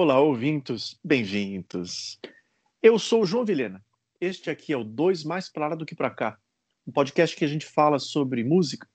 [0.00, 0.96] Olá, ouvintos!
[1.02, 2.20] Bem-vindos!
[2.80, 3.84] Eu sou o João Vilhena.
[4.20, 6.38] Este aqui é o Dois Mais Pra Lá do Que Pra Cá,
[6.86, 8.88] um podcast que a gente fala sobre música.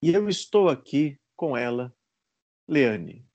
[0.00, 1.92] E eu estou aqui com ela,
[2.68, 3.26] Leane.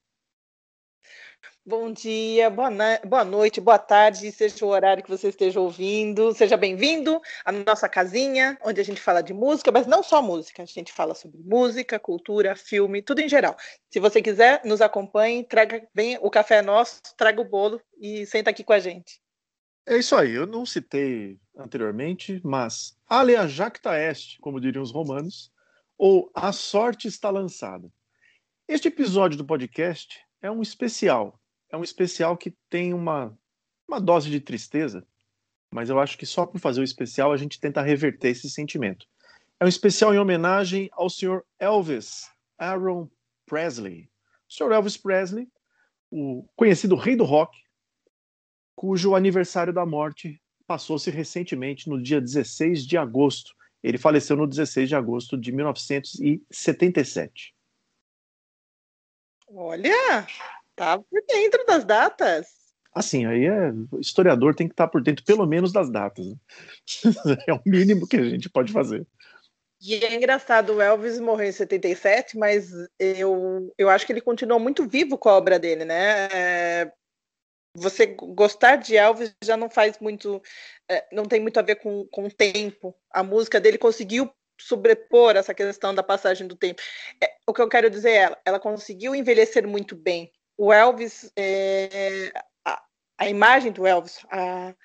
[1.68, 2.70] Bom dia, boa,
[3.08, 6.32] boa, noite, boa tarde, seja o horário que você esteja ouvindo.
[6.32, 10.62] Seja bem-vindo à nossa casinha, onde a gente fala de música, mas não só música,
[10.62, 13.58] a gente fala sobre música, cultura, filme, tudo em geral.
[13.90, 18.52] Se você quiser, nos acompanhe, traga bem o café nosso, traga o bolo e senta
[18.52, 19.20] aqui com a gente.
[19.88, 25.52] É isso aí, eu não citei anteriormente, mas alea jacta est, como diriam os romanos,
[25.98, 27.92] ou a sorte está lançada.
[28.68, 31.40] Este episódio do podcast é um especial
[31.76, 33.38] é um especial que tem uma,
[33.88, 35.04] uma dose de tristeza,
[35.72, 39.06] mas eu acho que só por fazer o especial a gente tenta reverter esse sentimento.
[39.60, 43.10] É um especial em homenagem ao senhor Elvis Aaron
[43.46, 44.10] Presley.
[44.50, 45.50] O senhor Elvis Presley,
[46.10, 47.62] o conhecido rei do rock,
[48.74, 53.54] cujo aniversário da morte passou-se recentemente no dia 16 de agosto.
[53.84, 57.54] Ele faleceu no 16 de agosto de 1977.
[59.48, 60.26] Olha,
[60.76, 62.48] Tá por dentro das datas.
[62.94, 63.72] Assim, aí é.
[63.92, 66.26] O historiador tem que estar por dentro, pelo menos, das datas.
[66.26, 66.36] Né?
[67.48, 69.06] é o mínimo que a gente pode fazer.
[69.82, 74.60] E é engraçado, o Elvis morreu em 77, mas eu, eu acho que ele continuou
[74.60, 76.28] muito vivo com a obra dele, né?
[76.34, 76.92] É,
[77.76, 80.42] você gostar de Elvis já não faz muito.
[80.90, 82.96] É, não tem muito a ver com, com o tempo.
[83.12, 86.82] A música dele conseguiu sobrepor essa questão da passagem do tempo.
[87.22, 91.32] É, o que eu quero dizer é, ela, ela conseguiu envelhecer muito bem o Elvis,
[91.36, 92.32] é,
[92.64, 92.84] a,
[93.18, 94.76] a, imagem do Elvis, a,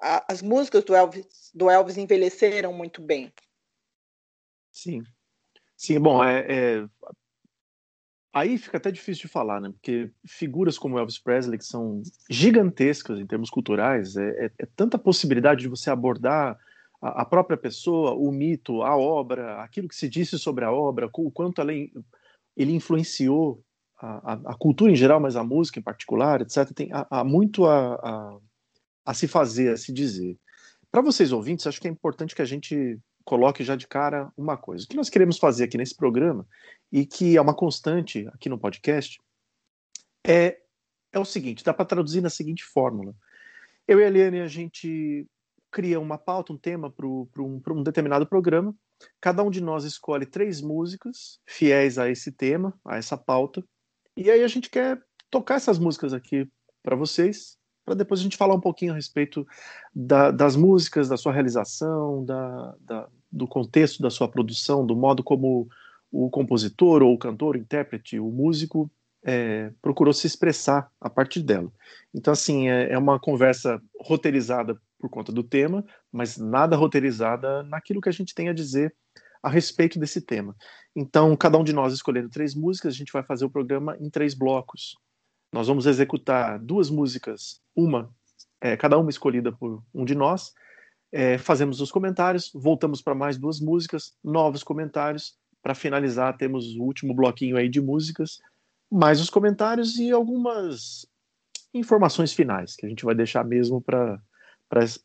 [0.00, 3.32] a, as músicas do Elvis, do Elvis envelheceram muito bem.
[4.70, 5.02] Sim,
[5.76, 6.86] sim, bom, é, é,
[8.32, 9.70] aí fica até difícil de falar, né?
[9.70, 14.98] Porque figuras como Elvis Presley que são gigantescas em termos culturais, é, é, é tanta
[14.98, 16.58] possibilidade de você abordar
[17.02, 21.30] a, própria pessoa, o mito, a obra, aquilo que se disse sobre a obra, o
[21.32, 21.92] quanto ele,
[22.56, 23.62] ele influenciou
[24.02, 27.66] a, a, cultura em geral, mas a música em particular, etc., tem há, há muito
[27.66, 28.38] a, a,
[29.06, 30.36] a, se fazer, a se dizer.
[30.90, 34.56] Para vocês ouvintes, acho que é importante que a gente coloque já de cara uma
[34.56, 34.84] coisa.
[34.84, 36.44] O que nós queremos fazer aqui nesse programa,
[36.90, 39.20] e que é uma constante aqui no podcast,
[40.26, 40.58] é,
[41.12, 43.14] é o seguinte: dá para traduzir na seguinte fórmula.
[43.86, 45.26] Eu e a Eliane, a gente
[45.70, 47.28] cria uma pauta, um tema para um,
[47.70, 48.74] um determinado programa.
[49.20, 53.64] Cada um de nós escolhe três músicas fiéis a esse tema, a essa pauta,
[54.16, 55.00] e aí a gente quer
[55.30, 56.48] tocar essas músicas aqui
[56.82, 59.46] para vocês, para depois a gente falar um pouquinho a respeito
[59.94, 65.22] da, das músicas, da sua realização, da, da, do contexto da sua produção, do modo
[65.22, 65.68] como
[66.10, 68.90] o compositor ou o cantor, o intérprete, o músico
[69.24, 71.72] é, procurou se expressar a partir dela.
[72.12, 78.00] Então, assim, é, é, uma conversa roteirizada por conta do tema, mas nada roteirizada naquilo
[78.00, 78.94] que a gente tem a dizer
[79.42, 80.56] a respeito desse tema.
[80.94, 84.08] Então, cada um de nós escolhendo três músicas, a gente vai fazer o programa em
[84.08, 84.96] três blocos.
[85.52, 88.14] Nós vamos executar duas músicas, uma,
[88.60, 90.52] é, cada uma escolhida por um de nós.
[91.10, 95.36] É, fazemos os comentários, voltamos para mais duas músicas, novos comentários.
[95.62, 98.38] Para finalizar, temos o último bloquinho aí de músicas,
[98.90, 101.06] mais os comentários e algumas
[101.74, 104.20] informações finais que a gente vai deixar mesmo para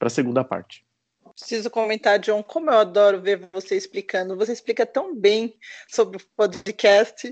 [0.02, 0.87] a segunda parte
[1.38, 4.36] preciso comentar, John, como eu adoro ver você explicando.
[4.36, 5.56] Você explica tão bem
[5.88, 7.32] sobre o podcast.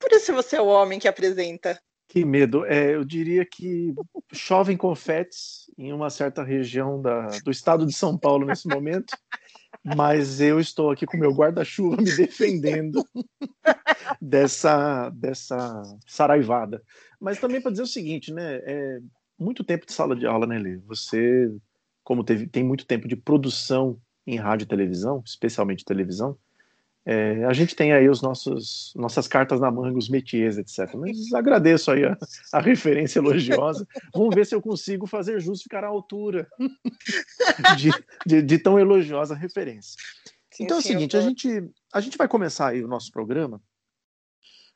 [0.00, 1.80] Por isso você é o homem que apresenta.
[2.08, 2.64] Que medo.
[2.64, 3.94] É, eu diria que
[4.32, 9.16] chovem confetes em uma certa região da, do estado de São Paulo nesse momento,
[9.84, 13.06] mas eu estou aqui com meu guarda-chuva me defendendo
[14.20, 16.82] dessa, dessa saraivada.
[17.20, 18.60] Mas também para dizer o seguinte, né?
[18.64, 18.98] É
[19.38, 20.76] muito tempo de sala de aula, né, Lê?
[20.86, 21.50] Você
[22.02, 26.36] como teve, tem muito tempo de produção em rádio e televisão, especialmente televisão,
[27.04, 30.94] é, a gente tem aí os nossos nossas cartas na manga, os métiers, etc.
[30.94, 32.16] Mas agradeço aí a,
[32.52, 33.86] a, referência elogiosa.
[34.14, 36.48] Vamos ver se eu consigo fazer jus ficar à altura
[37.76, 37.90] de,
[38.24, 39.96] de, de tão elogiosa referência.
[40.52, 43.60] Sim, então é o seguinte, a gente, a gente vai começar aí o nosso programa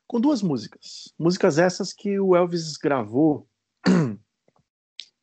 [0.05, 1.13] com duas músicas.
[1.17, 3.47] Músicas essas que o Elvis gravou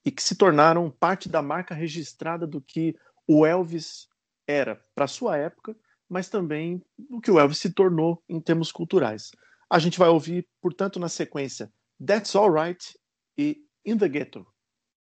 [0.04, 2.94] e que se tornaram parte da marca registrada do que
[3.26, 4.08] o Elvis
[4.46, 5.74] era para sua época,
[6.08, 9.30] mas também do que o Elvis se tornou em termos culturais.
[9.70, 11.72] A gente vai ouvir, portanto, na sequência
[12.04, 12.98] That's Alright
[13.38, 14.46] e In the Ghetto.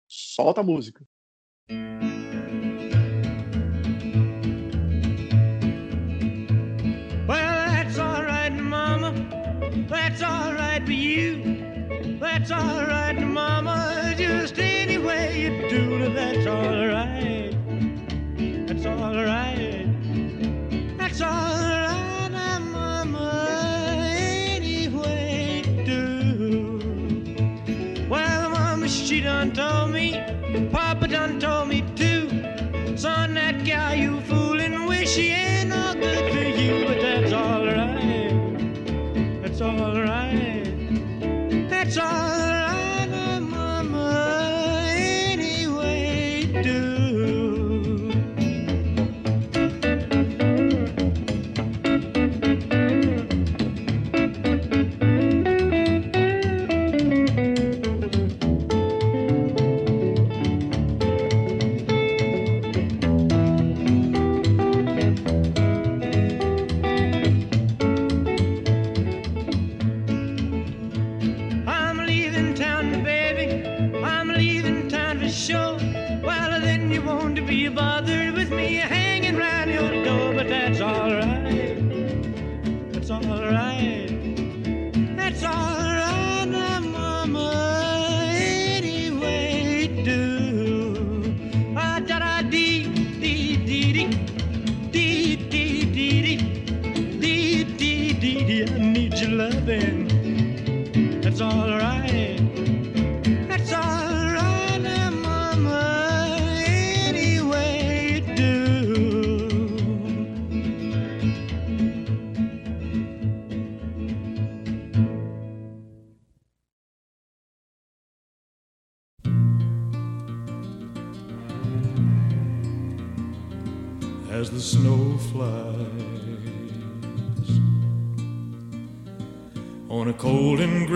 [0.08, 1.06] Solta a música.
[12.20, 14.07] That's all right, Mama.
[15.48, 17.54] Do that's all right.
[18.66, 19.57] That's all right.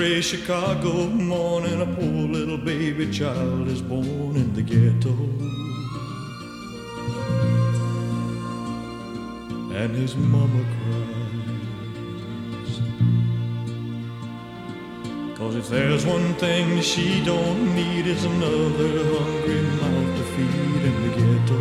[0.03, 5.15] Gray Chicago morning, a poor little baby child is born in the ghetto.
[9.81, 12.73] And his mama cries.
[15.39, 20.97] Cause if there's one thing she don't need, it's another hungry mouth to feed in
[21.05, 21.61] the ghetto.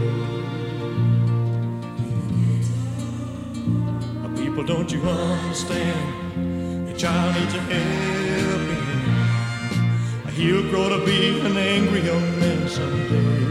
[4.35, 6.20] People, don't you understand?
[7.01, 10.29] Child needs a helping hand.
[10.35, 13.41] He'll grow to be an angry young man someday.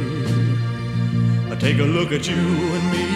[1.58, 3.06] Take a look at you and me.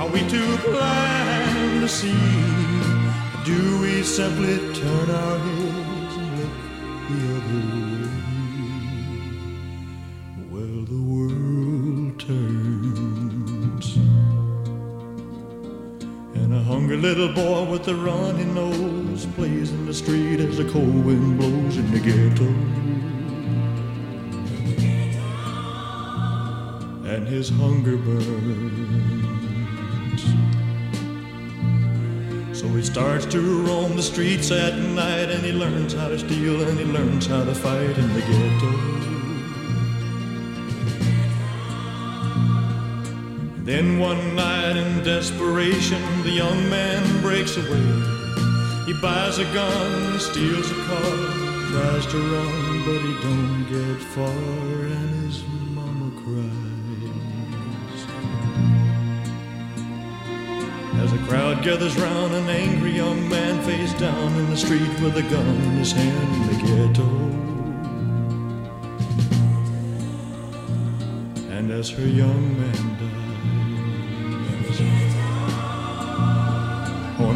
[0.00, 2.18] Are we too blind to see?
[3.44, 6.54] Do we simply turn our heads and look
[7.08, 8.10] the other way?
[10.50, 13.88] Well, the world turns.
[16.34, 20.68] And a hungry little boy with a runny nose plays in the street as the
[20.70, 22.44] cold wind blows in the ghetto.
[27.08, 28.98] And his hunger burns.
[32.58, 36.60] So he starts to roam the streets at night and he learns how to steal
[36.68, 38.98] and he learns how to fight in the ghetto.
[43.64, 48.17] Then one night in desperation, the young man breaks away.
[48.88, 51.16] He buys a gun, steals a car,
[51.68, 57.04] tries to run, but he don't get far, and his mama cries.
[61.02, 65.18] As the crowd gathers round, an angry young man face down in the street with
[65.18, 67.08] a gun in his hand in the ghetto.
[71.50, 72.87] And as her young man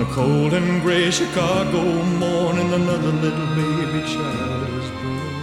[0.03, 1.81] a cold and gray Chicago
[2.23, 5.35] morning, another little baby child is born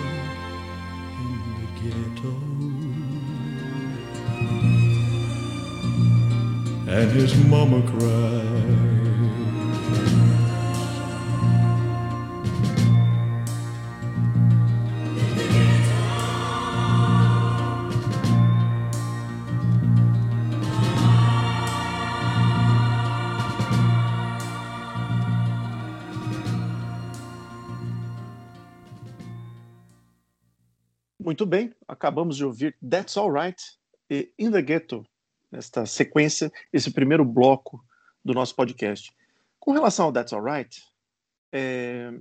[1.23, 2.33] in the ghetto.
[6.97, 8.38] And his mama cries.
[31.39, 33.63] Muito bem, acabamos de ouvir That's Alright
[34.09, 35.05] e In the Ghetto,
[35.49, 37.81] nesta sequência, esse primeiro bloco
[38.25, 39.09] do nosso podcast.
[39.57, 40.83] Com relação ao That's Alright,
[41.53, 42.11] é,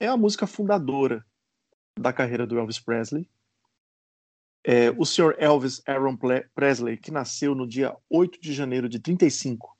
[0.00, 1.24] é a música fundadora
[1.96, 3.30] da carreira do Elvis Presley.
[4.64, 5.36] É, o Sr.
[5.38, 6.18] Elvis Aaron
[6.56, 9.78] Presley, que nasceu no dia 8 de janeiro de 35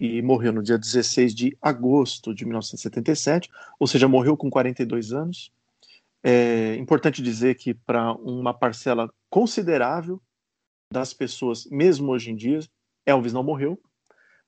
[0.00, 5.52] e morreu no dia 16 de agosto de 1977, ou seja, morreu com 42 anos.
[6.22, 10.20] É importante dizer que para uma parcela considerável
[10.92, 12.60] das pessoas, mesmo hoje em dia,
[13.04, 13.80] Elvis não morreu.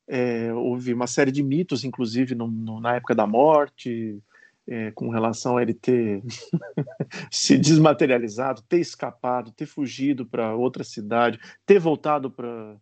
[0.07, 4.23] É, houve uma série de mitos, inclusive no, no, na época da morte,
[4.67, 6.23] é, com relação a ele ter
[7.31, 12.79] se desmaterializado, ter escapado, ter fugido para outra cidade, ter voltado para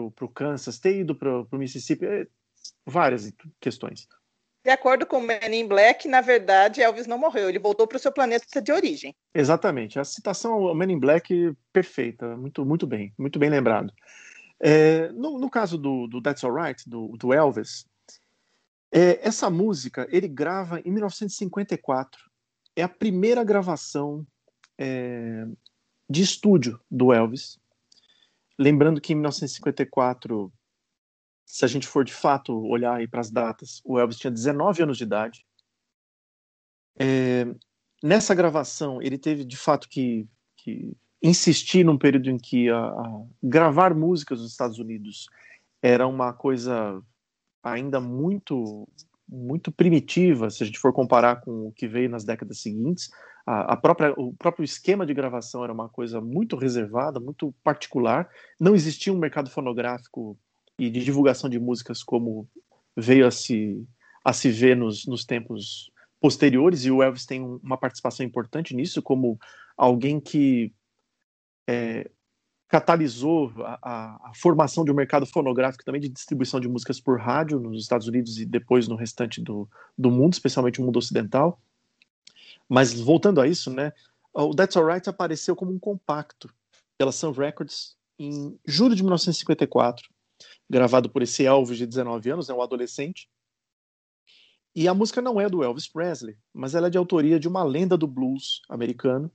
[0.00, 2.26] o Kansas, ter ido para o Mississippi, é,
[2.86, 4.06] várias questões.
[4.64, 8.00] De acordo com Men in Black, na verdade, Elvis não morreu, ele voltou para o
[8.00, 9.14] seu planeta de origem.
[9.34, 13.92] Exatamente, a citação ao Men in Black perfeita, muito, muito bem, muito bem lembrado.
[14.58, 17.86] É, no, no, caso do, do That's Alright, do, do Elvis,
[18.90, 22.22] é, essa música ele grava em 1954.
[22.74, 24.26] É a primeira gravação
[24.78, 25.46] é,
[26.08, 27.58] de estúdio do Elvis.
[28.58, 30.50] Lembrando que em 1954,
[31.44, 34.82] se a gente for de fato olhar aí para as datas, o Elvis tinha 19
[34.82, 35.44] anos de idade.
[36.98, 37.46] É,
[38.02, 43.22] nessa gravação, ele teve de fato que, que insistir num período em que a, a
[43.42, 45.28] gravar músicas nos Estados Unidos
[45.82, 47.02] era uma coisa
[47.62, 48.86] ainda muito
[49.26, 53.10] muito primitiva, se a gente for comparar com o que veio nas décadas seguintes.
[53.46, 58.28] A, a, própria, o próprio esquema de gravação era uma coisa muito reservada, muito particular.
[58.60, 60.38] Não existia um mercado fonográfico
[60.78, 62.48] e de divulgação de músicas como
[62.96, 63.86] veio a se,
[64.24, 65.90] a se ver nos, nos tempos
[66.20, 69.38] posteriores, e o Elvis tem uma participação importante nisso, como
[69.76, 70.72] alguém que
[71.66, 72.10] é,
[72.68, 77.20] catalisou a, a, a, formação de um mercado fonográfico também de distribuição de músicas por
[77.20, 81.60] rádio nos Estados Unidos e depois no restante do, do mundo, especialmente o mundo ocidental.
[82.68, 83.92] Mas voltando a isso, né,
[84.32, 86.52] o That's Alright apareceu como um compacto
[86.96, 90.08] pela Sun Records em julho de 1954,
[90.68, 93.28] gravado por esse Elvis de 19 anos, é né, um adolescente.
[94.74, 97.62] E a música não é do Elvis Presley, mas ela é de autoria de uma
[97.62, 99.30] lenda do blues americano,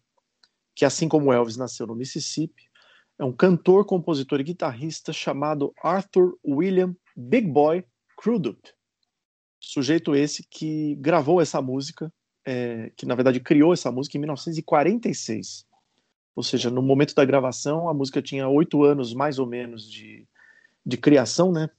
[0.76, 2.70] que assim como Elvis nasceu no Mississippi,
[3.18, 7.84] é um cantor, compositor e guitarrista chamado Arthur William Big Boy
[8.18, 8.60] Crudup.
[9.60, 12.12] Sujeito esse que gravou essa música,
[12.46, 15.66] é, que na verdade criou essa música em 1946.
[16.34, 20.26] Ou seja, no momento da gravação, a música tinha oito anos mais ou menos de,
[20.86, 21.70] de criação, né?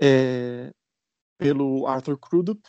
[0.00, 0.72] É,
[1.36, 2.60] pelo Arthur Crudup,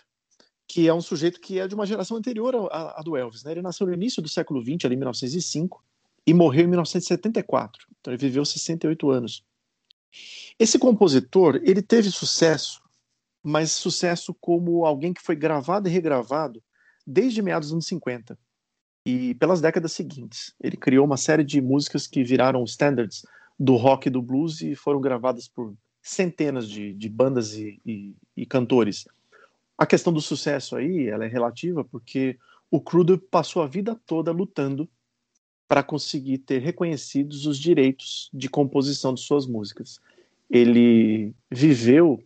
[0.67, 3.43] que é um sujeito que é de uma geração anterior à, à do Elvis.
[3.43, 3.51] Né?
[3.51, 5.83] Ele nasceu no início do século XX, ali em 1905,
[6.25, 7.87] e morreu em 1974.
[7.99, 9.43] Então ele viveu 68 anos.
[10.59, 12.81] Esse compositor, ele teve sucesso,
[13.43, 16.61] mas sucesso como alguém que foi gravado e regravado
[17.05, 18.37] desde meados dos anos 50
[19.05, 20.53] e pelas décadas seguintes.
[20.61, 23.23] Ele criou uma série de músicas que viraram standards
[23.59, 28.15] do rock e do blues e foram gravadas por centenas de, de bandas e, e,
[28.35, 29.05] e, cantores.
[29.77, 32.37] A questão do sucesso aí, ela é relativa porque
[32.71, 34.87] o Crudo passou a vida toda lutando
[35.67, 39.99] para conseguir ter reconhecidos os direitos de composição de suas músicas.
[40.49, 42.23] Ele viveu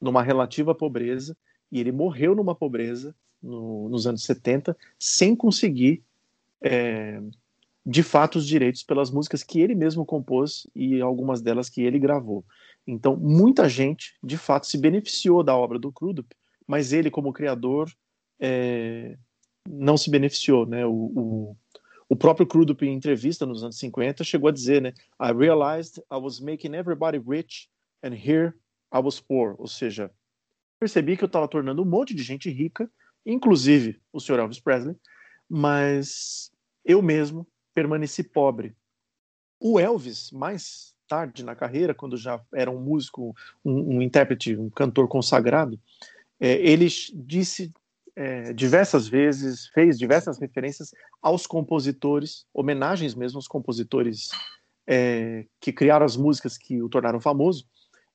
[0.00, 1.36] numa relativa pobreza
[1.72, 6.02] e ele morreu numa pobreza no, nos anos 70 sem conseguir
[6.62, 7.20] é,
[7.86, 11.98] de fato os direitos pelas músicas que ele mesmo compôs e algumas delas que ele
[11.98, 12.44] gravou.
[12.86, 16.34] Então, muita gente de fato se beneficiou da obra do Crudup,
[16.66, 17.90] mas ele, como criador,
[18.40, 19.16] é,
[19.68, 20.66] não se beneficiou.
[20.66, 20.86] Né?
[20.86, 21.56] O, o,
[22.08, 24.92] o próprio Crudup, em entrevista nos anos 50, chegou a dizer, né?
[25.20, 27.68] I realized I was making everybody rich
[28.02, 28.54] and here
[28.92, 29.54] I was poor.
[29.58, 30.10] Ou seja,
[30.78, 32.90] percebi que eu estava tornando um monte de gente rica,
[33.26, 34.40] inclusive o Sr.
[34.40, 34.96] Elvis Presley,
[35.48, 36.50] mas
[36.84, 38.74] eu mesmo permaneci pobre.
[39.60, 44.70] O Elvis, mais tarde na carreira, quando já era um músico, um, um intérprete, um
[44.70, 45.78] cantor consagrado,
[46.40, 47.72] é, ele disse
[48.16, 54.30] é, diversas vezes, fez diversas referências aos compositores, homenagens mesmo aos compositores
[54.86, 57.66] é, que criaram as músicas que o tornaram famoso.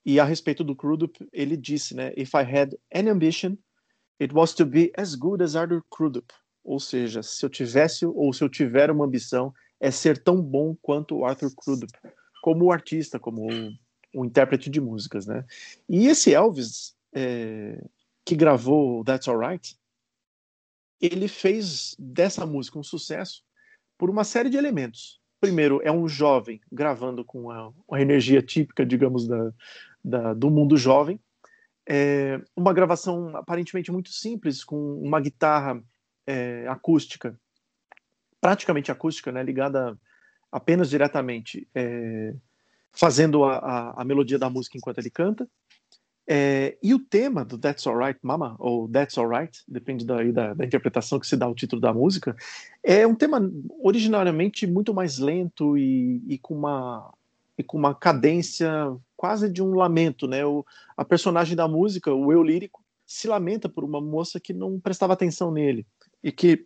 [0.06, 3.58] E a respeito do Crudup, ele disse, né, If I had any ambition,
[4.22, 6.34] it was to be as good as Arthur Crudup.
[6.64, 10.76] Ou seja, se eu tivesse ou se eu tiver uma ambição, é ser tão bom
[10.82, 11.92] quanto o Arthur Crudup,
[12.42, 13.72] como artista, como o,
[14.14, 15.46] o intérprete de músicas, né?
[15.88, 17.82] E esse Elvis é,
[18.26, 19.78] que gravou That's Alright,
[21.02, 23.44] ele fez dessa música um sucesso
[23.98, 25.20] por uma série de elementos.
[25.40, 29.54] Primeiro, é um jovem gravando com uma, uma energia típica, digamos, da,
[30.04, 31.20] da, do mundo jovem.
[31.88, 35.82] É uma gravação aparentemente muito simples, com uma guitarra
[36.30, 37.36] é, acústica,
[38.40, 39.98] praticamente acústica, né, ligada
[40.52, 42.36] apenas diretamente, é,
[42.92, 45.48] fazendo a, a, a, melodia da música enquanto ele canta.
[46.28, 50.66] É, e o tema do That's Alright Mama, ou That's Alright, depende da, da, da,
[50.66, 52.36] interpretação que se dá ao título da música,
[52.84, 53.42] é um tema
[53.82, 57.12] originariamente muito mais lento e, e, com, uma,
[57.58, 58.72] e com uma cadência
[59.18, 60.28] quase de um lamento.
[60.28, 60.46] Né?
[60.46, 60.64] O,
[60.96, 65.14] a personagem da música, o eu lírico, se lamenta por uma moça que não prestava
[65.14, 65.88] atenção nele
[66.24, 66.66] e que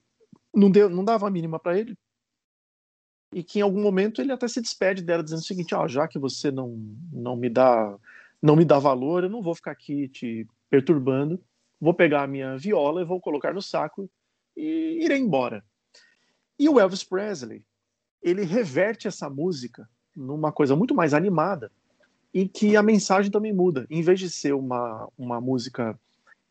[0.53, 1.97] não, deu, não dava a mínima para ele.
[3.33, 6.07] E que em algum momento ele até se despede dela, dizendo o seguinte: oh, já
[6.07, 6.77] que você não,
[7.11, 7.97] não me dá
[8.43, 11.41] não me dá valor, eu não vou ficar aqui te perturbando,
[11.79, 14.09] vou pegar a minha viola e vou colocar no saco
[14.55, 15.63] e irei embora.
[16.59, 17.63] E o Elvis Presley,
[18.21, 21.71] ele reverte essa música numa coisa muito mais animada,
[22.33, 23.87] em que a mensagem também muda.
[23.89, 25.97] Em vez de ser uma, uma música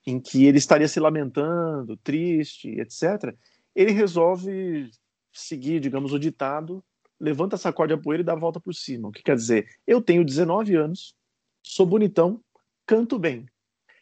[0.06, 3.34] em que ele estaria se lamentando, triste, etc.,
[3.74, 4.90] ele resolve
[5.32, 6.84] seguir, digamos, o ditado:
[7.18, 9.08] levanta essa corda a poeira e dá a volta por cima.
[9.08, 9.68] O que quer dizer?
[9.86, 11.14] Eu tenho 19 anos,
[11.62, 12.40] sou bonitão,
[12.86, 13.46] canto bem.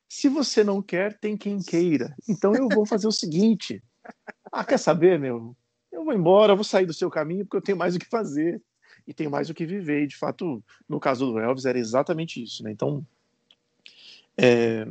[0.09, 2.14] Se você não quer, tem quem queira.
[2.28, 3.83] Então eu vou fazer o seguinte:
[4.50, 5.57] ah, quer saber, meu?
[5.92, 8.07] Eu vou embora, eu vou sair do seu caminho porque eu tenho mais o que
[8.07, 8.61] fazer
[9.07, 10.02] e tenho mais o que viver.
[10.02, 12.71] E de fato, no caso do Elvis, era exatamente isso, né?
[12.71, 13.07] Então,
[14.37, 14.87] é,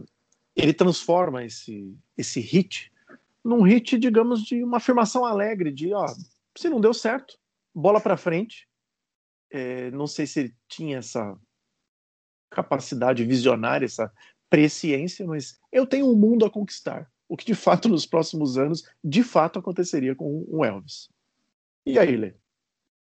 [0.59, 2.91] ele transforma esse, esse hit
[3.43, 6.05] num hit, digamos, de uma afirmação alegre, de ó,
[6.57, 7.37] se não deu certo,
[7.73, 8.67] bola para frente.
[9.51, 11.37] É, não sei se ele tinha essa
[12.49, 14.11] capacidade visionária, essa
[14.49, 17.09] presciência, mas eu tenho um mundo a conquistar.
[17.27, 21.09] O que de fato nos próximos anos, de fato aconteceria com o Elvis.
[21.85, 22.33] E aí, Lê?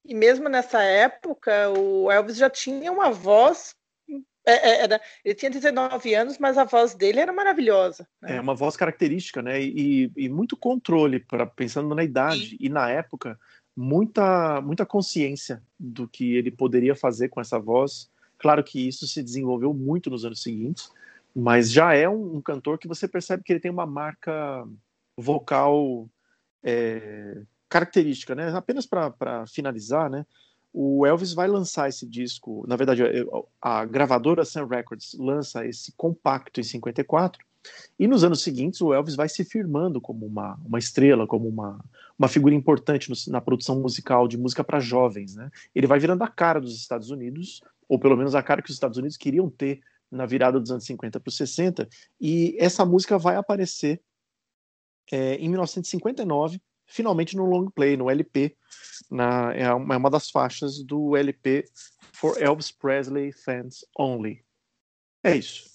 [0.05, 3.75] E mesmo nessa época, o Elvis já tinha uma voz.
[4.47, 8.07] É, é, era, ele tinha 19 anos, mas a voz dele era maravilhosa.
[8.23, 8.37] Né?
[8.37, 9.61] É uma voz característica, né?
[9.61, 12.57] E, e muito controle, para pensando na idade.
[12.59, 13.39] E, e na época,
[13.77, 19.23] muita, muita consciência do que ele poderia fazer com essa voz Claro que isso se
[19.23, 20.91] desenvolveu muito nos anos seguintes,
[21.37, 24.67] mas já é um, um cantor que você percebe que ele tem uma marca
[25.15, 26.09] vocal
[26.63, 28.51] é, característica, né?
[28.57, 30.25] Apenas para finalizar, né?
[30.73, 33.03] O Elvis vai lançar esse disco, na verdade,
[33.61, 37.45] a gravadora Sun Records lança esse compacto em 54,
[37.99, 41.85] e nos anos seguintes o Elvis vai se firmando como uma, uma estrela, como uma,
[42.19, 45.51] uma figura importante no, na produção musical de música para jovens, né?
[45.75, 48.77] Ele vai virando a cara dos Estados Unidos ou pelo menos a cara que os
[48.77, 51.89] Estados Unidos queriam ter na virada dos anos 50 para os 60,
[52.21, 54.01] e essa música vai aparecer
[55.11, 58.57] é, em 1959, finalmente no long play, no LP,
[59.11, 61.65] na, é, uma, é uma das faixas do LP
[62.13, 64.45] For Elvis Presley Fans Only.
[65.25, 65.71] É isso.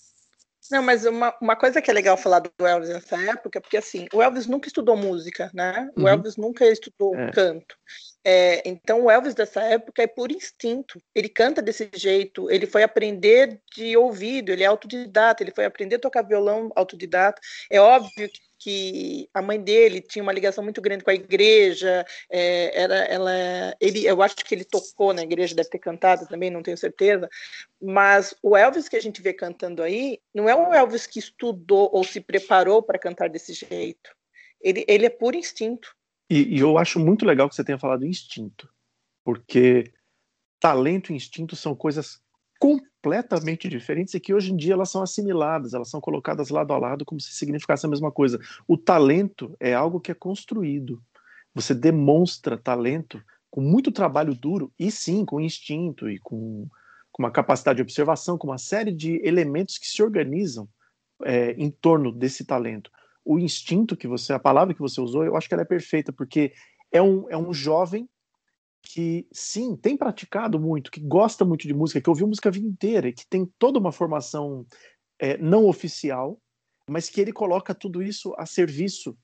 [0.72, 4.08] Não, mas uma, uma coisa que é legal falar do Elvis nessa época, porque assim,
[4.12, 5.90] o Elvis nunca estudou música, né?
[5.96, 6.08] O uhum.
[6.08, 7.32] Elvis nunca estudou é.
[7.32, 7.76] canto.
[8.24, 11.00] É, então o Elvis dessa época é por instinto.
[11.14, 15.98] Ele canta desse jeito, ele foi aprender de ouvido, ele é autodidata, ele foi aprender
[15.98, 17.40] a tocar violão autodidata.
[17.70, 22.04] É óbvio que que a mãe dele tinha uma ligação muito grande com a igreja,
[22.32, 23.32] é, era, ela,
[23.80, 27.30] ele, eu acho que ele tocou na igreja, deve ter cantado também, não tenho certeza,
[27.80, 31.92] mas o Elvis que a gente vê cantando aí, não é o Elvis que estudou
[31.94, 34.10] ou se preparou para cantar desse jeito,
[34.60, 35.96] ele, ele é por instinto.
[36.28, 38.68] E, e eu acho muito legal que você tenha falado instinto,
[39.24, 39.94] porque
[40.60, 42.20] talento e instinto são coisas
[42.60, 42.95] completamente
[43.70, 47.06] diferentes e que hoje em dia elas são assimiladas, elas são colocadas lado a lado
[47.06, 48.40] como se significasse a mesma coisa.
[48.68, 51.02] O talento é algo que é construído.
[51.54, 56.68] Você demonstra talento com muito trabalho duro e sim com instinto e com,
[57.12, 60.68] com uma capacidade de observação, com uma série de elementos que se organizam
[61.24, 62.92] é, em torno desse talento.
[63.24, 66.12] O instinto que você, a palavra que você usou, eu acho que ela é perfeita
[66.12, 66.54] porque
[66.92, 68.10] é um, é um jovem
[68.86, 72.68] que sim, tem praticado muito, que gosta muito de música, que ouviu música a vida
[72.68, 74.66] inteira, que tem toda uma formação
[75.20, 76.40] é, não oficial,
[76.88, 79.18] mas que ele coloca tudo isso a serviço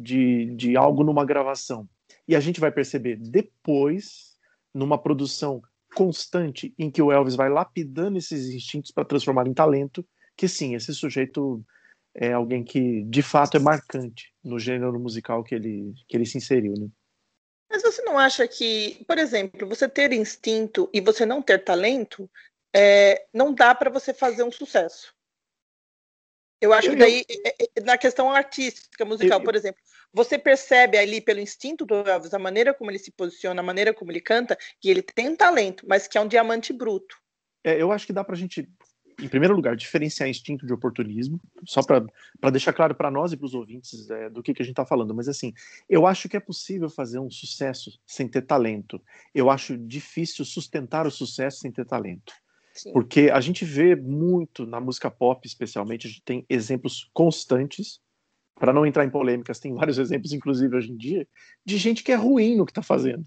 [0.00, 1.86] de, de algo numa gravação.
[2.26, 4.38] E a gente vai perceber depois,
[4.74, 5.60] numa produção
[5.94, 10.74] constante, em que o Elvis vai lapidando esses instintos para transformar em talento, que sim,
[10.74, 11.62] esse sujeito
[12.14, 16.38] é alguém que de fato é marcante no gênero musical que ele, que ele se
[16.38, 16.72] inseriu.
[16.78, 16.88] Né?
[17.72, 22.30] Mas você não acha que, por exemplo, você ter instinto e você não ter talento,
[22.76, 25.14] é, não dá para você fazer um sucesso?
[26.60, 29.80] Eu acho eu, que daí, eu, é, é, na questão artística, musical, eu, por exemplo,
[30.12, 33.94] você percebe ali pelo instinto do Elvis, a maneira como ele se posiciona, a maneira
[33.94, 37.16] como ele canta, que ele tem talento, mas que é um diamante bruto.
[37.64, 38.68] É, eu acho que dá para a gente,
[39.20, 43.46] em primeiro lugar, diferenciar instinto de oportunismo, só para deixar claro para nós e para
[43.46, 45.14] os ouvintes é, do que, que a gente está falando.
[45.14, 45.52] Mas assim,
[45.88, 49.00] eu acho que é possível fazer um sucesso sem ter talento.
[49.34, 52.32] Eu acho difícil sustentar o sucesso sem ter talento.
[52.74, 52.92] Sim.
[52.92, 58.00] Porque a gente vê muito na música pop, especialmente, a gente tem exemplos constantes
[58.54, 61.28] para não entrar em polêmicas, tem vários exemplos, inclusive hoje em dia,
[61.64, 63.26] de gente que é ruim no que está fazendo.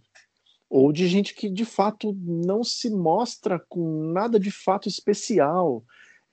[0.70, 5.84] Ou de gente que de fato não se mostra com nada de fato especial,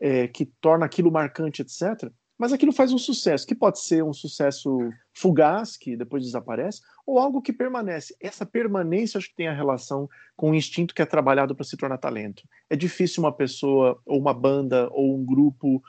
[0.00, 2.10] é, que torna aquilo marcante, etc.
[2.36, 7.18] Mas aquilo faz um sucesso, que pode ser um sucesso fugaz, que depois desaparece, ou
[7.18, 8.16] algo que permanece.
[8.20, 11.76] Essa permanência acho que tem a relação com o instinto que é trabalhado para se
[11.76, 12.42] tornar talento.
[12.68, 15.80] É difícil uma pessoa, ou uma banda, ou um grupo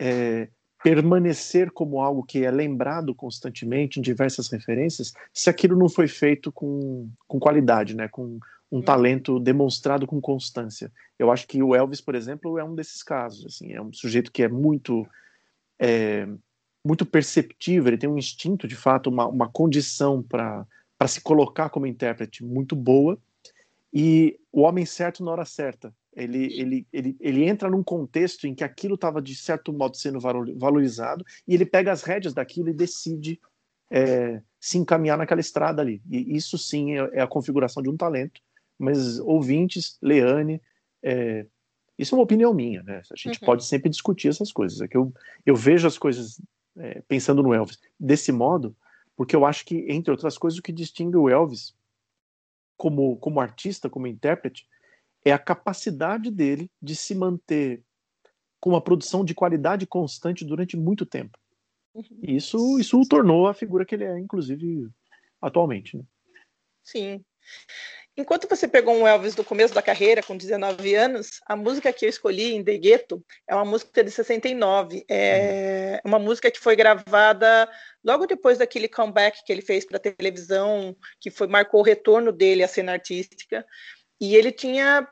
[0.00, 0.48] é,
[0.82, 6.50] permanecer como algo que é lembrado constantemente em diversas referências, se aquilo não foi feito
[6.50, 8.08] com, com qualidade, né?
[8.08, 8.38] com
[8.70, 8.82] um uhum.
[8.82, 10.90] talento demonstrado com constância.
[11.18, 13.46] Eu acho que o Elvis, por exemplo, é um desses casos.
[13.46, 15.06] Assim, é um sujeito que é muito
[15.78, 16.26] é,
[16.84, 20.66] muito perceptível, ele tem um instinto, de fato, uma, uma condição para
[21.06, 23.18] se colocar como intérprete muito boa,
[23.92, 25.94] e o homem certo na hora certa.
[26.14, 30.18] Ele, ele, ele, ele entra num contexto em que aquilo estava, de certo modo, sendo
[30.20, 33.40] valorizado, e ele pega as rédeas daquilo e decide
[33.90, 36.02] é, se encaminhar naquela estrada ali.
[36.10, 38.40] E isso sim é, é a configuração de um talento.
[38.78, 40.60] Mas ouvintes, Leane,
[41.02, 41.46] é,
[41.98, 43.02] isso é uma opinião minha, né?
[43.10, 43.46] A gente uhum.
[43.46, 44.80] pode sempre discutir essas coisas.
[44.80, 45.12] É que eu,
[45.46, 46.40] eu vejo as coisas
[46.76, 48.74] é, pensando no Elvis desse modo,
[49.16, 51.74] porque eu acho que, entre outras coisas, o que distingue o Elvis
[52.76, 54.66] como, como artista, como intérprete,
[55.24, 57.82] é a capacidade dele de se manter
[58.60, 61.38] com uma produção de qualidade constante durante muito tempo.
[61.94, 62.04] Uhum.
[62.22, 64.88] E isso, isso o tornou a figura que ele é, inclusive,
[65.40, 65.96] atualmente.
[65.96, 66.04] Né?
[66.82, 67.24] Sim.
[68.14, 72.04] Enquanto você pegou um Elvis do começo da carreira, com 19 anos, a música que
[72.04, 75.04] eu escolhi, em The Ghetto, é uma música de 69.
[75.08, 76.10] É uhum.
[76.10, 77.68] uma música que foi gravada
[78.04, 82.30] logo depois daquele comeback que ele fez para a televisão, que foi marcou o retorno
[82.32, 83.64] dele à cena artística.
[84.20, 85.06] E ele tinha,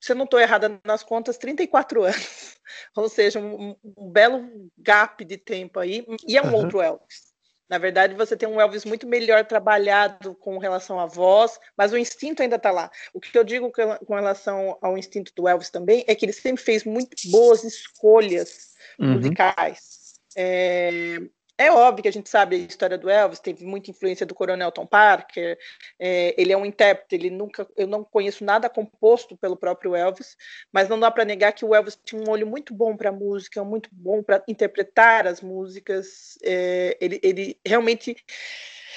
[0.00, 2.56] se eu não estou errada nas contas, 34 anos.
[2.96, 6.06] Ou seja, um, um, belo gap de tempo aí.
[6.26, 6.54] E é um uhum.
[6.54, 7.34] outro Elvis.
[7.68, 11.98] Na verdade, você tem um Elvis muito melhor trabalhado com relação à voz, mas o
[11.98, 12.90] instinto ainda está lá.
[13.12, 16.62] O que eu digo com relação ao instinto do Elvis também é que ele sempre
[16.62, 19.14] fez muito boas escolhas uhum.
[19.14, 20.20] musicais.
[20.36, 21.20] É,
[21.56, 24.72] é óbvio que a gente sabe a história do Elvis, teve muita influência do Coronel
[24.72, 25.56] Tom Parker,
[25.98, 30.36] é, ele é um intérprete, ele nunca, eu não conheço nada composto pelo próprio Elvis,
[30.72, 33.62] mas não dá para negar que o Elvis tinha um olho muito bom para música,
[33.62, 38.16] muito bom para interpretar as músicas, é, ele, ele realmente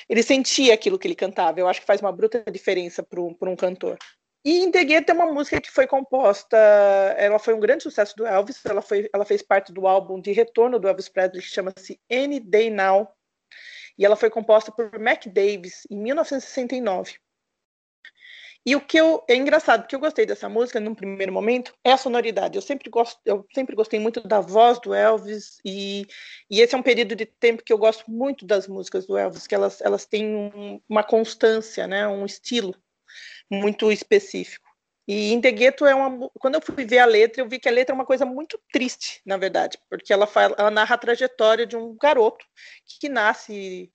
[0.10, 3.56] ele sentia aquilo que ele cantava, eu acho que faz uma bruta diferença para um
[3.56, 3.98] cantor.
[4.46, 6.58] E In é uma música que foi composta,
[7.18, 10.32] ela foi um grande sucesso do Elvis, ela, foi, ela fez parte do álbum de
[10.32, 13.10] retorno do Elvis Presley, que chama-se Any Day Now,
[13.98, 17.16] e ela foi composta por Mac Davis em 1969.
[18.66, 21.94] E o que eu, é engraçado, que eu gostei dessa música num primeiro momento é
[21.94, 22.58] a sonoridade.
[22.58, 26.06] Eu sempre gosto, eu sempre gostei muito da voz do Elvis e,
[26.50, 29.48] e esse é um período de tempo que eu gosto muito das músicas do Elvis,
[29.48, 32.76] que elas, elas têm um, uma constância, né, um estilo
[33.50, 34.68] muito específico.
[35.08, 36.30] E Ghetto é uma.
[36.38, 38.60] Quando eu fui ver a letra, eu vi que a letra é uma coisa muito
[38.74, 42.46] triste, na verdade, porque ela, fala, ela narra a trajetória de um garoto
[42.86, 43.90] que, que nasce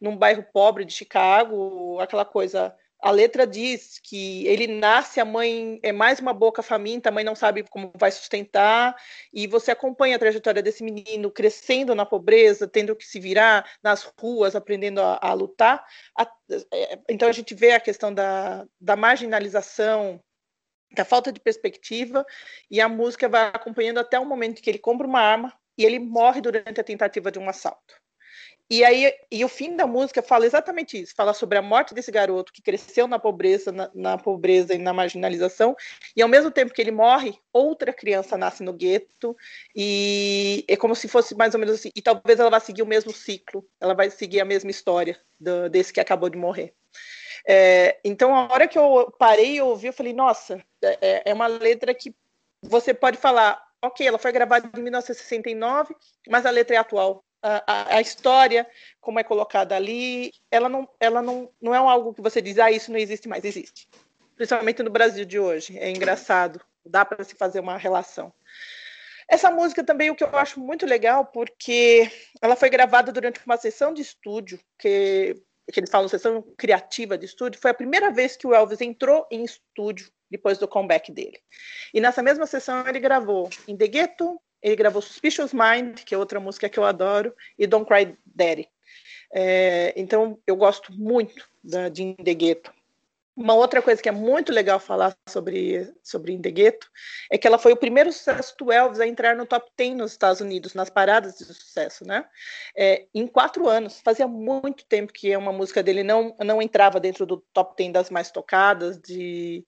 [0.00, 5.78] num bairro pobre de Chicago, aquela coisa a letra diz que ele nasce, a mãe
[5.82, 8.96] é mais uma boca faminta, a mãe não sabe como vai sustentar,
[9.30, 14.10] e você acompanha a trajetória desse menino crescendo na pobreza, tendo que se virar nas
[14.18, 15.84] ruas, aprendendo a, a lutar.
[16.18, 16.26] A,
[16.72, 20.18] é, então a gente vê a questão da, da marginalização,
[20.94, 22.24] da falta de perspectiva,
[22.70, 25.98] e a música vai acompanhando até o momento que ele compra uma arma e ele
[25.98, 28.02] morre durante a tentativa de um assalto.
[28.70, 32.10] E aí, e o fim da música fala exatamente isso, fala sobre a morte desse
[32.10, 35.76] garoto que cresceu na pobreza, na, na, pobreza e na marginalização,
[36.16, 39.36] e ao mesmo tempo que ele morre, outra criança nasce no gueto,
[39.76, 42.86] e é como se fosse mais ou menos assim, e talvez ela vá seguir o
[42.86, 46.72] mesmo ciclo, ela vai seguir a mesma história do, desse que acabou de morrer.
[47.46, 51.46] É, então, a hora que eu parei e ouvi, eu falei, nossa, é, é uma
[51.46, 52.14] letra que
[52.62, 55.94] você pode falar, ok, ela foi gravada em 1969,
[56.30, 58.66] mas a letra é atual a, a, história,
[59.00, 62.70] como é colocada ali, ela não, ela não, não é algo que você diz, ah,
[62.70, 63.86] isso não existe mais, existe.
[64.34, 65.78] Principalmente no Brasil de hoje.
[65.78, 68.32] É engraçado, dá para se fazer uma relação.
[69.28, 73.58] Essa música também o que eu acho muito legal, porque ela foi gravada durante uma
[73.58, 75.36] sessão de estúdio, que,
[75.70, 79.26] que eles falam sessão criativa de estúdio, foi a primeira vez que o Elvis entrou
[79.30, 81.38] em estúdio depois do comeback dele.
[81.92, 86.18] E nessa mesma sessão ele gravou In The Ghetto, ele gravou Suspicious Mind, que é
[86.18, 88.66] outra música que eu adoro, e Don't Cry Daddy.
[89.30, 92.16] É, então eu gosto muito da, de In.
[93.36, 96.40] Uma outra coisa que é muito legal falar sobre, sobre In
[97.30, 100.12] é que ela foi o primeiro sucesso do Elvis a entrar no top 10 nos
[100.12, 102.24] Estados Unidos, nas paradas de sucesso, né?
[102.74, 104.00] É, em quatro anos.
[104.02, 108.08] Fazia muito tempo que uma música dele não, não entrava dentro do top 10 das
[108.08, 109.62] mais tocadas, de...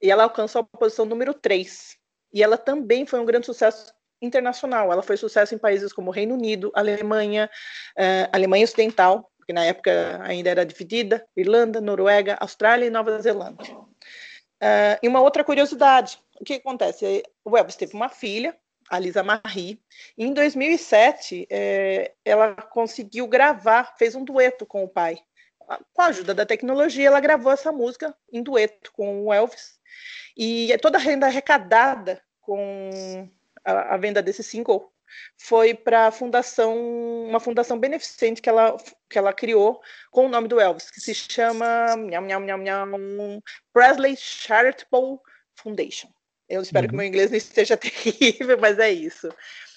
[0.00, 1.98] e ela alcançou a posição número 3.
[2.32, 4.92] E ela também foi um grande sucesso internacional.
[4.92, 7.50] Ela foi sucesso em países como Reino Unido, Alemanha,
[7.96, 13.74] uh, Alemanha Ocidental, que na época ainda era dividida, Irlanda, Noruega, Austrália e Nova Zelândia.
[13.74, 17.22] Uh, e uma outra curiosidade, o que acontece?
[17.44, 18.56] O Elvis teve uma filha,
[18.90, 19.80] a Lisa Marie,
[20.16, 25.18] e em 2007 é, ela conseguiu gravar, fez um dueto com o pai.
[25.92, 29.78] Com a ajuda da tecnologia, ela gravou essa música em dueto com o Elvis,
[30.36, 33.28] e toda a renda arrecadada com
[33.68, 34.92] a, a venda desse single
[35.36, 36.76] foi para a fundação,
[37.26, 38.76] uma fundação beneficente que ela,
[39.08, 43.42] que ela criou com o nome do Elvis, que se chama nham, nham, nham, nham,
[43.72, 45.18] Presley Charitable
[45.56, 46.08] Foundation.
[46.48, 46.90] Eu espero uhum.
[46.90, 49.28] que meu inglês não esteja terrível, mas é isso.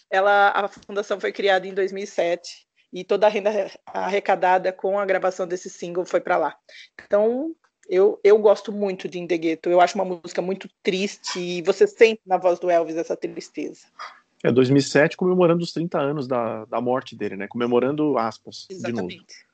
[0.10, 3.52] Ela, a fundação foi criada em 2007 e toda a renda
[3.88, 6.58] arrecadada com a gravação desse single foi para lá.
[7.06, 7.56] Então,
[7.92, 9.70] eu, eu gosto muito de In The Ghetto.
[9.70, 13.86] Eu acho uma música muito triste e você sente na voz do Elvis essa tristeza.
[14.42, 17.48] É 2007, comemorando os 30 anos da, da morte dele, né?
[17.50, 18.66] Comemorando aspas.
[18.72, 19.46] Exatamente.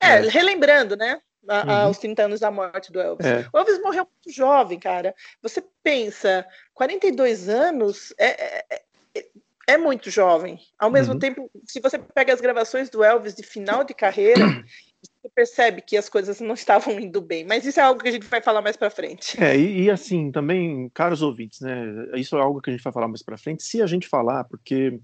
[0.00, 1.20] É, é, relembrando, né?
[1.46, 1.90] A, uhum.
[1.90, 3.26] Os 30 anos da morte do Elvis.
[3.26, 3.46] É.
[3.52, 5.14] O Elvis morreu muito jovem, cara.
[5.42, 8.26] Você pensa, 42 anos é,
[8.70, 8.82] é,
[9.14, 9.26] é,
[9.68, 10.58] é muito jovem.
[10.78, 11.18] Ao mesmo uhum.
[11.18, 14.40] tempo, se você pega as gravações do Elvis de final de carreira,
[15.22, 18.12] você percebe que as coisas não estavam indo bem, mas isso é algo que a
[18.12, 19.42] gente vai falar mais para frente.
[19.42, 22.92] É, e, e, assim, também, caros ouvintes, né, isso é algo que a gente vai
[22.92, 24.98] falar mais para frente, se a gente falar, porque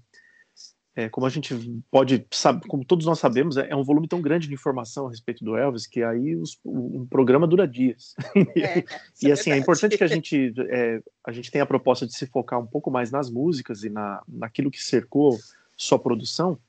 [0.95, 1.55] é, como a gente
[1.89, 5.09] pode, sabe, como todos nós sabemos, é, é, um volume tão grande de informação a
[5.09, 8.15] respeito do Elvis que aí os, um programa dura dias.
[8.59, 8.83] É,
[9.23, 12.13] e é assim, é importante que a gente, é, a gente tenha a proposta de
[12.13, 15.37] se focar um pouco mais nas músicas e na, naquilo que cercou
[15.77, 16.59] sua produção,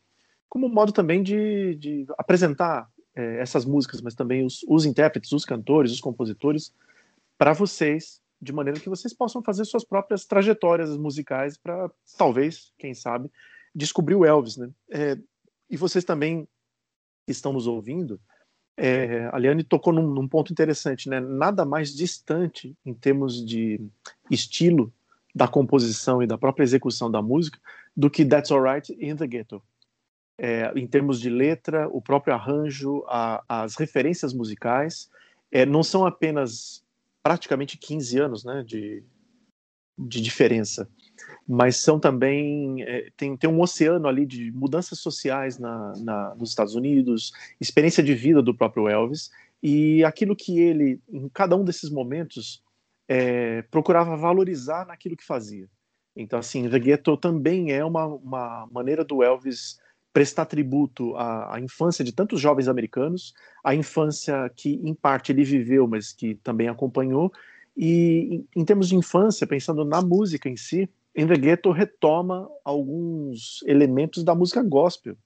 [0.49, 5.44] como modo também de, de apresentar é, essas músicas, mas também os, os intérpretes, os
[5.44, 6.73] cantores, os compositores,
[7.37, 12.94] para vocês, de maneira que vocês possam fazer suas próprias trajetórias musicais para, talvez, quem
[12.94, 13.31] sabe,
[13.75, 14.70] descobrir o Elvis, né?
[14.90, 15.18] É,
[15.68, 16.49] e vocês também
[17.27, 18.20] estão nos ouvindo,
[18.77, 21.20] é, a Liane tocou num, num, ponto interessante, né?
[21.20, 23.81] Nada mais distante em termos de
[24.31, 24.92] estilo
[25.35, 27.59] da composição e da própria execução da música
[27.96, 29.62] do que That's Alright in the Ghetto
[30.42, 35.11] é, em termos de letra, o próprio arranjo, a, as referências musicais,
[35.53, 36.83] é, não são apenas
[37.22, 39.05] praticamente 15 anos né, de,
[39.98, 40.88] de diferença,
[41.46, 46.48] mas são também é, tem, tem um oceano ali de mudanças sociais na, na, nos
[46.48, 49.31] Estados Unidos, experiência de vida do próprio Elvis
[49.62, 52.64] e aquilo que ele, em cada um desses momentos,
[53.72, 55.68] procurava valorizar naquilo que fazia.
[56.14, 59.80] Então, assim, The Ghetto também é uma, uma maneira do Elvis
[60.12, 65.44] prestar tributo à, à, infância de tantos jovens americanos, a infância que, em parte, ele
[65.44, 67.33] viveu, mas que também acompanhou.
[67.77, 73.62] E, em, em termos de infância, pensando na música em si, The Ghetto retoma alguns
[73.66, 75.16] elementos da música gospel,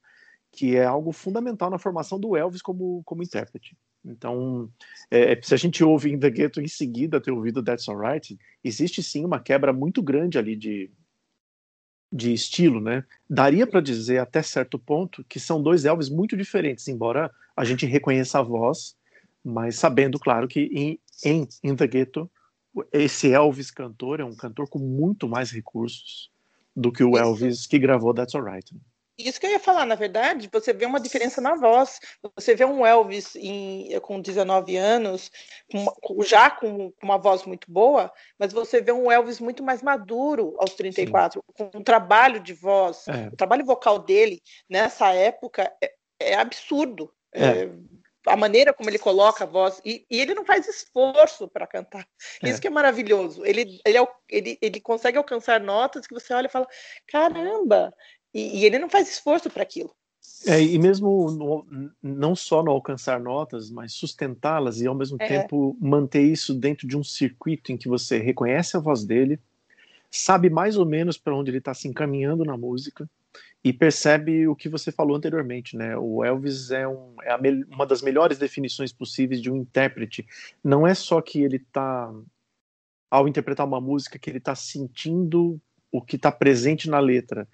[0.51, 3.77] que é algo fundamental na formação do Elvis como, como intérprete.
[4.03, 4.69] Então,
[5.09, 8.37] é, é se a gente ouve In The Ghetto em seguida ter ouvido That's Alright,
[8.63, 10.91] existe sim uma quebra muito grande ali de,
[12.11, 13.03] de estilo, né?
[13.29, 17.85] Daria para dizer até certo ponto que são dois Elvis muito diferentes, embora a gente
[17.85, 18.95] reconheça a voz,
[19.43, 22.29] mas sabendo, claro, que em, em In the Ghetto
[22.91, 26.29] esse Elvis cantor é um cantor com muito mais recursos
[26.75, 28.75] do que o Elvis que gravou That's Alright.
[29.17, 31.99] Isso que eu ia falar, na verdade, você vê uma diferença na voz.
[32.35, 35.31] Você vê um Elvis em, com 19 anos,
[36.01, 40.55] com, já com, uma voz muito boa, mas você vê um Elvis muito mais maduro
[40.59, 41.69] aos 34, Sim.
[41.69, 43.07] com um trabalho de voz.
[43.07, 43.27] É.
[43.27, 47.09] O trabalho vocal dele, nessa época, é, é absurdo.
[47.33, 47.45] É.
[47.45, 47.69] é
[48.25, 52.05] a maneira como ele coloca a voz, e, e ele não faz esforço para cantar.
[52.41, 52.49] É.
[52.49, 53.45] Isso que é maravilhoso.
[53.45, 53.97] Ele, ele,
[54.29, 56.67] ele, ele consegue alcançar notas que você olha e fala:
[57.07, 57.93] caramba,
[58.35, 59.89] e, e ele não faz esforço para aquilo.
[60.45, 65.27] É, e mesmo no, não só no alcançar notas, mas sustentá-las e ao mesmo é.
[65.27, 69.39] tempo manter isso dentro de um circuito em que você reconhece a voz dele,
[70.11, 73.09] sabe mais ou menos para onde ele está se encaminhando na música
[73.63, 75.97] e percebe o que você falou anteriormente, né?
[75.97, 77.35] O Elvis é, um, é
[77.73, 80.27] uma das melhores definições possíveis de um intérprete.
[80.63, 82.13] Não é só que ele está,
[83.09, 85.59] ao interpretar uma música, que ele está sentindo
[85.91, 87.47] o que está presente na letra.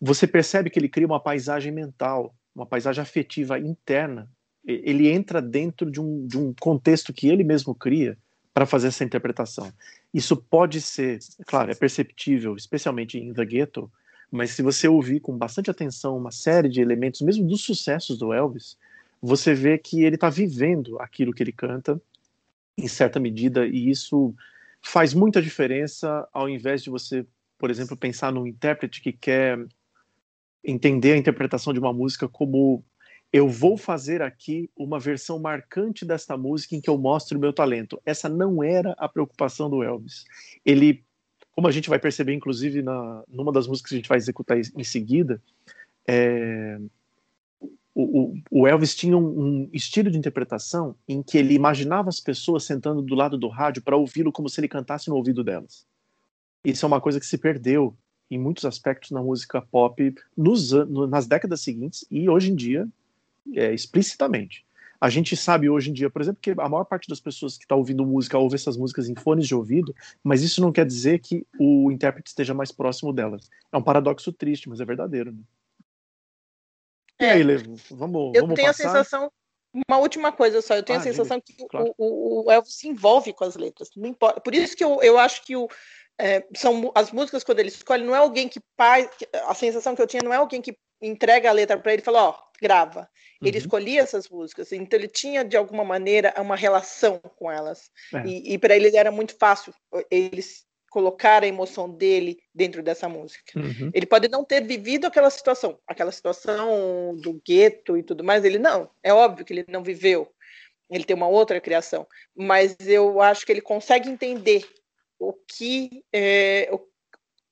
[0.00, 4.30] Você percebe que ele cria uma paisagem mental, uma paisagem afetiva interna.
[4.64, 8.16] Ele entra dentro de um, de um contexto que ele mesmo cria
[8.52, 9.72] para fazer essa interpretação.
[10.12, 13.90] Isso pode ser, claro, é perceptível, especialmente em The Ghetto,
[14.30, 18.32] mas se você ouvir com bastante atenção uma série de elementos, mesmo dos sucessos do
[18.32, 18.76] Elvis,
[19.20, 22.00] você vê que ele está vivendo aquilo que ele canta,
[22.78, 24.34] em certa medida, e isso
[24.80, 27.26] faz muita diferença ao invés de você,
[27.58, 29.58] por exemplo, pensar num intérprete que quer
[30.64, 32.84] entender a interpretação de uma música como
[33.32, 37.52] eu vou fazer aqui uma versão marcante desta música em que eu mostro o meu
[37.52, 38.00] talento.
[38.04, 40.24] Essa não era a preocupação do Elvis.
[40.64, 41.04] Ele,
[41.52, 44.58] como a gente vai perceber, inclusive, na, numa das músicas que a gente vai executar
[44.58, 45.40] em seguida,
[46.08, 46.80] é,
[47.94, 52.64] o, o, Elvis tinha um, um, estilo de interpretação em que ele imaginava as pessoas
[52.64, 55.86] sentando do lado do rádio para ouvi-lo como se ele cantasse no ouvido delas.
[56.64, 57.96] Isso é uma coisa que se perdeu
[58.30, 60.72] em muitos aspectos na música pop nos,
[61.08, 62.88] nas décadas seguintes e hoje em dia
[63.54, 64.64] é, explicitamente.
[65.00, 67.64] A gente sabe hoje em dia, por exemplo, que a maior parte das pessoas que
[67.64, 71.20] está ouvindo música ouve essas músicas em fones de ouvido, mas isso não quer dizer
[71.20, 73.48] que o intérprete esteja mais próximo delas.
[73.72, 75.32] É um paradoxo triste, mas é verdadeiro.
[75.32, 75.42] Né?
[77.18, 78.88] E é, aí, Levo, vamos, eu vamos tenho passar?
[78.88, 79.32] a sensação,
[79.88, 81.94] uma última coisa só, eu tenho Ah, a sensação diga, que claro.
[81.96, 83.88] o, o Elvis se envolve com as letras.
[83.96, 84.40] Não importa.
[84.40, 85.66] Por isso que eu, eu acho que o,
[86.20, 89.08] é, são as músicas quando ele escolhe, não é alguém que faz.
[89.46, 92.04] A sensação que eu tinha não é alguém que entrega a letra para ele e
[92.04, 93.08] fala, ó, grava.
[93.42, 93.62] Ele Uhum.
[93.64, 97.90] escolhia essas músicas, então ele tinha de alguma maneira uma relação com elas.
[98.14, 98.22] É.
[98.26, 99.72] E, e para ele era muito fácil
[100.10, 103.58] ele s- colocar a emoção dele dentro dessa música.
[103.58, 103.90] Uhum.
[103.94, 108.44] Ele pode não ter vivido aquela situação, aquela situação do gueto e tudo mais.
[108.44, 110.30] Ele não, é óbvio que ele não viveu.
[110.90, 112.06] Ele tem uma outra criação,
[112.36, 114.68] mas eu acho que ele consegue entender
[115.20, 116.80] o que é, o,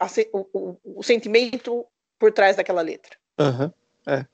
[0.00, 1.86] a o, o- o sentimento
[2.18, 3.16] por trás daquela letra.
[3.38, 3.72] Aham,
[4.06, 4.26] é.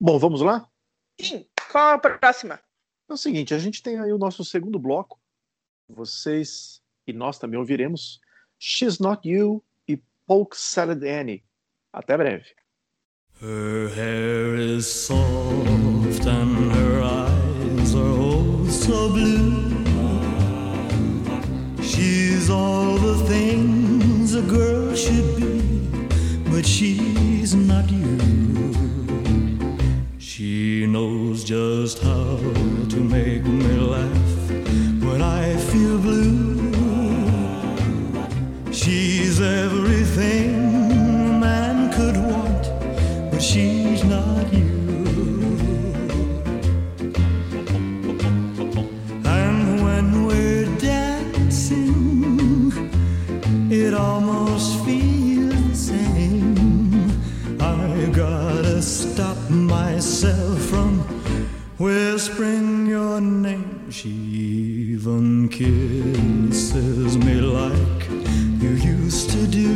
[0.00, 0.68] Bom, vamos lá?
[1.20, 2.60] Sim, qual a próxima?
[3.08, 5.20] É o seguinte, a gente tem aí o nosso segundo bloco.
[5.88, 8.20] Vocês e nós também ouviremos
[8.58, 11.44] She's Not You e Polk Salad Annie.
[11.92, 12.46] Até breve.
[13.40, 19.65] Her hair is soft and her eyes are oh so blue.
[22.46, 25.88] She's all the things a girl should be,
[26.48, 28.18] but she's not you.
[30.18, 32.36] She knows just how
[32.92, 34.25] to make me laugh
[62.26, 63.88] whispering your name.
[63.88, 68.08] She even kisses me like
[68.60, 69.70] you used to do.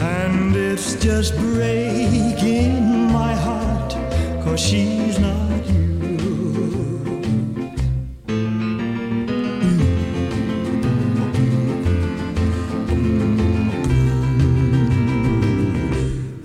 [0.00, 3.92] And it's just breaking my heart,
[4.42, 5.82] cause she's not you.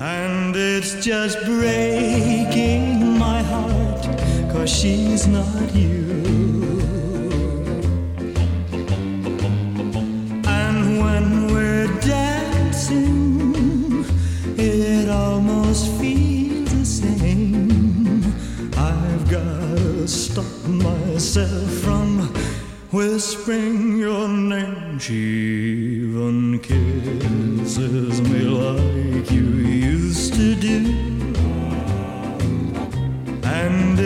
[0.01, 1.98] And it's just cause
[4.69, 6.05] she's not you.
[10.45, 13.55] And when we're dancing,
[14.57, 18.21] it almost feels the same.
[18.77, 22.29] I've gotta stop myself from
[22.91, 24.99] whispering your name.
[24.99, 25.15] She
[26.03, 29.47] even kisses me like you
[29.89, 30.98] used to do.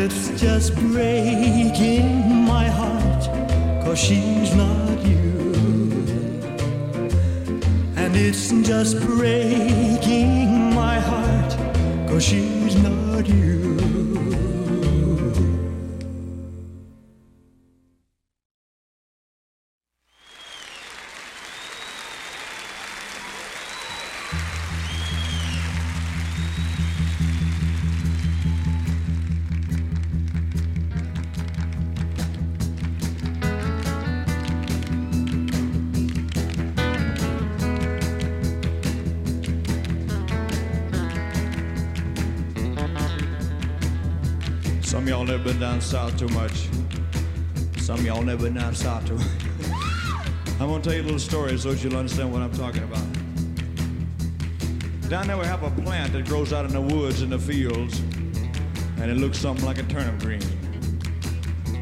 [0.05, 3.23] It's just breaking my heart,
[3.85, 5.43] cause she's not you.
[7.95, 11.51] And it's just breaking my heart,
[12.09, 14.02] cause she's not you.
[45.83, 46.67] Down south too much.
[47.77, 49.17] Some y'all never down south too.
[50.59, 53.03] I'm gonna tell you a little story so you'll understand what I'm talking about.
[55.09, 57.99] Down there we have a plant that grows out in the woods and the fields,
[58.97, 60.41] and it looks something like a turnip green.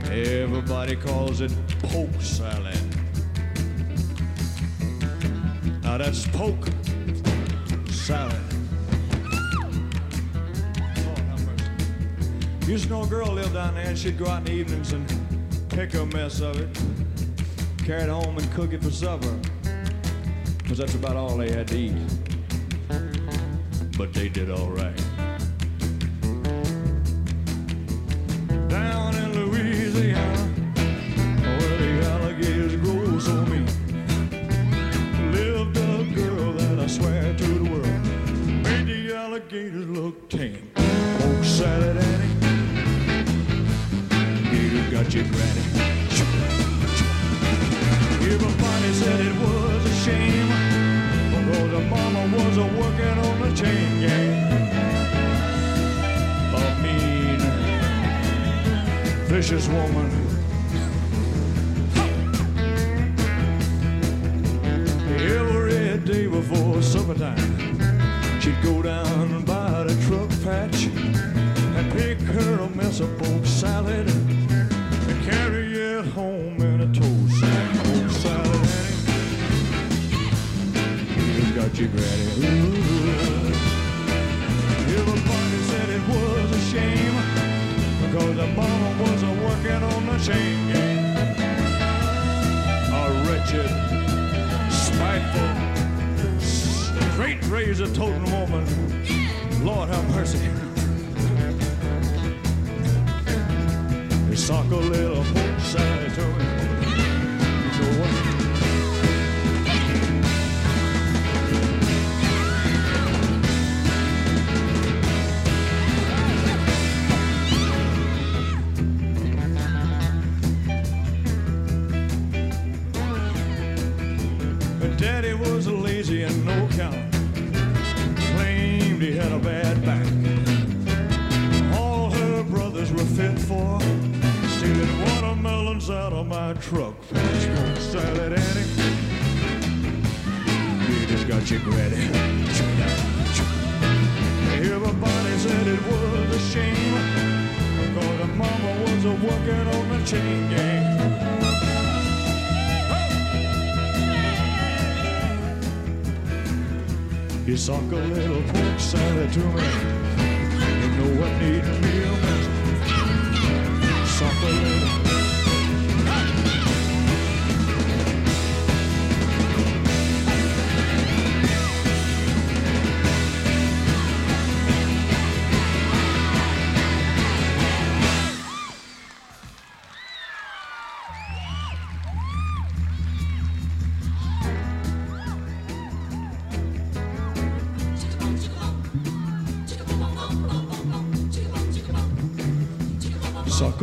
[0.06, 2.80] Everybody calls it poke salad.
[5.84, 6.68] Now that's poke
[7.90, 8.51] salad.
[12.72, 14.94] Used to know a girl lived down there, and she'd go out in the evenings
[14.94, 15.06] and
[15.68, 16.70] pick a mess of it,
[17.84, 19.38] carry it home and cook it for supper,
[20.58, 21.94] because that's about all they had to eat.
[23.98, 24.98] But they did all right.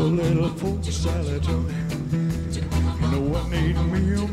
[0.09, 1.45] Little pork salad.
[1.47, 4.27] You know what need me a.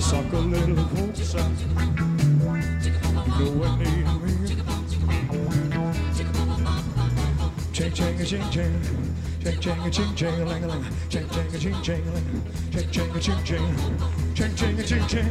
[0.00, 1.58] Sock a little pork salad.
[2.82, 4.32] You know what need me
[7.72, 8.80] Ching ching a ching ching.
[9.44, 10.84] Ching ching a ching ching a ling a ling.
[11.08, 12.42] Ching ching a ching ching a ling.
[12.72, 13.76] Ching ching a ching ching.
[14.34, 15.28] Ching ching a ching ching.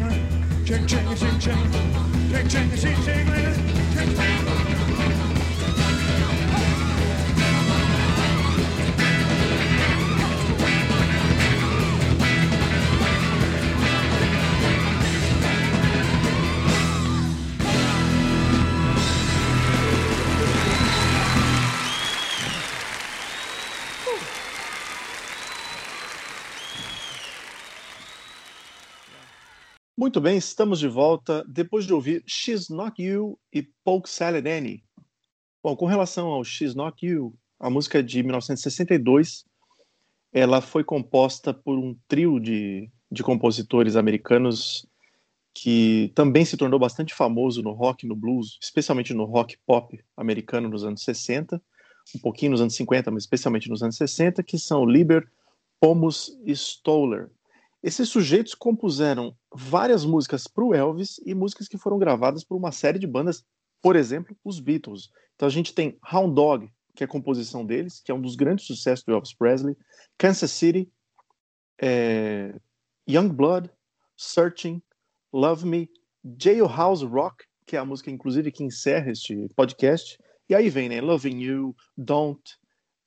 [0.65, 1.71] Ching ching a ching ching.
[2.31, 3.27] Ching ching a ching ching.
[3.93, 4.86] Ching ching.
[30.17, 34.83] Muito bem, estamos de volta depois de ouvir She's Not You e Poke Salad Annie.
[35.61, 39.45] Bom, com relação ao She's Not You, a música é de 1962,
[40.33, 44.87] ela foi composta por um trio de, de compositores americanos
[45.53, 50.03] que também se tornou bastante famoso no rock e no blues, especialmente no rock pop
[50.17, 51.61] americano nos anos 60,
[52.15, 55.29] um pouquinho nos anos 50, mas especialmente nos anos 60, que são Lieber,
[55.79, 57.29] Pomus e Stoller.
[57.83, 62.71] Esses sujeitos compuseram várias músicas para o Elvis e músicas que foram gravadas por uma
[62.71, 63.43] série de bandas,
[63.81, 65.09] por exemplo, os Beatles.
[65.35, 68.65] Então a gente tem Hound Dog, que é composição deles, que é um dos grandes
[68.65, 69.77] sucessos do Elvis Presley,
[70.17, 70.91] Kansas City,
[71.79, 72.59] é,
[73.07, 73.69] Young Blood,
[74.17, 74.81] Searching,
[75.31, 75.89] Love Me,
[76.41, 80.17] Jailhouse Rock, que é a música, inclusive, que encerra este podcast.
[80.49, 81.01] E aí vem, né?
[81.01, 82.41] Loving You, Don't,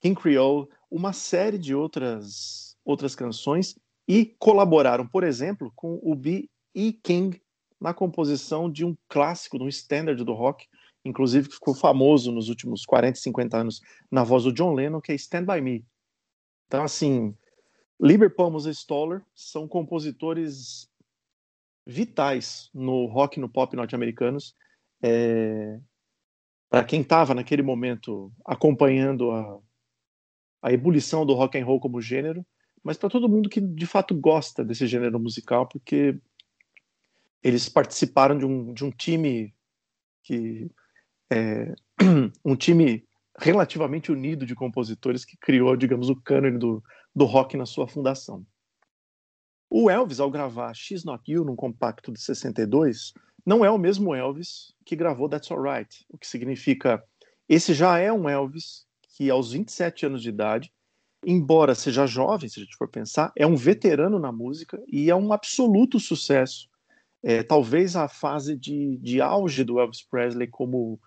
[0.01, 3.75] King Creole, uma série de outras, outras canções
[4.13, 6.93] e colaboraram, por exemplo, com o B.E.
[6.95, 7.41] King
[7.81, 10.67] na composição de um clássico, de um standard do rock,
[11.05, 13.81] inclusive que ficou famoso nos últimos 40, 50 anos
[14.11, 15.87] na voz do John Lennon, que é Stand By Me.
[16.67, 17.33] Então, assim,
[18.01, 20.91] Lieber Palmus e Stoller são compositores
[21.87, 24.57] vitais no rock e no pop norte-americanos.
[25.01, 25.79] É...
[26.69, 29.61] Para quem estava naquele momento acompanhando a,
[30.63, 32.45] a ebulição do rock and roll como gênero,
[32.83, 36.19] mas para todo mundo que de fato gosta desse gênero musical, porque
[37.43, 39.55] eles participaram de um, de um time
[40.23, 40.71] que
[41.31, 41.75] é,
[42.45, 43.05] um time
[43.39, 46.83] relativamente unido de compositores que criou, digamos, o cânone do,
[47.15, 48.45] do rock na sua fundação.
[49.69, 53.15] O Elvis, ao gravar X Not You num compacto de 62,
[53.47, 57.03] não é o mesmo Elvis que gravou That's Alright, o que significa
[57.49, 60.73] esse já é um Elvis que aos 27 anos de idade,
[61.25, 65.15] embora seja jovem, se a gente for pensar, é um veterano na música e é
[65.15, 66.69] um absoluto sucesso.
[67.23, 70.99] É, talvez a fase de, de auge do Elvis Presley como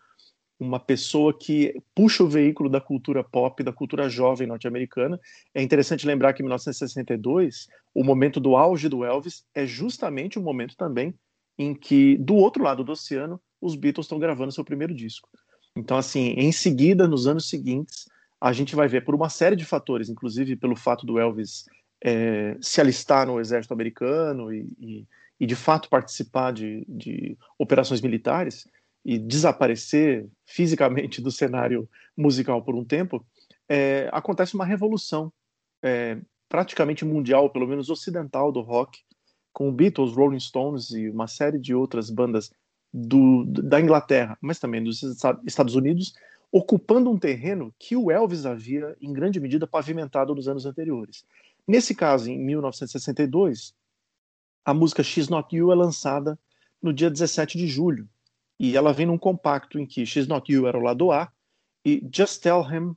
[0.59, 5.19] uma pessoa que puxa o veículo da cultura pop, da cultura jovem norte-americana.
[5.53, 10.41] É interessante lembrar que em 1962, o momento do auge do Elvis é justamente o
[10.41, 11.13] momento também
[11.57, 15.29] em que, do outro lado do oceano, os Beatles estão gravando seu primeiro disco.
[15.75, 18.05] Então, assim, em seguida, nos anos seguintes,
[18.43, 21.63] a gente vai ver por uma série de fatores, inclusive pelo fato do Elvis
[22.03, 25.07] é, se alistar no exército americano e, e,
[25.39, 28.67] e de fato participar de, de operações militares,
[29.05, 33.25] e desaparecer fisicamente do cenário musical por um tempo,
[33.67, 35.31] é, acontece uma revolução
[35.81, 36.17] é,
[36.47, 38.99] praticamente mundial, pelo menos ocidental, do rock,
[39.51, 42.51] com Beatles, Rolling Stones e uma série de outras bandas
[42.93, 45.01] do, da Inglaterra, mas também dos
[45.45, 46.13] Estados Unidos,
[46.55, 51.25] ocupando um terreno que o Elvis havia, em grande medida, pavimentado nos anos anteriores.
[51.67, 53.73] Nesse caso, em 1962,
[54.63, 56.37] a música X Not You é lançada
[56.79, 58.07] no dia 17 de julho,
[58.59, 61.33] e ela vem num compacto em que She's Not You era o lado A
[61.83, 62.95] e Just Tell Him,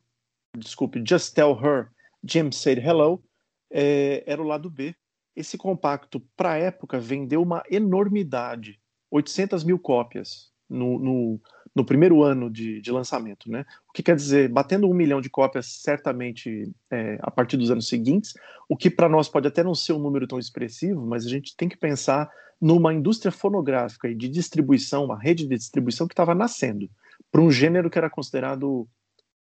[0.59, 1.89] desculpe, Just Tell Her,
[2.23, 3.25] Jim Said Hello
[3.71, 4.95] é, era o lado B.
[5.35, 8.79] Esse compacto, para a época, vendeu uma enormidade,
[9.11, 11.41] 800 mil cópias no, no,
[11.77, 13.66] no primeiro ano de, de, lançamento, né?
[13.87, 17.87] O que quer dizer, batendo um milhão de cópias certamente é, a partir dos anos
[17.87, 18.33] seguintes,
[18.66, 21.55] o que para nós pode até não ser um número tão expressivo, mas a gente
[21.55, 26.35] tem que pensar numa indústria fonográfica e de distribuição, uma rede de distribuição que estava
[26.35, 26.89] nascendo
[27.31, 28.89] para um gênero que era considerado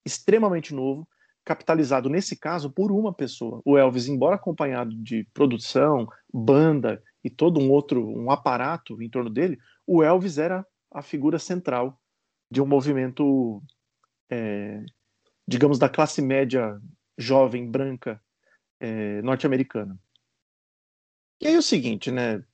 [0.04, 1.08] extremamente novo,
[1.42, 3.62] capitalizado nesse caso por uma pessoa.
[3.64, 9.30] O Elvis, embora acompanhado de produção, banda e todo um outro um aparato em torno
[9.30, 11.98] dele, o Elvis era a figura central
[12.50, 13.62] de um movimento,
[14.30, 14.84] é,
[15.46, 16.80] digamos, da classe média
[17.18, 18.22] jovem branca
[18.80, 19.98] é, norte-americana.
[21.40, 22.44] E aí é o seguinte, né?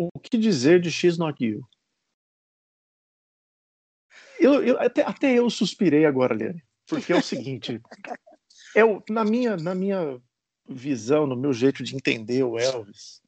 [0.00, 1.62] o que dizer de X Not You?
[4.38, 7.78] Eu, eu, até, até eu suspirei agora, Liane, porque é o seguinte,
[8.74, 10.18] é o, na, minha, na minha
[10.66, 13.20] visão, no meu jeito de entender o Elvis,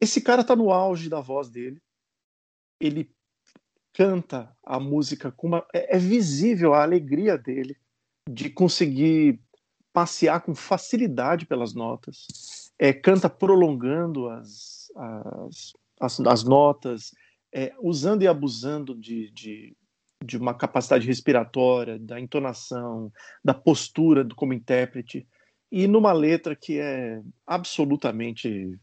[0.00, 1.82] esse cara tá no auge da voz dele,
[2.80, 3.10] ele
[3.96, 5.66] canta a música com uma.
[5.72, 7.74] É, é visível a alegria dele
[8.28, 9.40] de conseguir
[9.90, 12.26] passear com facilidade pelas notas,
[12.78, 17.14] é, canta prolongando as, as, as, as notas,
[17.54, 19.74] é, usando e abusando de, de,
[20.22, 23.10] de, uma capacidade respiratória, da entonação,
[23.42, 25.26] da postura do, como intérprete,
[25.72, 28.78] e numa letra que é absolutamente.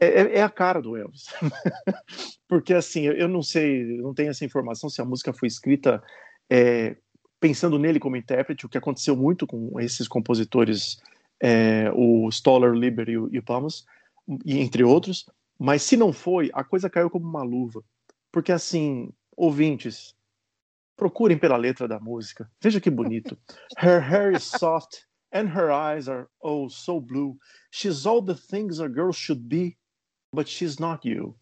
[0.00, 1.26] É, é, é a cara do Elvis.
[2.48, 6.02] Porque, assim, eu não sei, não tenho essa informação se a música foi escrita
[6.48, 6.96] é,
[7.38, 11.00] pensando nele como intérprete, o que aconteceu muito com esses compositores,
[11.40, 13.84] é, o Stoller, Lieber e o, e o Palmas,
[14.44, 15.26] e entre outros,
[15.58, 17.82] mas se não foi, a coisa caiu como uma luva.
[18.32, 20.14] Porque assim, ouvintes,
[20.96, 22.50] procurem pela letra da música.
[22.62, 23.36] Veja que bonito.
[23.82, 27.38] Her hair is soft and her eyes are oh so blue.
[27.70, 29.76] She's all the things a girl should be,
[30.32, 31.34] but she's not you.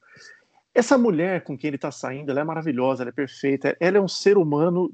[0.75, 4.01] Essa mulher com quem ele está saindo, ela é maravilhosa, ela é perfeita, ela é
[4.01, 4.93] um ser humano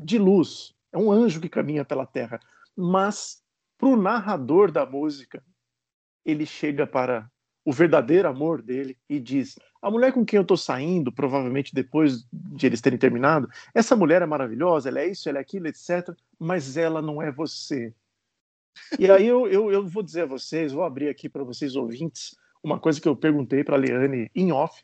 [0.00, 2.38] de luz, é um anjo que caminha pela terra.
[2.76, 3.42] Mas
[3.78, 5.42] para o narrador da música,
[6.24, 7.28] ele chega para
[7.64, 12.26] o verdadeiro amor dele e diz: A mulher com quem eu tô saindo, provavelmente depois
[12.32, 16.14] de eles terem terminado, essa mulher é maravilhosa, ela é isso, ela é aquilo, etc.
[16.38, 17.94] Mas ela não é você.
[18.98, 22.36] E aí eu, eu, eu vou dizer a vocês, vou abrir aqui para vocês ouvintes,
[22.64, 24.82] uma coisa que eu perguntei para a Leane em off,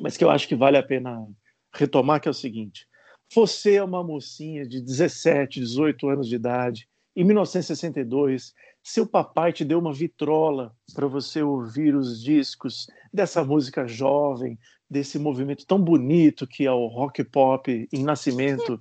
[0.00, 1.26] mas que eu acho que vale a pena
[1.74, 2.86] retomar, que é o seguinte.
[3.34, 9.66] Você é uma mocinha de 17, 18 anos de idade, em 1962, seu papai te
[9.66, 16.46] deu uma vitrola para você ouvir os discos dessa música jovem, desse movimento tão bonito
[16.46, 18.80] que é o rock pop em nascimento.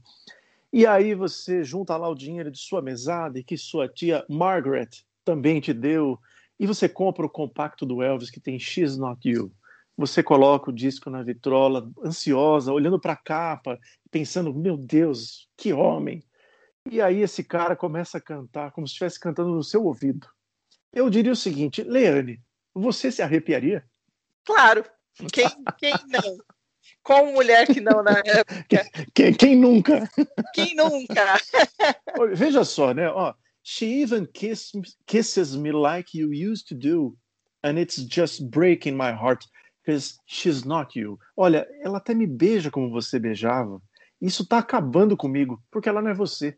[0.71, 4.89] E aí você junta lá o dinheiro de sua mesada e que sua tia Margaret
[5.25, 6.17] também te deu,
[6.61, 9.51] e você compra o compacto do Elvis que tem She's Not You.
[9.97, 13.79] Você coloca o disco na vitrola, ansiosa, olhando para a capa,
[14.11, 16.23] pensando: meu Deus, que homem!
[16.87, 20.27] E aí esse cara começa a cantar como se estivesse cantando no seu ouvido.
[20.93, 22.39] Eu diria o seguinte, Leane,
[22.75, 23.83] você se arrepiaria?
[24.45, 24.85] Claro.
[25.33, 25.49] Quem,
[25.79, 26.37] quem não?
[27.03, 28.87] Qual mulher que não na época?
[29.13, 30.09] Quem, quem nunca?
[30.53, 31.37] Quem nunca?
[32.33, 33.09] Veja só, né?
[33.09, 33.33] Ó,
[33.63, 34.71] She even kiss,
[35.05, 37.15] kisses me like you used to do,
[37.63, 39.45] and it's just breaking my heart
[39.83, 41.19] because she's not you.
[41.37, 43.81] Olha, ela até me beija como você beijava.
[44.19, 46.55] Isso tá acabando comigo, porque ela não é você.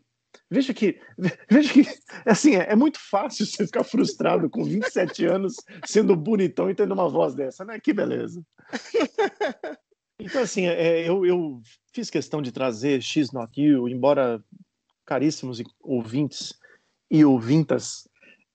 [0.49, 0.99] Veja que,
[1.49, 1.85] veja que
[2.25, 6.93] assim, é, é, muito fácil você ficar frustrado com 27 anos sendo bonitão e tendo
[6.93, 7.79] uma voz dessa, né?
[7.79, 8.43] Que beleza.
[10.19, 11.61] Então, assim, é, eu, eu
[11.93, 14.43] fiz questão de trazer X Not You, embora
[15.05, 16.53] caríssimos ouvintes
[17.13, 18.09] e ouvintas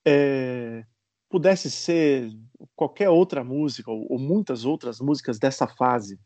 [0.05, 0.85] é,
[1.31, 2.29] pudesse ser
[2.75, 6.19] qualquer outra música ou, ou muitas outras músicas dessa fase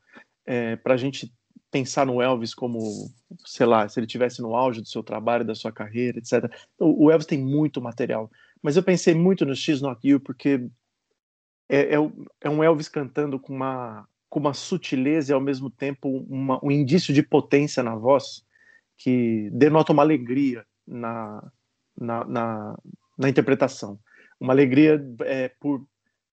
[0.46, 1.30] é, para a gente
[1.70, 2.78] pensar no Elvis como,
[3.44, 6.50] sei lá, se ele tivesse no auge do seu trabalho, da sua carreira, etc.
[6.78, 8.30] O, Elvis tem muito material,
[8.62, 10.70] mas eu pensei muito no X Not You porque
[11.68, 11.98] é, é,
[12.40, 16.70] é, um Elvis cantando com uma, com uma sutileza e ao mesmo tempo uma, um
[16.70, 18.42] indício de potência na voz
[18.96, 21.42] que denota uma alegria na,
[22.02, 22.78] na, na,
[23.16, 23.98] na interpretação.
[24.40, 25.86] Uma alegria é, por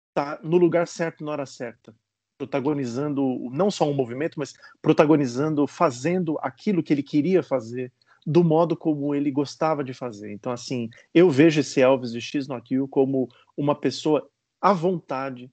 [0.09, 1.93] estar tá no lugar certo na hora certa
[2.39, 7.91] protagonizando não só um movimento, mas protagonizando, fazendo aquilo que ele queria fazer
[8.26, 10.32] do modo como ele gostava de fazer.
[10.32, 14.30] Então, assim, eu vejo esse Elvis de X Not You como uma pessoa
[14.61, 15.51] à vontade,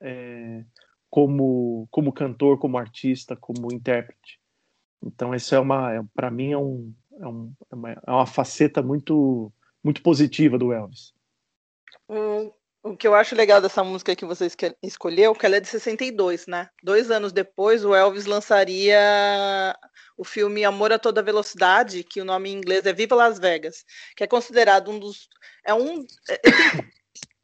[0.00, 0.62] é,
[1.08, 4.38] como, como cantor, como artista, como intérprete.
[5.02, 8.26] Então, isso é uma, é, para mim, é, um, é, um, é, uma, é uma
[8.26, 9.50] faceta muito,
[9.86, 11.14] muito positiva do Elvis.
[12.08, 12.50] Hum,
[12.82, 14.48] o que eu acho legal dessa música que você
[14.82, 16.68] escolheu, que ela é de 62, né?
[16.82, 18.98] Dois anos depois, o Elvis lançaria
[20.16, 23.84] o filme Amor a Toda Velocidade, que o nome em inglês é Viva Las Vegas,
[24.16, 25.28] que é considerado um dos.
[25.64, 26.04] É um.
[26.28, 26.40] É,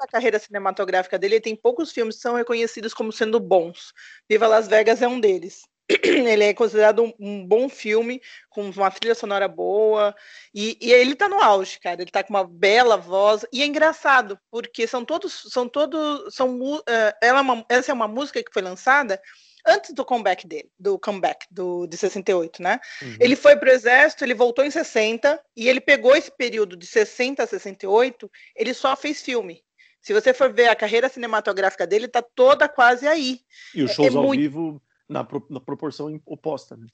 [0.01, 3.93] na carreira cinematográfica dele, ele tem poucos filmes que são reconhecidos como sendo bons.
[4.29, 5.63] Viva Las Vegas é um deles.
[6.05, 10.15] ele é considerado um, um, bom filme, com uma trilha sonora boa,
[10.55, 13.67] e, e, ele tá no auge, cara, ele tá com uma bela voz, e é
[13.67, 16.83] engraçado, porque são todos, são todos, são, uh,
[17.21, 19.21] ela é uma, essa é uma música que foi lançada
[19.67, 22.81] antes do comeback dele, do comeback do, de 68, né?
[23.01, 23.17] Uhum.
[23.21, 27.43] Ele foi pro exército, ele voltou em 60, e ele pegou esse período de 60
[27.43, 29.63] a 68, ele só fez filme.
[30.01, 33.41] Se você for ver a carreira cinematográfica dele, tá toda quase aí.
[33.73, 34.41] E os shows é, é ao muito...
[34.41, 34.83] vivo
[35.13, 36.77] na, na proporção oposta.
[36.77, 36.87] Né?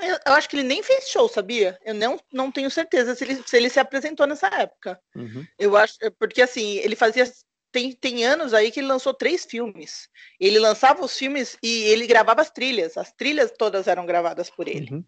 [0.00, 1.78] Eu, eu, acho que ele nem fez show, sabia?
[1.84, 5.00] Eu não, não tenho certeza se ele, se ele se apresentou nessa época.
[5.14, 5.44] Uhum.
[5.58, 7.30] Eu acho, porque assim, ele fazia.
[7.72, 10.08] Tem, tem anos aí que ele lançou três filmes.
[10.40, 12.96] Ele lançava os filmes e ele gravava as trilhas.
[12.96, 14.94] As trilhas todas eram gravadas por ele.
[14.94, 15.04] Uhum.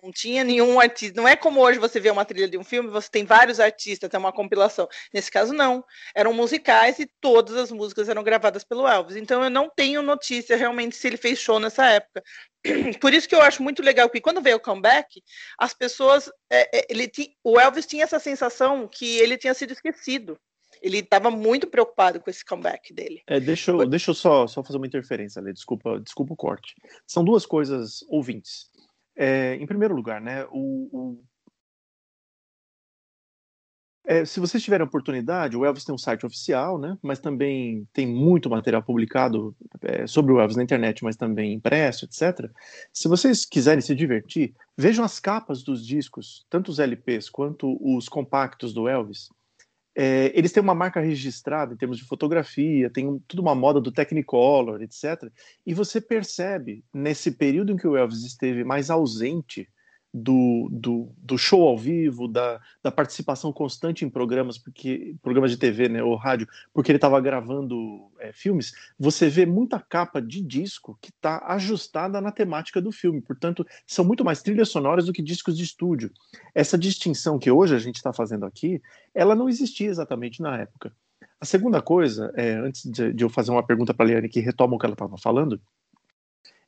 [0.00, 1.20] Não tinha nenhum artista.
[1.20, 4.08] Não é como hoje você vê uma trilha de um filme, você tem vários artistas,
[4.08, 4.88] tem uma compilação.
[5.12, 5.84] Nesse caso, não.
[6.14, 9.16] Eram musicais e todas as músicas eram gravadas pelo Elvis.
[9.16, 12.22] Então eu não tenho notícia realmente se ele fez show nessa época.
[13.00, 15.22] Por isso que eu acho muito legal que quando veio o comeback,
[15.58, 16.30] as pessoas.
[16.50, 17.10] É, é ele
[17.44, 20.38] o Elvis tinha essa sensação que ele tinha sido esquecido.
[20.80, 23.22] Ele estava muito preocupado com esse comeback dele.
[23.26, 26.74] É, deixa eu, deixa eu só, só fazer uma interferência ali, desculpa, desculpa o corte.
[27.06, 28.71] São duas coisas ouvintes.
[29.24, 31.24] É, em primeiro lugar, né, o, o...
[34.04, 38.04] É, se vocês tiverem oportunidade, o Elvis tem um site oficial, né, mas também tem
[38.04, 42.50] muito material publicado é, sobre o Elvis na internet, mas também impresso, etc.
[42.92, 48.08] Se vocês quiserem se divertir, vejam as capas dos discos, tanto os LPs quanto os
[48.08, 49.28] compactos do Elvis
[49.94, 53.80] é, eles têm uma marca registrada em termos de fotografia, tem um, tudo uma moda
[53.80, 55.30] do Technicolor, etc.
[55.66, 59.68] E você percebe, nesse período em que o Elvis esteve mais ausente
[60.12, 65.56] do, do, do, show ao vivo, da, da, participação constante em programas, porque programas de
[65.56, 70.42] TV, né, ou rádio, porque ele estava gravando é, filmes, você vê muita capa de
[70.42, 73.22] disco que está ajustada na temática do filme.
[73.22, 76.10] Portanto, são muito mais trilhas sonoras do que discos de estúdio.
[76.54, 78.82] Essa distinção que hoje a gente está fazendo aqui,
[79.14, 80.92] ela não existia exatamente na época.
[81.40, 84.40] A segunda coisa, é, antes de, de eu fazer uma pergunta para a Liane que
[84.40, 85.60] retoma o que ela estava falando,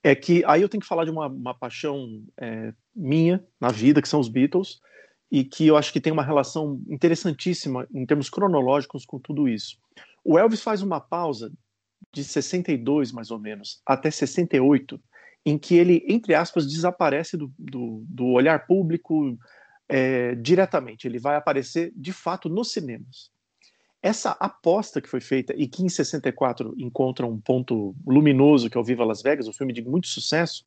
[0.05, 4.02] é que aí eu tenho que falar de uma, uma paixão é, minha na vida,
[4.02, 4.78] que são os Beatles,
[5.32, 9.78] e que eu acho que tem uma relação interessantíssima em termos cronológicos com tudo isso.
[10.22, 11.50] O Elvis faz uma pausa
[12.12, 15.00] de 62, mais ou menos, até 68,
[15.46, 19.38] em que ele, entre aspas, desaparece do, do, do olhar público
[19.88, 21.09] é, diretamente.
[21.09, 23.30] Ele vai aparecer, de fato, nos cinemas.
[24.05, 28.80] Essa aposta que foi feita e que em 64 encontra um ponto luminoso, que é
[28.80, 30.66] o Viva Las Vegas, um filme de muito sucesso,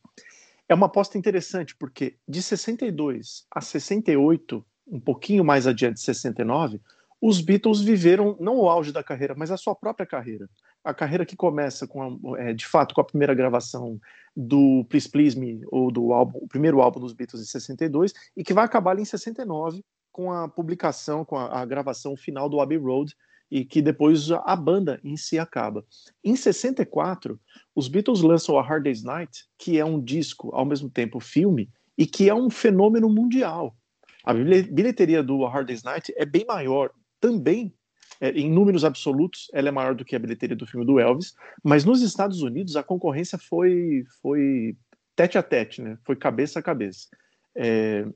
[0.67, 6.81] é uma aposta interessante, porque de 62 a 68, um pouquinho mais adiante, 69,
[7.21, 10.49] os Beatles viveram não o auge da carreira, mas a sua própria carreira.
[10.83, 14.01] A carreira que começa com, a, é, de fato, com a primeira gravação
[14.35, 18.43] do Please Please Me, ou do álbum, o primeiro álbum dos Beatles em 62, e
[18.43, 19.85] que vai acabar ali em 69
[20.17, 23.15] com a publicação, com a, a gravação final do Abbey Road,
[23.51, 25.85] e que depois a banda em si acaba.
[26.23, 27.39] Em 64,
[27.75, 31.69] os Beatles lançam a Hard Day's Night, que é um disco, ao mesmo tempo filme,
[31.95, 33.77] e que é um fenômeno mundial.
[34.25, 36.89] A bilheteria do a Hard Day's Night é bem maior,
[37.21, 37.71] também
[38.19, 41.35] é, em números absolutos, ela é maior do que a bilheteria do filme do Elvis,
[41.63, 44.75] mas nos Estados Unidos a concorrência foi, foi
[45.15, 45.95] tete a tete, né?
[46.03, 47.07] foi cabeça a cabeça.
[47.55, 48.07] É,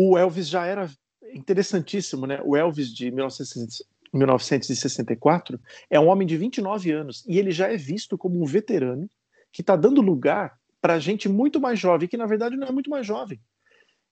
[0.00, 0.88] o Elvis já era
[1.34, 2.40] interessantíssimo, né?
[2.44, 8.16] O Elvis de 1964 é um homem de 29 anos e ele já é visto
[8.16, 9.10] como um veterano
[9.50, 12.88] que está dando lugar para gente muito mais jovem, que na verdade não é muito
[12.88, 13.40] mais jovem.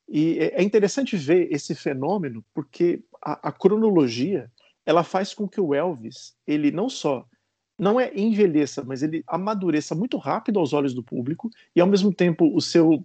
[0.09, 4.51] E é, é interessante ver esse fenômeno porque a, a cronologia
[4.85, 7.25] ela faz com que o Elvis ele não só
[7.79, 12.13] não é envelheça, mas ele amadureça muito rápido aos olhos do público e ao mesmo
[12.13, 13.05] tempo o seu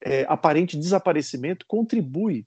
[0.00, 2.46] é, aparente desaparecimento contribui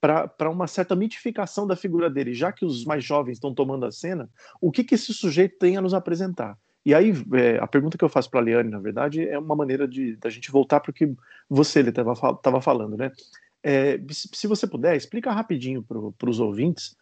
[0.00, 3.90] para uma certa mitificação da figura dele, já que os mais jovens estão tomando a
[3.90, 4.30] cena,
[4.60, 6.56] o que, que esse sujeito tem a nos apresentar?
[6.84, 9.56] E aí, é, a pergunta que eu faço para a Liane, na verdade, é uma
[9.56, 11.12] maneira de da gente voltar para o que
[11.48, 13.10] você estava falando, né?
[13.60, 16.96] É, se você puder, explica rapidinho para os ouvintes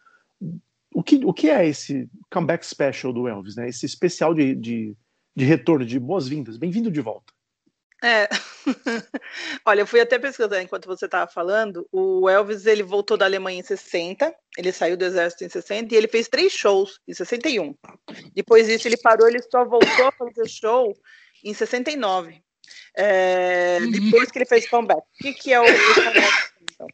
[0.91, 3.69] o que, o que é esse comeback special do Elvis, né?
[3.69, 4.95] Esse especial de, de,
[5.35, 7.31] de retorno, de boas-vindas, bem-vindo de volta.
[8.01, 8.27] É.
[9.65, 11.87] Olha, eu fui até pesquisar enquanto você estava falando.
[11.91, 15.97] O Elvis ele voltou da Alemanha em 60, ele saiu do exército em 60 e
[15.97, 17.75] ele fez três shows em 61.
[18.33, 20.95] Depois disso ele parou, ele só voltou a fazer show
[21.43, 22.41] em 69.
[22.97, 23.91] É, uhum.
[23.91, 24.99] Depois que ele fez comeback.
[24.99, 26.33] O que, que é o, o comeback?
[26.61, 26.87] Então?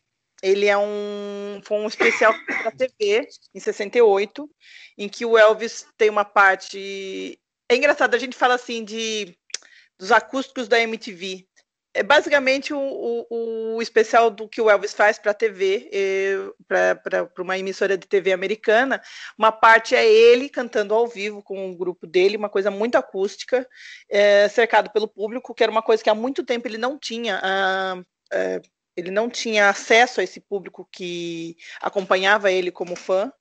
[0.43, 4.49] Ele é um foi um especial para TV em 68,
[4.97, 7.39] em que o Elvis tem uma parte.
[7.69, 9.37] É engraçado, a gente fala assim de
[10.01, 11.47] dos acústicos da MTV.
[11.93, 15.89] É basicamente o, o, o especial do que o Elvis faz para a TV,
[16.65, 19.01] para uma emissora de TV americana.
[19.37, 23.67] Uma parte é ele cantando ao vivo com o grupo dele, uma coisa muito acústica,
[24.09, 27.41] é, cercado pelo público, que era uma coisa que há muito tempo ele não tinha.
[27.43, 28.61] Ah, é,
[28.95, 33.31] ele não tinha acesso a esse público que acompanhava ele como fã.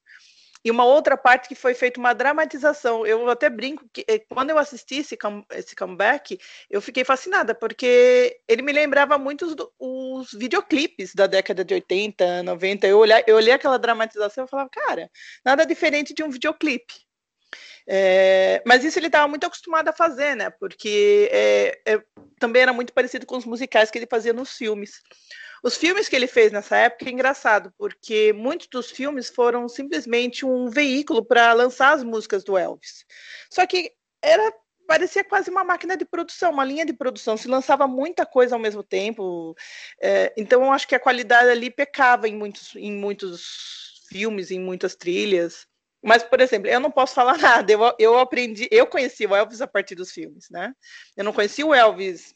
[0.65, 3.07] E uma outra parte que foi feita uma dramatização.
[3.07, 6.39] Eu até brinco que eh, quando eu assisti esse, come, esse comeback,
[6.69, 12.43] eu fiquei fascinada, porque ele me lembrava muito os, os videoclipes da década de 80,
[12.43, 12.87] 90.
[12.87, 15.11] Eu olhei, eu olhei aquela dramatização e falava, cara,
[15.45, 16.95] nada diferente de um videoclipe.
[17.87, 20.51] É, mas isso ele estava muito acostumado a fazer, né?
[20.51, 22.03] Porque é, é,
[22.39, 25.01] também era muito parecido com os musicais que ele fazia nos filmes.
[25.63, 30.45] Os filmes que ele fez nessa época é engraçado, porque muitos dos filmes foram simplesmente
[30.45, 33.05] um veículo para lançar as músicas do Elvis.
[33.51, 33.93] Só que
[34.23, 34.53] era
[34.91, 38.61] parecia quase uma máquina de produção, uma linha de produção, se lançava muita coisa ao
[38.61, 39.55] mesmo tempo.
[40.03, 44.59] É, então eu acho que a qualidade ali pecava em muitos, em muitos filmes, em
[44.59, 45.65] muitas trilhas.
[46.03, 47.73] Mas, por exemplo, eu não posso falar nada.
[47.73, 50.75] Eu, eu aprendi, eu conheci o Elvis a partir dos filmes, né?
[51.17, 52.35] Eu não conheci o Elvis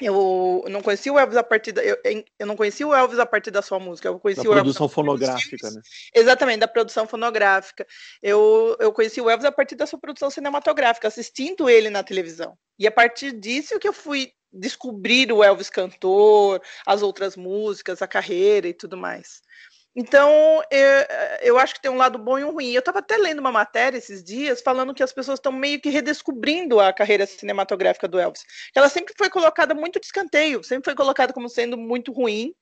[0.00, 1.96] eu não conheci o Elvis a partir da, eu,
[2.38, 4.84] eu, não conheci o Elvis a partir da sua música, eu conheci da o produção
[4.84, 5.80] Elvis fonográfica, né?
[6.14, 7.86] Exatamente, da produção fonográfica.
[8.22, 12.58] Eu, eu conheci o Elvis a partir da sua produção cinematográfica, assistindo ele na televisão.
[12.78, 18.06] E a partir disso que eu fui descobrir o Elvis cantor, as outras músicas, a
[18.06, 19.40] carreira e tudo mais.
[19.98, 21.06] Então, eu,
[21.40, 22.70] eu, acho que tem um lado bom e um ruim.
[22.70, 25.88] Eu estava até lendo uma matéria esses dias falando que as pessoas estão meio que
[25.88, 28.44] redescobrindo a carreira cinematográfica do Elvis.
[28.74, 32.52] Ela sempre foi colocada muito de escanteio, sempre foi colocada como sendo muito ruim.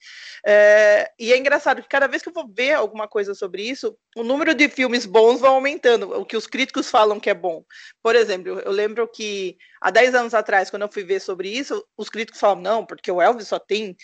[0.46, 3.98] É, e é engraçado que cada vez que eu vou ver alguma coisa sobre isso,
[4.14, 7.64] o número de filmes bons vai aumentando, o que os críticos falam que é bom.
[8.00, 11.84] Por exemplo, eu lembro que há 10 anos atrás, quando eu fui ver sobre isso,
[11.96, 13.96] os críticos falavam, não, porque o Elvis só tem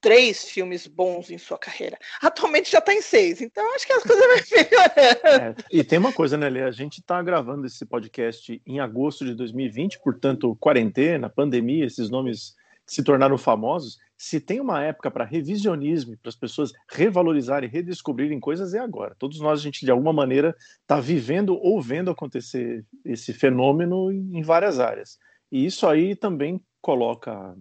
[0.00, 1.98] três filmes bons em sua carreira.
[2.22, 5.42] Atualmente já está em seis, então acho que as coisas vão melhorando.
[5.42, 6.62] É, e tem uma coisa, né, Lê?
[6.62, 12.54] A gente está gravando esse podcast em agosto de 2020, portanto, quarentena, pandemia, esses nomes
[12.86, 13.98] se tornaram famosos.
[14.16, 19.14] Se tem uma época para revisionismo, para as pessoas revalorizarem, redescobrirem coisas, é agora.
[19.18, 24.42] Todos nós, a gente, de alguma maneira, está vivendo ou vendo acontecer esse fenômeno em
[24.42, 25.18] várias áreas.
[25.50, 27.56] E isso aí também coloca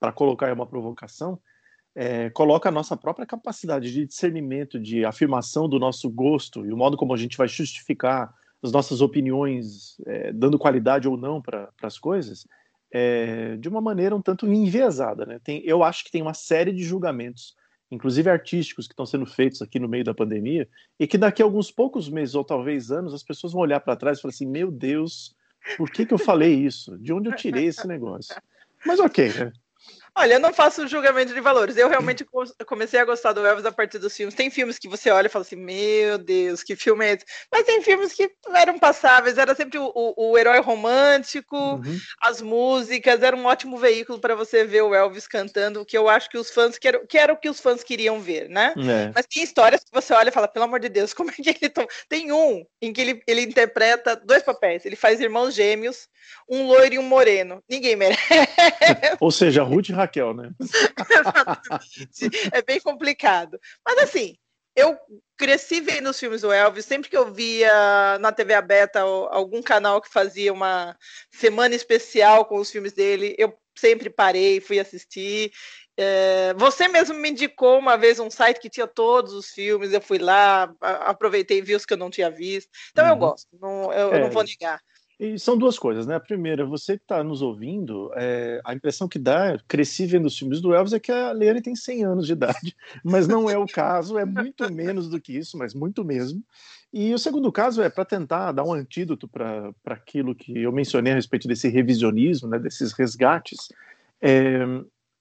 [0.00, 1.38] para colocar uma provocação,
[1.94, 6.76] é, coloca a nossa própria capacidade de discernimento, de afirmação do nosso gosto e o
[6.76, 11.70] modo como a gente vai justificar as nossas opiniões, é, dando qualidade ou não para
[11.82, 12.46] as coisas,
[12.92, 15.24] é, de uma maneira um tanto enviesada.
[15.24, 15.40] Né?
[15.42, 17.54] Tem, eu acho que tem uma série de julgamentos,
[17.90, 21.44] inclusive artísticos, que estão sendo feitos aqui no meio da pandemia, e que daqui a
[21.44, 24.46] alguns poucos meses ou talvez anos as pessoas vão olhar para trás e falar assim:
[24.46, 25.34] meu Deus,
[25.76, 26.98] por que, que eu falei isso?
[26.98, 28.34] De onde eu tirei esse negócio?
[28.86, 29.52] Mas ok, né?
[30.16, 31.76] Olha, eu não faço julgamento de valores.
[31.76, 32.26] Eu realmente
[32.66, 34.34] comecei a gostar do Elvis a partir dos filmes.
[34.34, 37.24] Tem filmes que você olha e fala assim, meu Deus, que filme é esse?
[37.50, 41.98] Mas tem filmes que eram passáveis, era sempre o, o, o herói romântico, uhum.
[42.20, 46.28] as músicas, era um ótimo veículo para você ver o Elvis cantando, que eu acho
[46.28, 48.74] que os fãs, que era, que era o que os fãs queriam ver, né?
[48.76, 49.12] É.
[49.14, 51.48] Mas tem histórias que você olha e fala, pelo amor de Deus, como é que
[51.48, 51.68] ele...
[51.70, 51.86] Tom...
[52.08, 54.84] Tem um em que ele, ele interpreta dois papéis.
[54.84, 56.08] Ele faz irmãos gêmeos,
[56.48, 57.62] um loiro e um moreno.
[57.68, 58.20] Ninguém merece.
[59.20, 60.50] Ou seja, Ruth Raquel, né?
[62.52, 63.58] é bem complicado.
[63.86, 64.36] Mas assim,
[64.76, 64.96] eu
[65.36, 70.00] cresci vendo os filmes do Elvis, sempre que eu via na TV aberta algum canal
[70.00, 70.96] que fazia uma
[71.30, 75.50] semana especial com os filmes dele, eu sempre parei, fui assistir.
[75.96, 80.00] É, você mesmo me indicou uma vez um site que tinha todos os filmes, eu
[80.00, 82.70] fui lá, aproveitei e vi os que eu não tinha visto.
[82.90, 83.10] Então uhum.
[83.10, 84.80] eu gosto, não, eu, é, eu não vou negar.
[85.20, 86.14] E são duas coisas, né?
[86.14, 90.38] A primeira, você que está nos ouvindo, é, a impressão que dá, cresci vendo os
[90.38, 93.58] filmes do Elvis, é que a Leane tem 100 anos de idade, mas não é
[93.58, 96.42] o caso, é muito menos do que isso, mas muito mesmo.
[96.90, 101.12] E o segundo caso é para tentar dar um antídoto para aquilo que eu mencionei
[101.12, 103.68] a respeito desse revisionismo, né, desses resgates.
[104.22, 104.60] É,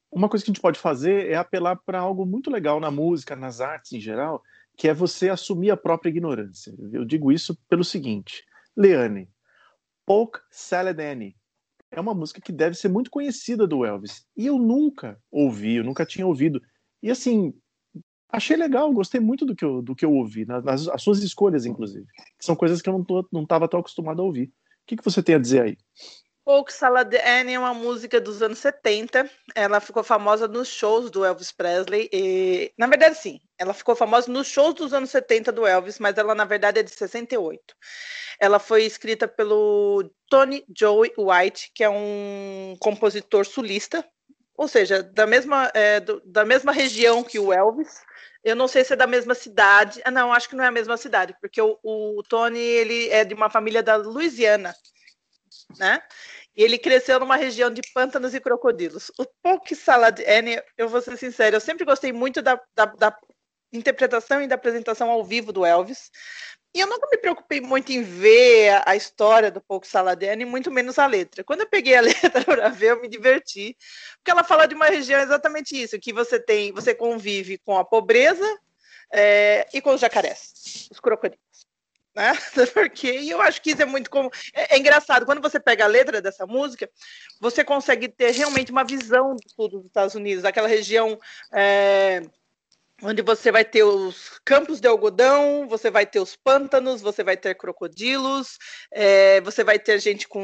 [0.10, 3.36] uma coisa que a gente pode fazer é apelar para algo muito legal na música,
[3.36, 4.42] nas artes em geral,
[4.78, 6.74] que é você assumir a própria ignorância.
[6.94, 8.46] Eu digo isso pelo seguinte:
[8.78, 9.28] Leane,
[10.10, 11.36] Polk Salad Annie.
[11.92, 14.26] É uma música que deve ser muito conhecida do Elvis.
[14.36, 16.60] E eu nunca ouvi, eu nunca tinha ouvido.
[17.04, 17.54] E assim,
[18.28, 21.68] achei legal, gostei muito do que eu, do que eu ouvi, nas, nas suas escolhas,
[21.68, 22.08] inclusive.
[22.40, 24.48] São coisas que eu não estava tão acostumado a ouvir.
[24.48, 24.52] O
[24.88, 25.78] que, que você tem a dizer aí?
[26.50, 29.30] Polk Salad Annie é uma música dos anos 70.
[29.54, 32.10] Ela ficou famosa nos shows do Elvis Presley.
[32.12, 36.18] E, na verdade, sim, ela ficou famosa nos shows dos anos 70 do Elvis, mas
[36.18, 37.62] ela, na verdade, é de 68.
[38.40, 44.04] Ela foi escrita pelo Tony Joey White, que é um compositor sulista,
[44.58, 48.02] ou seja, da mesma, é, do, da mesma região que o Elvis.
[48.44, 50.02] Eu não sei se é da mesma cidade.
[50.04, 53.24] Ah, não, acho que não é a mesma cidade, porque o, o Tony ele é
[53.24, 54.74] de uma família da Louisiana,
[55.78, 56.02] né?
[56.56, 59.12] E ele cresceu numa região de pântanos e crocodilos.
[59.18, 63.18] O Poke Salad Annie, eu vou ser sincero, eu sempre gostei muito da, da, da
[63.72, 66.10] interpretação e da apresentação ao vivo do Elvis.
[66.74, 71.00] E eu nunca me preocupei muito em ver a, história do Pouco Saladene, muito menos
[71.00, 71.44] a letra.
[71.44, 73.76] Quando eu peguei a letra para ver, eu me diverti,
[74.18, 77.84] porque ela fala de uma região exatamente isso, que você tem, você convive com a
[77.84, 78.46] pobreza
[79.12, 81.69] é, e com os jacarés, os crocodilos.
[82.20, 82.34] Né?
[82.74, 84.10] Porque eu acho que isso é muito.
[84.54, 86.90] É, é, engraçado, quando você pega a letra dessa música,
[87.40, 91.18] você consegue ter realmente uma visão do sul dos Estados Unidos, aquela região
[91.54, 92.22] é,
[93.02, 97.38] onde você vai ter os campos de algodão, você vai ter os pântanos, você vai
[97.38, 98.58] ter crocodilos,
[98.92, 100.42] é, você vai ter gente com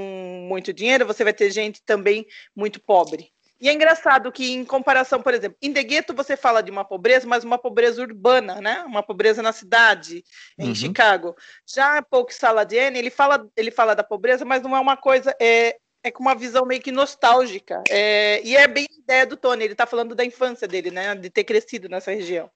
[0.48, 3.35] muito dinheiro, você vai ter gente também muito pobre.
[3.60, 7.26] E é engraçado que, em comparação, por exemplo, em Degueto você fala de uma pobreza,
[7.26, 8.84] mas uma pobreza urbana, né?
[8.86, 10.24] Uma pobreza na cidade,
[10.58, 10.76] em uhum.
[10.76, 11.36] Chicago.
[11.66, 15.34] Já Paul Saladiene, ele fala, ele fala da pobreza, mas não é uma coisa.
[15.42, 17.82] É, é com uma visão meio que nostálgica.
[17.90, 21.16] É, e é bem a ideia do Tony, ele está falando da infância dele, né?
[21.16, 22.52] De ter crescido nessa região.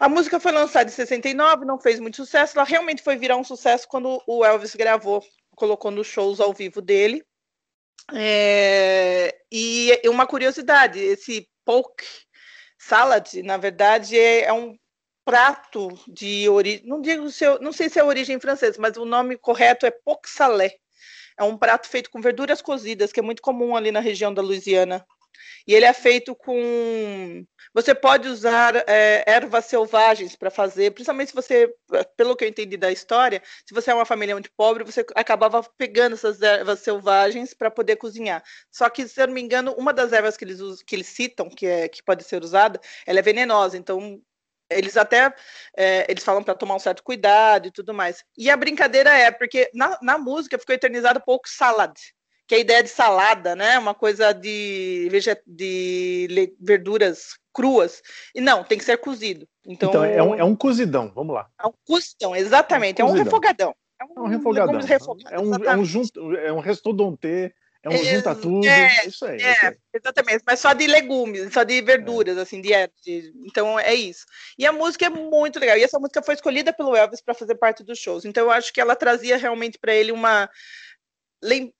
[0.00, 2.56] A música foi lançada em 69, não fez muito sucesso.
[2.56, 5.24] Ela realmente foi virar um sucesso quando o Elvis gravou,
[5.56, 7.24] colocou nos shows ao vivo dele.
[8.14, 12.04] É, e uma curiosidade, esse Polk
[12.78, 14.78] Salad, na verdade, é, é um
[15.24, 19.04] prato de origem, não digo se eu, não sei se é origem francesa, mas o
[19.04, 20.74] nome correto é poc salé.
[21.38, 24.40] É um prato feito com verduras cozidas, que é muito comum ali na região da
[24.40, 25.06] Louisiana.
[25.66, 27.44] E ele é feito com.
[27.74, 31.72] Você pode usar é, ervas selvagens para fazer, principalmente se você,
[32.16, 35.62] pelo que eu entendi da história, se você é uma família muito pobre, você acabava
[35.76, 38.42] pegando essas ervas selvagens para poder cozinhar.
[38.70, 41.48] Só que, se eu não me engano, uma das ervas que eles, que eles citam,
[41.48, 43.76] que, é, que pode ser usada, ela é venenosa.
[43.76, 44.20] Então,
[44.70, 45.34] eles até
[45.76, 48.24] é, eles falam para tomar um certo cuidado e tudo mais.
[48.36, 51.96] E a brincadeira é porque na, na música ficou eternizado pouco salad,
[52.48, 53.78] que é a ideia de salada, né?
[53.78, 55.08] Uma coisa de,
[55.46, 58.02] de verduras cruas.
[58.34, 59.46] E não, tem que ser cozido.
[59.66, 61.46] Então, então é, um, é um cozidão, vamos lá.
[61.62, 63.02] É um cozidão, exatamente.
[63.02, 63.74] É um, é um refogadão.
[64.00, 64.80] É um, é um refogadão.
[65.30, 68.66] É um, é um, junto, é um restaudanté é um junta tudo.
[68.66, 69.40] É, isso aí.
[69.40, 69.76] É, isso aí.
[69.94, 72.40] Exatamente, mas só de legumes, só de verduras, é.
[72.40, 72.70] assim, de,
[73.04, 74.24] de, Então é isso.
[74.58, 75.76] E a música é muito legal.
[75.76, 78.24] E essa música foi escolhida pelo Elvis para fazer parte dos shows.
[78.24, 80.48] Então eu acho que ela trazia realmente para ele uma.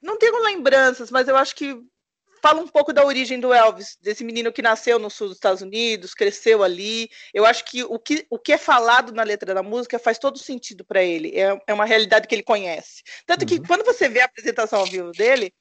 [0.01, 1.77] Não tenho lembranças, mas eu acho que
[2.41, 5.63] fala um pouco da origem do Elvis, desse menino que nasceu no sul dos Estados
[5.63, 7.09] Unidos, cresceu ali.
[7.35, 10.39] Eu acho que o que, o que é falado na letra da música faz todo
[10.39, 11.39] sentido para ele.
[11.39, 13.03] É, é uma realidade que ele conhece.
[13.27, 13.47] Tanto uhum.
[13.47, 15.53] que quando você vê a apresentação ao vivo dele,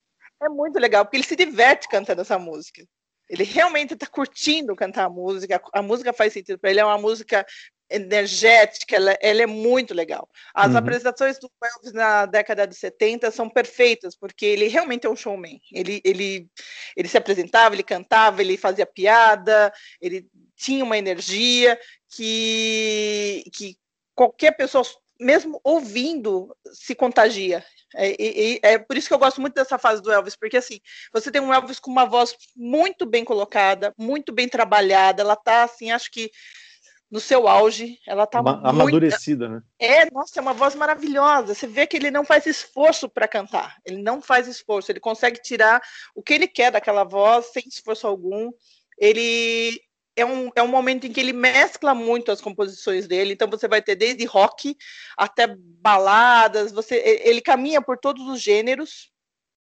[0.41, 2.83] é muito legal, porque ele se diverte cantando essa música.
[3.29, 6.97] Ele realmente está curtindo cantar a música, a música faz sentido para ele, é uma
[6.97, 7.45] música
[7.89, 10.29] energética, ela, ela, é muito legal.
[10.53, 10.77] As uhum.
[10.77, 15.59] apresentações do Elvis na década de 70 são perfeitas, porque ele realmente é um showman.
[15.71, 16.49] Ele, ele,
[16.95, 19.71] ele se apresentava, ele cantava, ele fazia piada,
[20.01, 21.79] ele tinha uma energia
[22.09, 23.77] que, que
[24.15, 24.83] qualquer pessoa,
[25.19, 27.63] mesmo ouvindo, se contagia.
[27.95, 30.79] É, é, por isso que eu gosto muito dessa fase do Elvis, porque assim,
[31.13, 35.63] você tem um Elvis com uma voz muito bem colocada, muito bem trabalhada, ela tá
[35.63, 36.29] assim, acho que
[37.09, 38.65] no seu auge, ela tá muito...
[38.65, 39.61] amadurecida, né?
[39.79, 41.53] É, nossa, é uma voz maravilhosa.
[41.53, 43.77] Você vê que ele não faz esforço para cantar.
[43.85, 45.81] Ele não faz esforço, ele consegue tirar
[46.13, 48.51] o que ele quer daquela voz sem esforço algum.
[48.97, 49.79] Ele
[50.17, 53.67] é um, é um momento em que ele mescla muito as composições dele, então você
[53.67, 54.75] vai ter desde rock
[55.15, 59.11] até baladas, você, ele caminha por todos os gêneros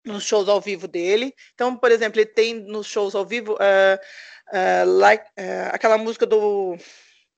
[0.06, 1.34] nos shows ao vivo dele.
[1.54, 6.26] Então, por exemplo, ele tem nos shows ao vivo uh, uh, like, uh, aquela música
[6.26, 6.76] do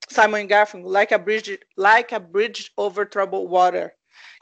[0.09, 3.93] Simon Garfunkel, like a, bridge, like a Bridge Over Troubled Water,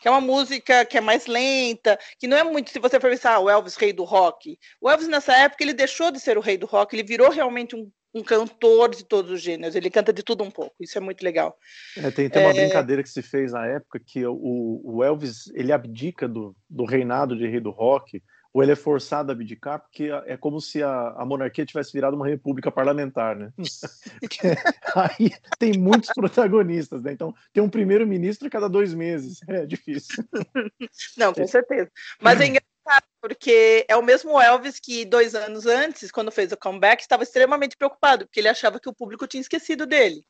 [0.01, 3.09] que é uma música que é mais lenta, que não é muito, se você for
[3.09, 4.57] pensar, ah, o Elvis, rei do rock.
[4.81, 7.75] O Elvis, nessa época, ele deixou de ser o rei do rock, ele virou realmente
[7.75, 11.01] um um cantor de todos os gêneros, ele canta de tudo um pouco, isso é
[11.01, 11.57] muito legal.
[11.97, 12.65] É, tem, tem uma é...
[12.65, 17.35] brincadeira que se fez na época que o, o Elvis ele abdica do, do reinado
[17.35, 18.21] de rei do rock,
[18.53, 22.15] ou ele é forçado a abdicar, porque é como se a, a monarquia tivesse virado
[22.15, 23.51] uma república parlamentar, né?
[24.95, 27.11] aí tem muitos protagonistas, né?
[27.11, 30.23] Então tem um primeiro-ministro a cada dois meses, é difícil.
[31.17, 31.91] Não, com certeza.
[32.21, 36.57] Mas é engraçado porque é o mesmo Elvis que dois anos antes, quando fez o
[36.57, 40.23] comeback, estava extremamente preocupado, porque ele achava que o público tinha esquecido dele.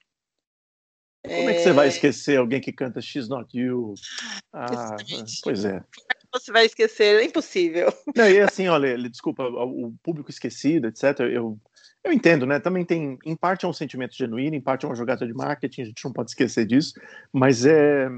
[1.26, 3.93] Como é, é que você vai esquecer alguém que canta X Not You?
[4.51, 4.95] Ah,
[5.43, 5.80] pois é.
[5.80, 7.21] Como é que você vai esquecer?
[7.21, 7.93] É impossível.
[8.15, 11.21] Não, e assim, olha, desculpa, o público esquecido, etc.
[11.21, 11.57] Eu,
[12.03, 12.59] eu entendo, né?
[12.59, 15.82] Também tem, em parte é um sentimento genuíno, em parte é uma jogada de marketing,
[15.82, 16.93] a gente não pode esquecer disso,
[17.32, 18.09] mas é,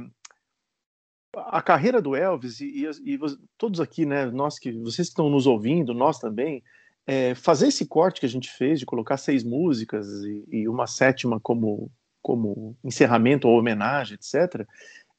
[1.35, 3.19] a carreira do Elvis e, e, e,
[3.57, 6.63] todos aqui, né, nós que vocês que estão nos ouvindo, nós também,
[7.05, 10.87] é, fazer esse corte que a gente fez de colocar seis músicas e, e, uma
[10.87, 11.91] sétima como
[12.25, 14.67] como encerramento ou homenagem, etc.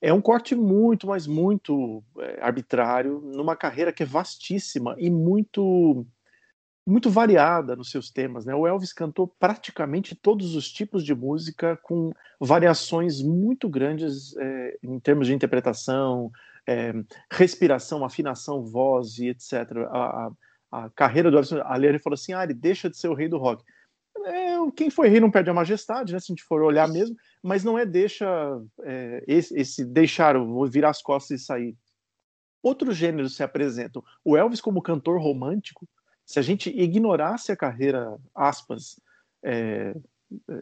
[0.02, 6.04] É um corte muito, mas muito é, arbitrário numa carreira que é vastíssima e muito
[6.84, 8.44] muito variada nos seus temas.
[8.44, 8.54] Né?
[8.54, 14.98] O Elvis cantou praticamente todos os tipos de música com variações muito grandes é, em
[14.98, 16.30] termos de interpretação,
[16.66, 16.92] é,
[17.30, 19.52] respiração, afinação, voz e etc.
[19.90, 20.30] A, a,
[20.72, 23.28] a carreira do Elvis, ali ele falou assim, ah, ele deixa de ser o rei
[23.28, 23.64] do rock.
[24.24, 27.16] É, quem foi rei não perde a majestade, né, se a gente for olhar mesmo,
[27.42, 28.26] mas não é deixa
[28.82, 31.76] é, esse, esse deixar, vou virar as costas e sair.
[32.62, 34.02] Outros gêneros se apresentam.
[34.24, 35.86] O Elvis como cantor romântico,
[36.24, 38.98] se a gente ignorasse a carreira, aspas,
[39.44, 39.94] é,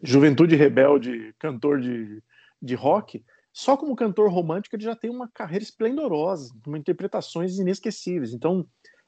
[0.03, 2.23] juventude rebelde, cantor de,
[2.61, 8.35] de rock, só como cantor romântico ele já tem uma carreira esplendorosa, com interpretações inesquecíveis.
[8.35, 8.67] Então,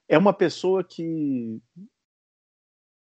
[0.09, 1.61] é uma pessoa que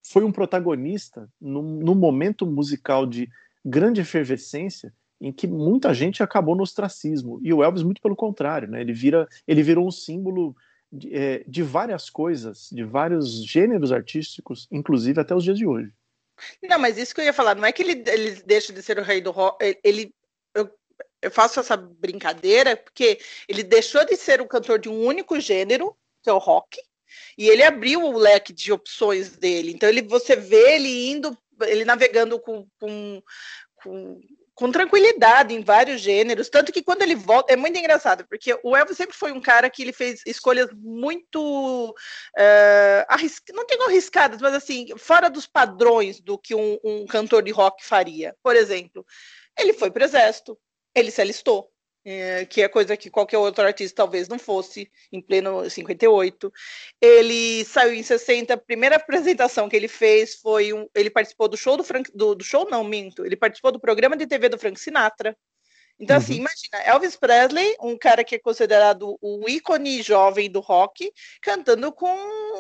[0.04, 3.30] foi um protagonista num, momento musical de
[3.64, 7.40] grande efervescência em que muita gente acabou no ostracismo.
[7.42, 8.82] E o Elvis, muito pelo contrário, né?
[8.82, 10.54] ele, vira, ele virou um símbolo
[10.92, 15.94] de, é, de várias coisas, de vários gêneros artísticos, inclusive até os dias de hoje.
[16.62, 19.00] Não, mas isso que eu ia falar, não é que ele, ele deixa de ser
[19.00, 20.14] o rei do rock, ele,
[20.54, 20.70] eu,
[21.22, 25.96] eu faço essa brincadeira porque ele deixou de ser o cantor de um único gênero,
[26.22, 26.82] que é o rock,
[27.38, 29.72] e ele abriu o leque de opções dele.
[29.72, 33.22] Então ele, você vê ele indo, ele navegando com, com,
[33.76, 34.20] com
[34.56, 38.76] com tranquilidade em vários gêneros, tanto que quando ele volta, é muito engraçado, porque o
[38.76, 43.42] Elvis sempre foi um cara que ele fez escolhas muito uh, arris...
[43.52, 47.84] não digo arriscadas, mas assim, fora dos padrões do que um, um cantor de rock
[47.84, 48.36] faria.
[48.44, 49.06] Por exemplo,
[49.58, 50.58] ele foi para o exército,
[50.94, 51.73] ele se alistou,
[52.06, 56.52] é, que é coisa que qualquer outro artista talvez não fosse, em pleno 58.
[57.02, 61.58] Ele saiu em 60, a primeira apresentação que ele fez foi um, ele participou do
[61.58, 64.58] show do Frank, do, do, show não, minto, ele participou do programa de TV do
[64.58, 65.36] Frank Sinatra.
[66.00, 66.46] Então, assim, uhum.
[66.46, 71.92] assim, imagina, Elvis Presley, um cara que é considerado o ícone jovem do rock, cantando
[71.92, 72.14] com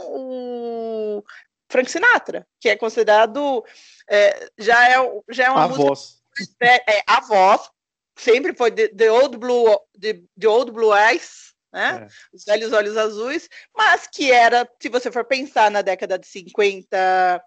[0.10, 1.24] o
[1.68, 3.66] Frank Sinatra, que é considerado,
[4.08, 5.88] é, já, é, já é uma a música...
[5.88, 6.24] Voz.
[6.62, 7.70] É, é, a voz,
[8.16, 9.66] sempre foi The, the Old Blue,
[9.99, 12.07] the, the, Old Blue Eyes, né?
[12.07, 12.36] É.
[12.36, 17.43] Os velhos olhos azuis, mas que era, se você for pensar na década de 50,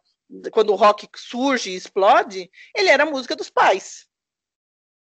[0.52, 4.06] quando o rock surge e explode, ele era a música dos pais.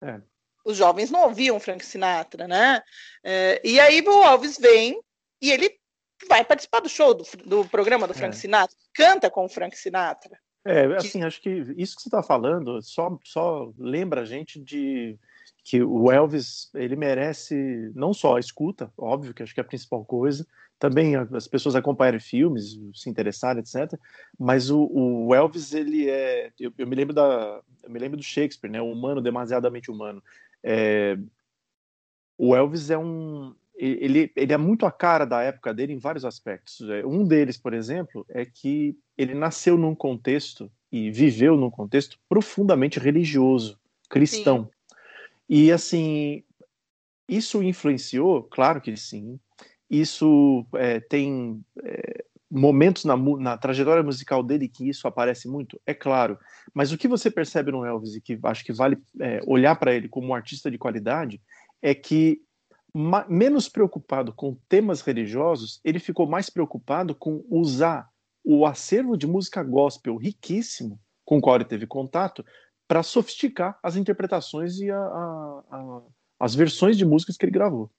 [0.03, 0.21] É.
[0.65, 2.83] Os jovens não ouviam Frank Sinatra, né?
[3.25, 5.01] É, e aí o Elvis vem
[5.41, 5.77] e ele
[6.29, 8.39] vai participar do show, do, do programa do Frank é.
[8.39, 10.39] Sinatra, canta com o Frank Sinatra.
[10.65, 11.25] É, assim, que...
[11.25, 15.19] acho que isso que você está falando só, só lembra a gente de
[15.65, 19.67] que o Elvis ele merece não só a escuta, óbvio que acho que é a
[19.67, 20.47] principal coisa,
[20.79, 23.99] também as pessoas acompanharem filmes, se interessarem, etc.
[24.37, 28.23] Mas o, o Elvis ele é, eu, eu, me lembro da, eu me lembro do
[28.23, 30.21] Shakespeare, né, o humano demasiadamente humano.
[30.63, 31.17] É,
[32.37, 36.25] o Elvis é um, ele, ele é muito a cara da época dele em vários
[36.25, 36.81] aspectos.
[36.89, 42.19] É, um deles, por exemplo, é que ele nasceu num contexto e viveu num contexto
[42.29, 44.65] profundamente religioso, cristão.
[44.65, 44.82] Sim.
[45.55, 46.43] E assim,
[47.29, 48.43] isso influenciou?
[48.45, 49.39] Claro que sim.
[49.91, 55.79] Isso é, tem é, momentos na, na, trajetória musical dele que isso aparece muito?
[55.85, 56.39] É claro.
[56.73, 59.93] Mas o que você percebe no Elvis e que acho que vale é, olhar para
[59.93, 61.39] ele como um artista de qualidade
[61.83, 62.41] é que,
[63.29, 68.09] menos preocupado com temas religiosos, ele ficou mais preocupado com usar
[68.43, 72.43] o acervo de música gospel riquíssimo com o qual ele teve contato
[72.93, 76.03] para sofisticar as interpretações e a, a, a,
[76.39, 77.91] as versões de músicas que ele gravou.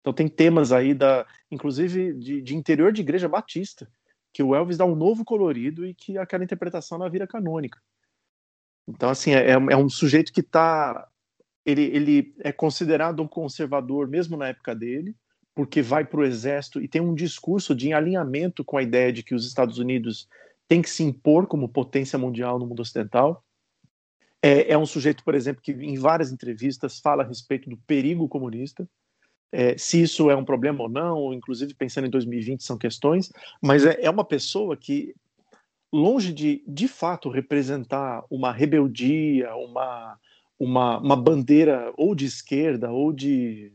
[0.00, 3.86] Então tem temas aí da, inclusive de, de, interior de igreja batista,
[4.32, 7.78] que o Elvis dá um novo colorido e que aquela interpretação na vira canônica.
[8.88, 11.06] Então assim é, é um sujeito que está
[11.62, 15.14] ele, ele é considerado um conservador mesmo na época dele,
[15.54, 19.22] porque vai para o exército e tem um discurso de alinhamento com a ideia de
[19.22, 20.26] que os Estados Unidos
[20.66, 23.44] têm que se impor como potência mundial no mundo ocidental.
[24.42, 28.28] É, é, um sujeito, por exemplo, que em várias entrevistas fala a respeito do perigo
[28.28, 28.88] comunista,
[29.50, 33.32] é, se isso é um problema ou não, inclusive pensando em 2020 são questões,
[33.62, 35.14] mas é, é uma pessoa que,
[35.92, 40.18] longe de de fato representar uma rebeldia, uma,
[40.58, 43.72] uma, uma bandeira ou de esquerda ou de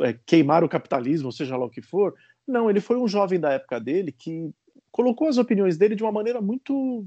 [0.00, 2.14] é, queimar o capitalismo, seja lá o que for,
[2.46, 4.50] não, ele foi um jovem da época dele que
[4.90, 7.04] colocou as opiniões dele de uma maneira muito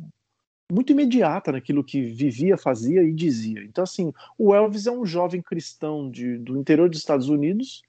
[0.71, 3.63] muito imediata naquilo que vivia, fazia e dizia.
[3.63, 7.81] Então, assim, o Elvis é um jovem cristão de, do interior dos Estados Unidos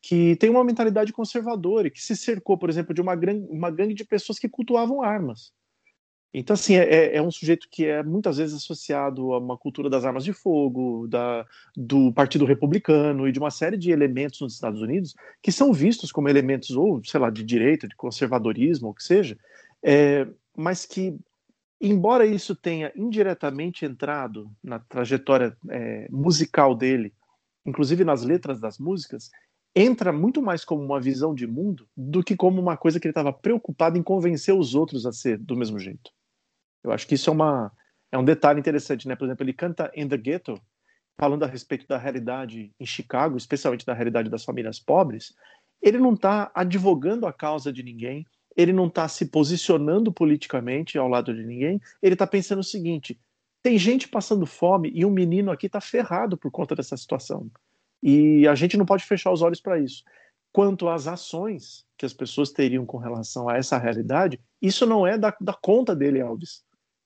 [0.00, 3.70] que tem uma mentalidade conservadora e que se cercou, por exemplo, de uma, gran, uma
[3.70, 5.52] gangue de pessoas que cultuavam armas.
[6.34, 9.90] Então, assim, é, é, é um sujeito que é muitas vezes associado a uma cultura
[9.90, 11.46] das armas de fogo, da,
[11.76, 16.10] do Partido Republicano e de uma série de elementos nos Estados Unidos que são vistos
[16.10, 19.36] como elementos, ou, sei lá, de direita, de conservadorismo, ou o que seja,
[19.82, 20.26] é,
[20.56, 21.14] mas que
[21.90, 27.12] embora isso tenha indiretamente entrado na trajetória é, musical dele,
[27.66, 29.30] inclusive nas letras das músicas,
[29.74, 33.12] entra muito mais como uma visão de mundo do que como uma coisa que ele
[33.12, 36.10] estava preocupado em convencer os outros a ser do mesmo jeito.
[36.84, 37.72] Eu acho que isso é, uma,
[38.10, 39.16] é um detalhe interessante, né?
[39.16, 40.60] Por exemplo, ele canta In the Ghetto,
[41.18, 45.34] falando a respeito da realidade em Chicago, especialmente da realidade das famílias pobres.
[45.80, 48.26] Ele não está advogando a causa de ninguém,
[48.56, 53.18] ele não está se posicionando politicamente ao lado de ninguém, ele está pensando o seguinte:
[53.62, 57.50] tem gente passando fome e um menino aqui está ferrado por conta dessa situação.
[58.02, 60.02] E a gente não pode fechar os olhos para isso.
[60.52, 65.16] Quanto às ações que as pessoas teriam com relação a essa realidade, isso não é
[65.16, 66.64] da, da conta dele, Alves.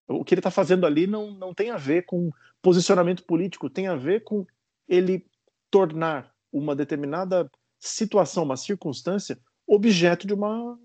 [0.08, 2.30] O que ele está fazendo ali não, não tem a ver com
[2.62, 4.46] posicionamento político, tem a ver com
[4.88, 5.26] ele
[5.70, 10.78] tornar uma determinada situação, uma circunstância, objeto de uma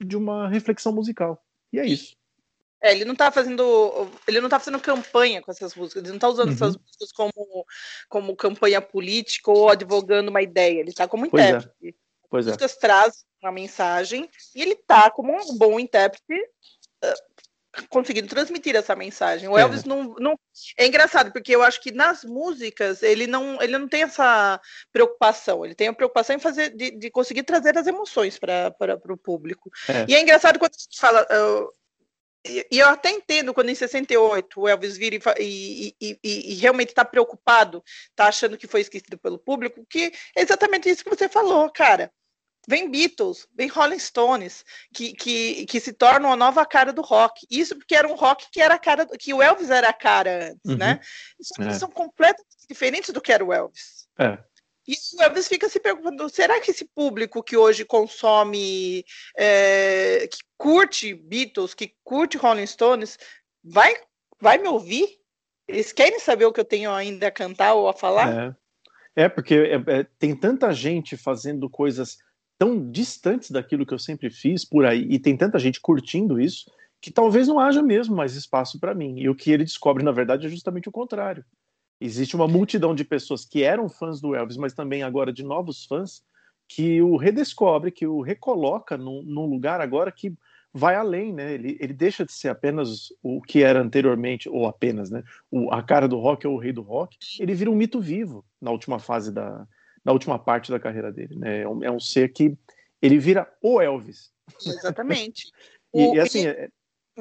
[0.00, 1.42] de uma reflexão musical.
[1.72, 2.16] E é isso.
[2.82, 4.10] É, ele não tá fazendo.
[4.28, 6.54] Ele não tá fazendo campanha com essas músicas, ele não tá usando uhum.
[6.54, 7.66] essas músicas como,
[8.08, 10.80] como campanha política ou advogando uma ideia.
[10.80, 11.48] Ele tá como pois é.
[11.48, 11.88] intérprete.
[11.88, 12.06] É.
[12.28, 12.80] Pois As músicas é.
[12.80, 16.48] trazem uma mensagem e ele tá como um bom intérprete.
[17.88, 19.48] Conseguindo transmitir essa mensagem.
[19.48, 19.62] O é.
[19.62, 20.38] Elvis não, não
[20.78, 24.60] é engraçado porque eu acho que nas músicas ele não ele não tem essa
[24.92, 25.64] preocupação.
[25.64, 28.74] Ele tem a preocupação em fazer de, de conseguir trazer as emoções para
[29.08, 29.70] o público.
[29.88, 30.06] É.
[30.08, 31.72] E é engraçado quando a gente fala uh,
[32.48, 36.90] e eu até entendo quando em 68 o Elvis vira e, e, e, e realmente
[36.90, 41.28] está preocupado, está achando que foi esquecido pelo público, que é exatamente isso que você
[41.28, 42.10] falou, cara.
[42.66, 47.46] Vem Beatles, vem Rolling Stones, que, que, que se tornam a nova cara do rock.
[47.48, 50.50] Isso porque era um rock que era a cara, que o Elvis era a cara
[50.50, 50.76] antes, uhum.
[50.76, 51.00] né?
[51.38, 51.70] Isso é.
[51.70, 54.08] são completamente diferentes do que era o Elvis.
[54.18, 54.38] É.
[54.88, 59.04] E o Elvis fica se perguntando: será que esse público que hoje consome,
[59.36, 63.18] é, que curte Beatles, que curte Rolling Stones,
[63.62, 63.94] vai,
[64.40, 65.06] vai me ouvir?
[65.68, 68.56] Eles querem saber o que eu tenho ainda a cantar ou a falar?
[69.16, 72.18] É, é porque é, é, tem tanta gente fazendo coisas
[72.58, 76.70] tão distantes daquilo que eu sempre fiz por aí, e tem tanta gente curtindo isso,
[77.00, 79.18] que talvez não haja mesmo mais espaço para mim.
[79.18, 81.44] E o que ele descobre, na verdade, é justamente o contrário.
[82.00, 85.84] Existe uma multidão de pessoas que eram fãs do Elvis, mas também agora de novos
[85.84, 86.22] fãs,
[86.68, 90.34] que o redescobre, que o recoloca num, num lugar agora que
[90.72, 91.54] vai além, né?
[91.54, 95.22] Ele, ele deixa de ser apenas o que era anteriormente, ou apenas, né?
[95.50, 97.16] O, a cara do rock ou o rei do rock.
[97.38, 99.66] Ele vira um mito vivo na última fase da,
[100.06, 101.62] na última parte da carreira dele, né?
[101.62, 102.56] É um, é um ser que
[103.02, 104.30] ele vira o Elvis.
[104.64, 105.50] Exatamente.
[105.92, 106.70] e, o, e, assim, é...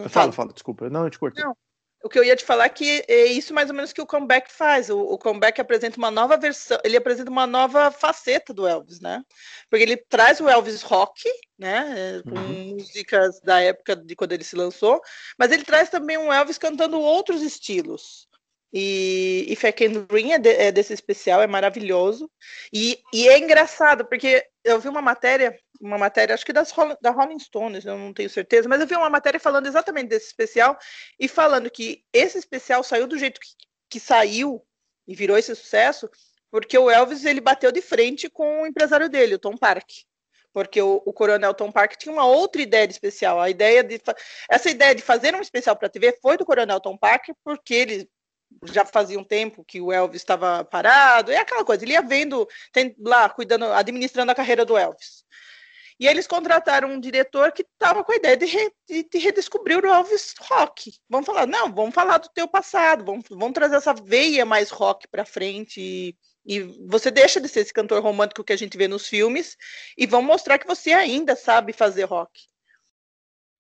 [0.08, 1.44] fala, fala, desculpa, não, eu te cortei.
[1.44, 1.58] Não,
[2.04, 4.06] o que eu ia te falar é que é isso mais ou menos que o
[4.06, 4.92] comeback faz.
[4.92, 9.24] O, o, comeback apresenta uma nova versão, ele apresenta uma nova faceta do Elvis, né?
[9.68, 11.24] Porque ele traz o Elvis rock,
[11.58, 12.22] né?
[12.22, 12.76] Com uhum.
[12.76, 15.02] músicas da época de quando ele se lançou,
[15.40, 18.28] mas ele traz também um Elvis cantando outros estilos.
[18.78, 22.30] E, e Can Ring é, de, é, desse especial, é maravilhoso.
[22.74, 27.12] E, e é engraçado, porque eu vi uma matéria, uma matéria, acho que das, da
[27.12, 30.78] Rolling Stones, eu não tenho certeza, mas eu vi uma matéria falando exatamente desse especial
[31.18, 33.48] e falando que esse especial saiu do jeito que,
[33.92, 34.62] que saiu
[35.08, 36.10] e virou esse sucesso,
[36.52, 39.90] porque o Elvis ele bateu de frente com o empresário dele, o Tom Park
[40.52, 43.42] porque o, o, Coronel Tom Park tinha uma outra ideia de especial.
[43.42, 44.02] A ideia de
[44.50, 48.10] essa ideia de fazer um especial para TV foi do Coronel Tom Park, porque ele
[48.68, 52.48] já fazia um tempo que o Elvis estava parado, é aquela coisa, ele ia vendo,
[52.72, 55.26] tem, lá, cuidando, administrando a carreira do Elvis.
[56.00, 59.78] E eles contrataram um diretor que estava com a ideia de, re, de, de, redescobrir
[59.78, 60.94] o Elvis rock.
[61.10, 65.08] Vamos falar, não, vamos falar do teu passado, vamos, vamos trazer essa veia mais rock
[65.08, 65.80] para frente.
[65.80, 69.56] E, e, você deixa de ser esse cantor romântico que a gente vê nos filmes
[69.98, 72.42] e vamos mostrar que você ainda sabe fazer rock.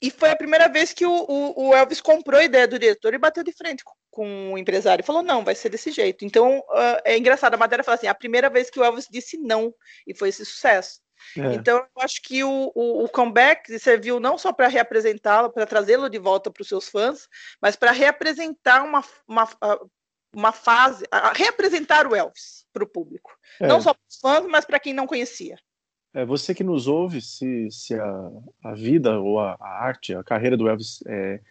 [0.02, 3.14] E foi a primeira vez que o, o, o, Elvis comprou a ideia do diretor
[3.14, 5.03] e bateu de frente com, com o empresário.
[5.03, 6.23] Falou, não, vai ser desse jeito.
[6.23, 9.37] Então, uh, é engraçado, a matéria fala assim, a primeira vez que o Elvis disse
[9.37, 9.73] não,
[10.07, 11.01] e foi esse sucesso.
[11.37, 11.53] É.
[11.53, 16.09] Então, eu acho que o, o, o comeback serviu não só para reapresentá-lo, para trazê-lo
[16.09, 17.27] de volta para os seus fãs,
[17.61, 19.49] mas para reapresentar uma, uma,
[20.33, 23.37] uma fase, reapresentar o Elvis para o público.
[23.59, 23.67] É.
[23.67, 25.57] Não só para os fãs, mas para quem não conhecia.
[26.13, 28.31] É, você que nos ouve, se, se a,
[28.63, 31.41] a vida ou a, a arte, a carreira do Elvis é,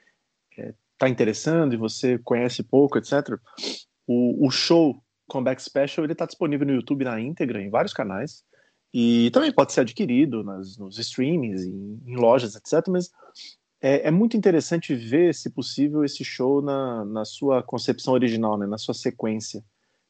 [0.57, 0.75] é,
[1.05, 3.39] tá interessando e você conhece pouco, etc.,
[4.07, 8.45] o, o show Comeback Special ele está disponível no YouTube na íntegra, em vários canais,
[8.93, 13.11] e também pode ser adquirido nas, nos streamings, em, em lojas, etc., mas
[13.81, 18.67] é, é, muito interessante ver, se possível, esse show na, na sua concepção original, né,
[18.67, 19.63] na sua sequência,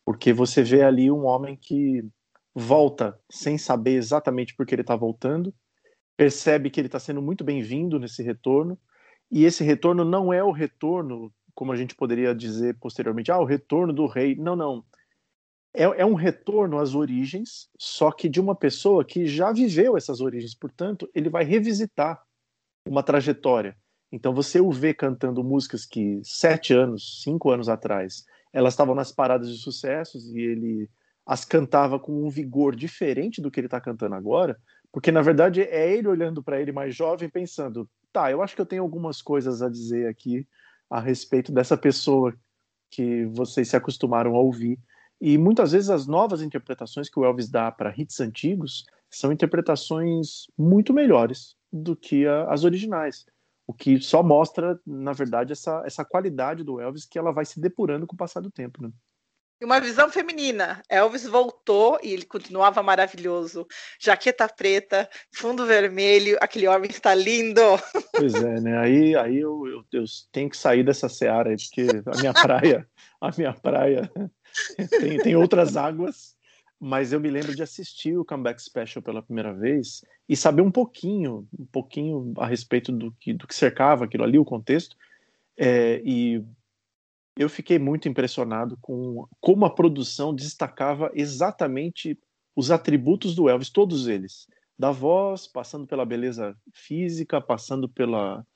[0.04, 2.04] porque você vê ali um homem que
[2.54, 5.52] volta sem saber exatamente por que ele está voltando,
[6.16, 8.78] percebe que ele está sendo muito bem-vindo nesse retorno,
[9.30, 13.44] e esse retorno não é o retorno, como a gente poderia dizer posteriormente, ah, o
[13.44, 14.34] retorno do rei.
[14.34, 14.84] Não, não.
[15.72, 20.20] É, é um retorno às origens, só que de uma pessoa que já viveu essas
[20.20, 22.22] origens, portanto, ele vai revisitar
[22.86, 23.76] uma trajetória.
[24.12, 29.10] Então você o vê cantando músicas que sete anos, cinco anos atrás, elas estavam nas
[29.10, 30.88] paradas de sucessos e ele
[31.26, 34.56] as cantava com um vigor diferente do que ele está cantando agora,
[34.92, 38.60] porque na verdade é ele olhando para ele mais jovem pensando, tá, eu acho que
[38.60, 40.46] eu tenho algumas coisas a dizer aqui
[40.88, 42.32] a respeito dessa pessoa
[42.88, 44.78] que vocês se acostumaram a ouvir.
[45.20, 50.46] E muitas vezes as novas interpretações que o Elvis dá para hits antigos são interpretações
[50.56, 53.26] muito melhores do que a, as originais.
[53.66, 57.60] O que só mostra, na verdade, essa, essa qualidade do Elvis que ela vai se
[57.60, 58.80] depurando com o passar do tempo.
[58.82, 58.92] Né?
[59.60, 60.82] E uma visão feminina.
[60.88, 63.66] Elvis voltou e ele continuava maravilhoso.
[64.00, 67.60] Jaqueta preta, fundo vermelho, aquele homem está lindo.
[68.16, 68.78] Pois é, né?
[68.78, 72.88] Aí, aí eu, eu, eu tenho que sair dessa seara aí, porque a minha praia,
[73.20, 74.10] a minha praia
[75.00, 76.34] tem, tem outras águas.
[76.78, 80.70] Mas eu me lembro de assistir o Comeback Special pela primeira vez e saber um
[80.70, 84.96] pouquinho, um pouquinho a respeito do que, do que cercava aquilo ali, o contexto.
[85.56, 86.44] É, e
[87.36, 92.18] eu fiquei muito impressionado com como a produção destacava exatamente
[92.54, 94.46] os atributos do Elvis, todos eles.
[94.78, 98.46] Da voz, passando pela beleza física, passando pela,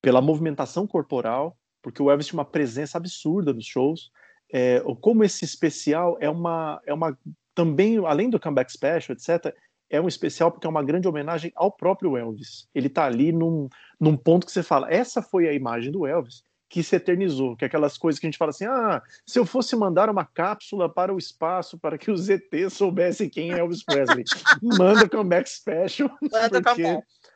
[0.00, 4.10] pela movimentação corporal, porque o Elvis tinha uma presença absurda nos shows.
[4.52, 7.16] É, como esse especial é uma, é uma
[7.54, 9.54] também, além do comeback special, etc.,
[9.88, 12.68] é um especial porque é uma grande homenagem ao próprio Elvis.
[12.74, 13.68] Ele está ali num,
[13.98, 17.64] num ponto que você fala, essa foi a imagem do Elvis que se eternizou, que
[17.64, 20.88] é aquelas coisas que a gente fala assim, ah, se eu fosse mandar uma cápsula
[20.88, 24.22] para o espaço para que os ET soubessem quem é Elvis Presley,
[24.62, 26.84] manda comeback special, Manda porque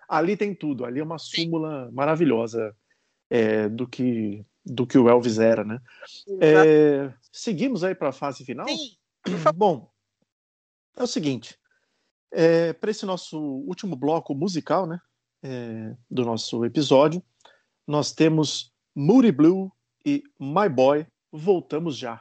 [0.08, 2.74] ali tem tudo, ali é uma súmula maravilhosa
[3.28, 5.78] é, do que do que o Elvis era, né?
[6.40, 8.66] É, seguimos aí para a fase final?
[8.66, 8.96] Sim,
[9.54, 9.90] Bom,
[10.96, 11.58] é o seguinte,
[12.32, 14.98] é, para esse nosso último bloco musical, né,
[15.42, 17.22] é, do nosso episódio,
[17.86, 19.72] nós temos Moody Blue
[20.06, 21.04] e My Boy.
[21.32, 22.20] Voltamos já.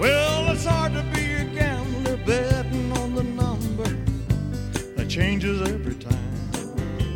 [0.00, 3.88] Well, it's hard to be a gambler betting on the number
[4.96, 6.18] that changes every time.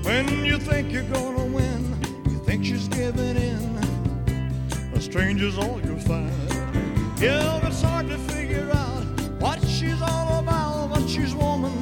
[0.05, 1.97] When you think you're gonna win,
[2.31, 3.77] you think she's giving in.
[4.95, 6.31] A stranger's all you'll find.
[7.21, 9.05] Yeah, it's hard to figure out
[9.41, 10.72] what she's all about,
[11.15, 11.82] but she's woman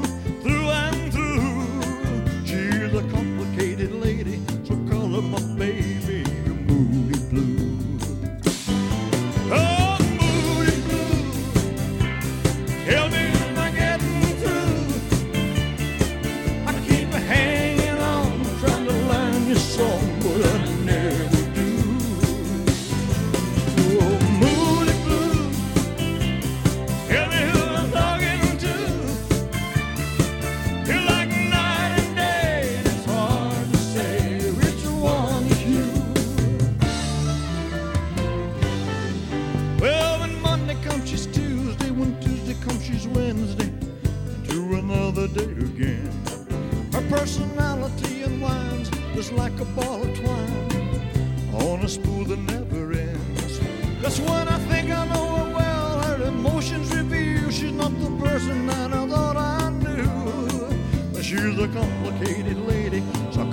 [45.34, 46.10] day again.
[46.92, 50.70] Her personality unwinds just like a ball of twine
[51.54, 53.60] on a spool that never ends.
[54.02, 56.00] That's when I think I know her well.
[56.02, 60.76] Her emotions reveal she's not the person that I thought I knew.
[61.12, 63.44] But she's a complicated lady, so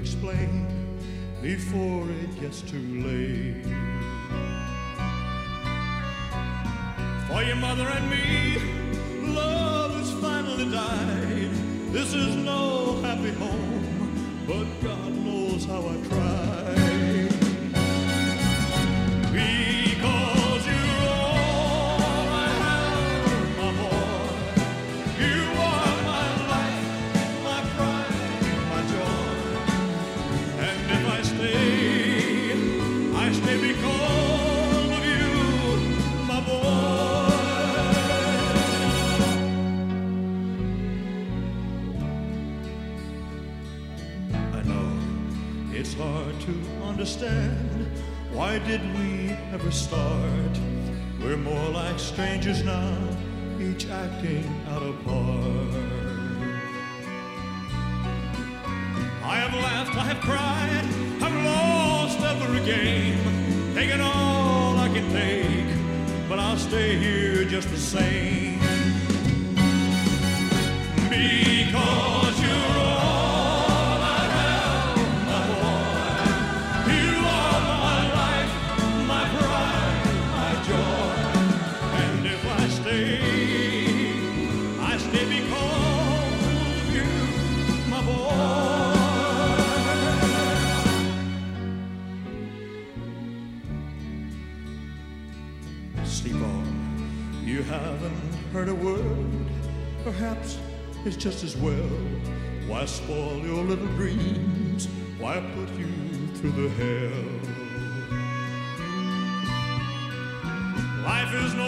[0.00, 0.66] explain
[1.42, 3.64] before it gets too late.
[7.28, 11.50] For your mother and me, love has finally died.
[11.92, 15.19] This is no happy home, but God
[47.16, 47.59] understand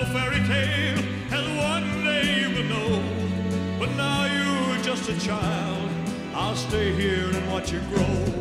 [0.06, 0.98] fairy tale,
[1.30, 3.02] as one day you will know.
[3.78, 5.90] But now you're just a child.
[6.34, 8.31] I'll stay here and watch you grow.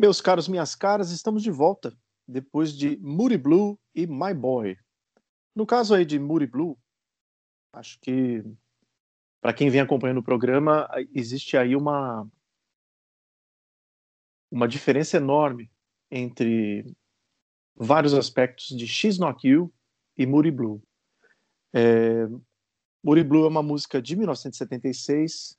[0.00, 1.94] Meus caros, minhas caras, estamos de volta
[2.26, 4.78] depois de Moody Blue e My Boy.
[5.54, 6.78] No caso aí de Moody Blue,
[7.74, 8.42] acho que
[9.42, 12.26] para quem vem acompanhando o programa, existe aí uma
[14.50, 15.70] uma diferença enorme
[16.10, 16.96] entre
[17.76, 19.70] vários aspectos de She's Not You
[20.16, 20.82] e Moody Blue.
[21.74, 22.26] É,
[23.04, 25.58] Moody Blue é uma música de 1976,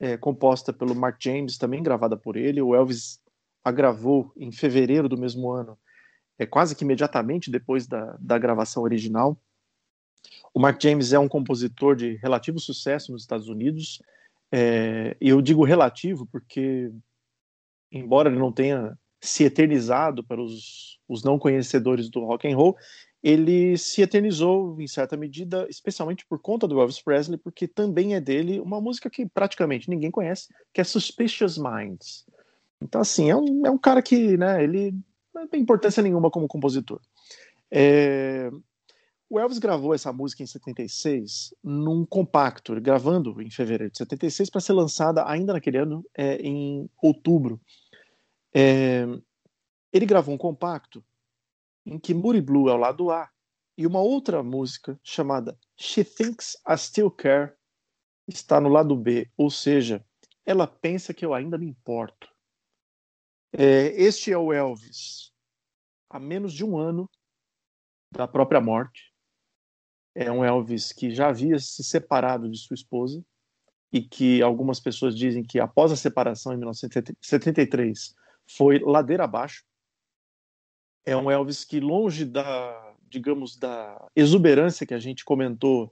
[0.00, 2.60] é, composta pelo Mark James, também gravada por ele.
[2.60, 3.22] O Elvis
[3.64, 5.78] a gravou em fevereiro do mesmo ano,
[6.38, 9.36] é quase que imediatamente depois da, da gravação original.
[10.54, 14.00] O Mark James é um compositor de relativo sucesso nos Estados Unidos,
[14.50, 16.90] é, eu digo relativo porque,
[17.92, 22.76] embora ele não tenha se eternizado para os, os não conhecedores do rock and roll,
[23.22, 28.20] ele se eternizou em certa medida, especialmente por conta do Elvis Presley, porque também é
[28.20, 32.24] dele uma música que praticamente ninguém conhece, que é Suspicious Minds.
[32.80, 34.94] Então, assim, é um, é um cara que, né, ele
[35.34, 37.00] não tem importância nenhuma como compositor.
[37.70, 38.50] É,
[39.30, 44.60] o Elvis gravou essa música em 76 num compacto, gravando em fevereiro de 76 para
[44.60, 47.60] ser lançada ainda naquele ano, é, em outubro.
[48.54, 49.04] É,
[49.92, 51.04] ele gravou um compacto
[51.84, 53.28] em que Moody Blue é o lado A
[53.76, 57.52] e uma outra música chamada She Thinks I Still Care
[58.26, 60.04] está no lado B, ou seja,
[60.44, 62.28] ela pensa que eu ainda me importo.
[63.52, 65.32] É, este é o Elvis,
[66.10, 67.08] há menos de um ano
[68.12, 69.12] da própria morte.
[70.14, 73.24] É um Elvis que já havia se separado de sua esposa
[73.92, 78.14] e que algumas pessoas dizem que após a separação em 1973
[78.46, 79.64] foi ladeira abaixo.
[81.06, 85.90] É um Elvis que longe da, digamos, da exuberância que a gente comentou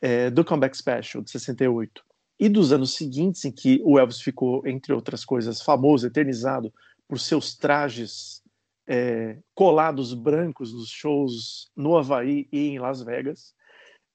[0.00, 2.04] é, do Comeback Special de 68
[2.38, 6.72] e dos anos seguintes em que o Elvis ficou, entre outras coisas, famoso, eternizado
[7.12, 8.42] por seus trajes
[8.88, 13.54] é, colados brancos nos shows no Havaí e em Las Vegas.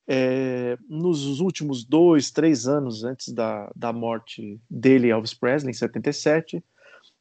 [0.10, 6.64] É, nos últimos dois, três anos antes da, da morte dele, Elvis Presley, em 77,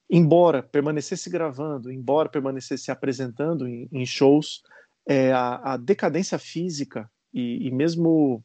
[0.09, 4.62] embora permanecesse gravando, embora permanecesse se apresentando em, em shows,
[5.07, 8.43] é, a, a, decadência física e, e mesmo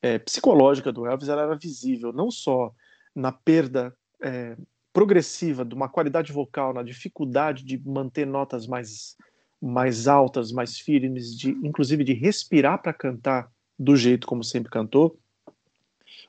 [0.00, 2.72] é, psicológica do Elvis era visível, não só
[3.12, 3.92] na perda
[4.22, 4.56] é,
[4.92, 9.16] progressiva de uma qualidade vocal, na dificuldade de manter notas mais,
[9.60, 15.18] mais altas, mais firmes, de, inclusive de respirar para cantar do jeito como sempre cantou,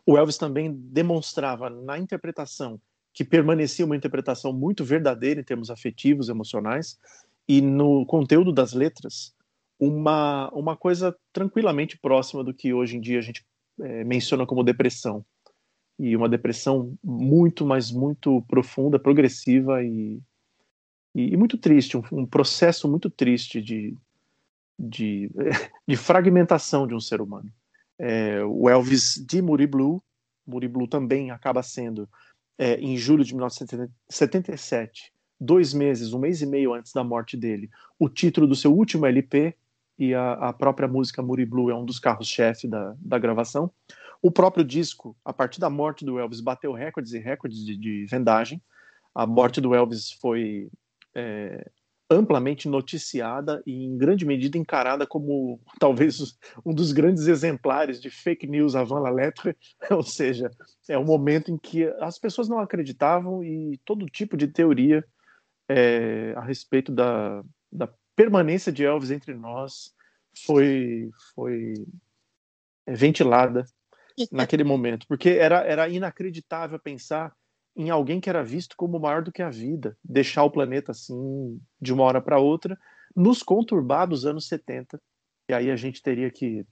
[0.06, 2.80] O Elvis também demonstrava na interpretação
[3.14, 6.98] que permanecia uma interpretação muito verdadeira em termos afetivos, emocionais,
[7.48, 9.34] e no conteúdo das letras,
[9.80, 13.44] uma, uma coisa tranquilamente próxima do que hoje em dia a gente
[13.82, 15.26] é, menciona como depressão.
[16.00, 20.22] E uma depressão muito, mas muito profunda, progressiva e,
[21.14, 23.96] e, e muito triste, um, um, processo muito triste de,
[24.80, 25.30] de,
[25.86, 27.52] de fragmentação de um ser humano.
[27.98, 30.02] É, o Elvis de Muri Blue,
[30.48, 32.08] Muri Blue também acaba sendo
[32.58, 37.70] é, em julho de 1977, dois meses, um mês e meio antes da morte dele,
[37.98, 39.56] o título do seu último LP
[39.98, 43.70] e a, a própria música Muri Blue é um dos carros-chefe da, da gravação.
[44.22, 48.06] O próprio disco, a partir da morte do Elvis, bateu recordes e recordes de, de
[48.06, 48.62] vendagem.
[49.16, 50.70] A morte do Elvis foi
[51.16, 51.70] é,
[52.10, 58.48] amplamente noticiada e, em grande medida, encarada como talvez um dos grandes exemplares de fake
[58.48, 59.56] news avant la lettre,
[59.92, 60.50] ou seja,
[60.90, 65.06] é um momento em que as pessoas não acreditavam e todo tipo de teoria
[65.70, 69.94] é, a respeito da, da permanência de Elvis entre nós
[70.46, 71.74] foi, foi
[72.88, 73.66] é, ventilada
[74.32, 77.34] naquele momento, porque era, era inacreditável pensar
[77.76, 81.60] em alguém que era visto como maior do que a vida, deixar o planeta assim
[81.82, 82.78] de uma hora para outra,
[83.16, 85.00] nos conturbados anos 70.
[85.50, 86.66] E aí a gente teria que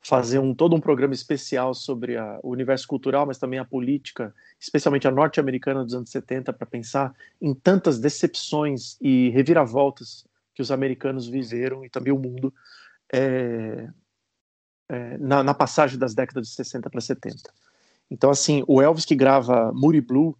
[0.00, 4.34] fazer um, todo um programa especial sobre a, o universo cultural, mas também a política,
[4.60, 10.70] especialmente a norte-americana dos anos 70, para pensar em tantas decepções e reviravoltas que os
[10.70, 12.52] americanos viveram e também o mundo
[13.12, 13.88] é,
[14.88, 17.52] é, na, na, passagem das décadas de 60 para 70.
[18.10, 20.36] Então, assim, o Elvis que grava Moody Blue,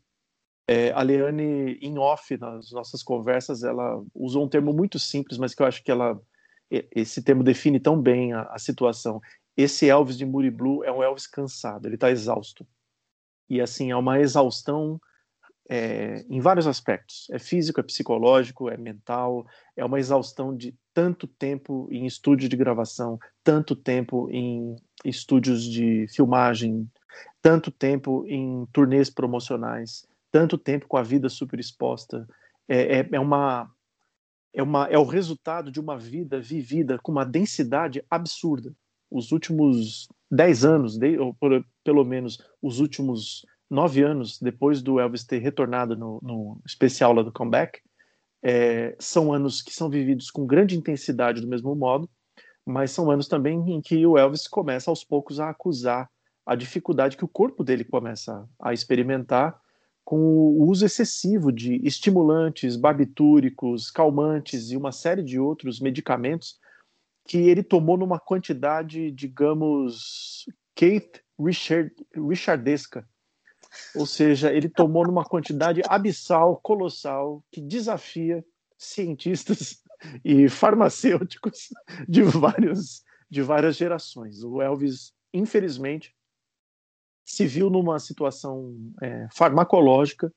[0.69, 5.55] é, a Leane, em off, nas nossas conversas, ela usou um termo muito simples, mas
[5.55, 6.21] que eu acho que ela,
[6.71, 9.21] esse termo define tão bem a, a situação.
[9.57, 12.67] Esse Elvis de Moody Blue é um Elvis cansado, ele está exausto.
[13.49, 15.01] E, assim, é uma exaustão
[15.69, 17.27] é, em vários aspectos.
[17.31, 19.47] É físico, é psicológico, é mental,
[19.77, 26.07] é uma exaustão de tanto tempo em estúdio de gravação, tanto tempo em estúdios de
[26.09, 26.89] filmagem,
[27.41, 32.27] tanto tempo em turnês promocionais, tanto tempo com a vida super exposta.
[32.69, 33.71] É, é, é, uma,
[34.53, 38.75] é, uma, é o resultado de uma vida vivida com uma densidade absurda.
[39.11, 41.37] Os últimos dez anos, de, ou
[41.85, 47.23] pelo menos os últimos nove anos depois do Elvis ter retornado no, no especial lá
[47.23, 47.81] do comeback,
[48.43, 52.09] é, são anos que são vividos com grande intensidade do mesmo modo,
[52.65, 56.11] mas são anos também em que o Elvis começa aos poucos a acusar
[56.47, 59.59] a dificuldade que o corpo dele começa a experimentar
[60.05, 66.59] com o uso excessivo de estimulantes, barbitúricos, calmantes e uma série de outros medicamentos
[67.27, 73.09] que ele tomou numa quantidade, digamos, Keith Richard, Richardesca.
[73.95, 78.45] Ou seja, ele tomou numa quantidade abissal, colossal, que desafia
[78.77, 79.83] cientistas
[80.25, 81.69] e farmacêuticos
[82.09, 84.43] de, vários, de várias gerações.
[84.43, 86.15] O Elvis, infelizmente,
[87.25, 90.33] se viu numa situação é, farmacológica,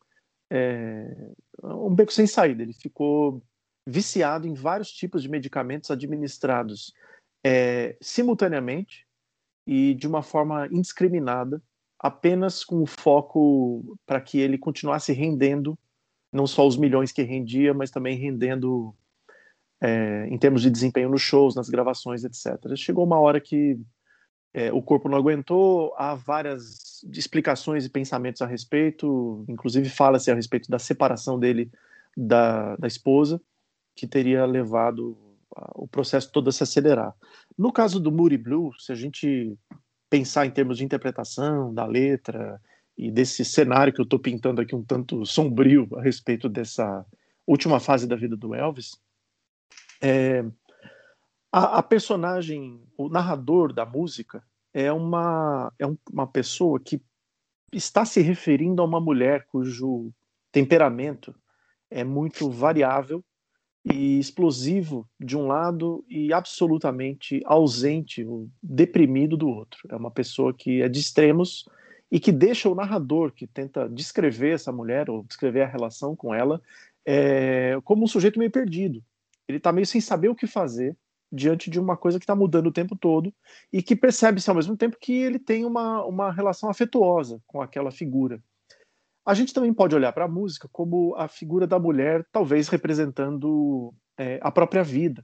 [0.49, 1.31] é,
[1.63, 2.63] um beco sem saída.
[2.63, 3.43] Ele ficou
[3.85, 6.93] viciado em vários tipos de medicamentos administrados
[7.45, 9.05] é, simultaneamente
[9.65, 11.61] e de uma forma indiscriminada,
[11.99, 15.77] apenas com o foco para que ele continuasse rendendo
[16.31, 18.93] não só os milhões que rendia, mas também rendendo
[19.81, 22.75] é, em termos de desempenho nos shows, nas gravações, etc.
[22.75, 23.79] Chegou uma hora que
[24.53, 30.35] é, o corpo não aguentou, há várias explicações e pensamentos a respeito, inclusive fala-se a
[30.35, 31.71] respeito da separação dele
[32.15, 33.41] da, da esposa,
[33.95, 35.17] que teria levado
[35.75, 37.15] o processo todo a se acelerar.
[37.57, 39.57] No caso do Moody Blue, se a gente
[40.09, 42.61] pensar em termos de interpretação da letra
[42.97, 47.05] e desse cenário que eu estou pintando aqui um tanto sombrio a respeito dessa
[47.45, 48.99] última fase da vida do Elvis,
[50.01, 50.43] é,
[51.51, 54.43] a, a, personagem, o narrador da música,
[54.73, 57.01] é uma, é um, uma pessoa que
[57.71, 60.11] está se referindo a uma mulher cujo
[60.51, 61.35] temperamento
[61.89, 63.23] é muito variável
[63.93, 68.25] e explosivo de um lado e absolutamente ausente,
[68.61, 69.79] deprimido do outro.
[69.89, 71.65] É uma pessoa que é de extremos
[72.11, 76.33] e que deixa o narrador que tenta descrever essa mulher ou descrever a relação com
[76.33, 76.61] ela
[77.05, 79.03] é, como um sujeito meio perdido.
[79.47, 80.95] Ele está meio sem saber o que fazer
[81.31, 83.33] diante de uma coisa que está mudando o tempo todo
[83.71, 87.91] e que percebe-se ao mesmo tempo que ele tem uma, uma relação afetuosa com aquela
[87.91, 88.41] figura.
[89.27, 93.93] A gente também pode olhar para a música como a figura da mulher, talvez representando
[94.17, 95.21] é, a própria vida,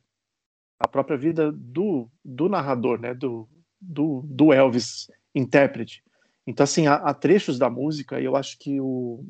[0.77, 3.47] a própria vida do, do narrador, né, do,
[3.79, 6.03] do, do Elvis intérprete.
[6.45, 9.25] Então, assim, há, há trechos da música e eu acho que o,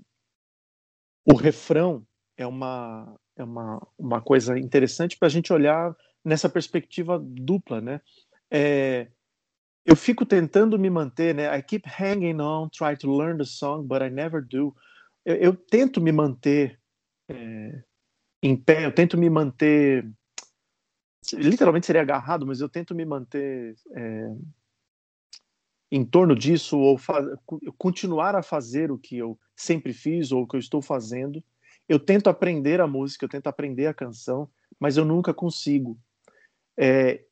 [1.23, 2.03] o refrão
[2.35, 5.95] é uma, é uma, uma coisa interessante para a gente olhar
[6.25, 8.01] nessa perspectiva dupla, né?
[8.49, 9.07] É,
[9.85, 11.57] eu fico tentando me manter, né?
[11.57, 14.75] I keep hanging on, try to learn the song, but I never do.
[15.25, 16.79] Eu, eu tento me manter
[17.29, 17.83] é,
[18.41, 20.09] em pé, eu tento me manter.
[21.33, 24.35] Literalmente seria agarrado, mas eu tento me manter é,
[25.91, 26.99] em torno disso ou
[27.77, 31.43] continuar a fazer o que eu sempre fiz ou o que eu estou fazendo.
[31.87, 34.49] Eu tento aprender a música, eu tento aprender a canção,
[34.79, 35.97] mas eu nunca consigo.
[36.77, 37.23] É,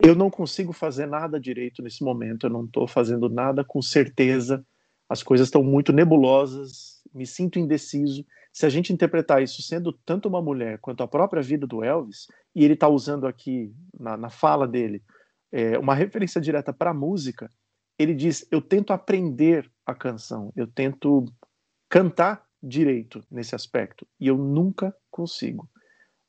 [0.00, 4.64] eu não consigo fazer nada direito nesse momento, eu não estou fazendo nada com certeza,
[5.08, 8.24] as coisas estão muito nebulosas, me sinto indeciso.
[8.52, 12.26] Se a gente interpretar isso sendo tanto uma mulher quanto a própria vida do Elvis,
[12.54, 15.02] e ele está usando aqui na, na, fala dele
[15.52, 17.50] é, uma referência direta para a música,
[17.98, 21.24] ele diz: Eu tento aprender a canção, eu tento
[21.88, 25.68] cantar direito nesse aspecto, e eu nunca consigo.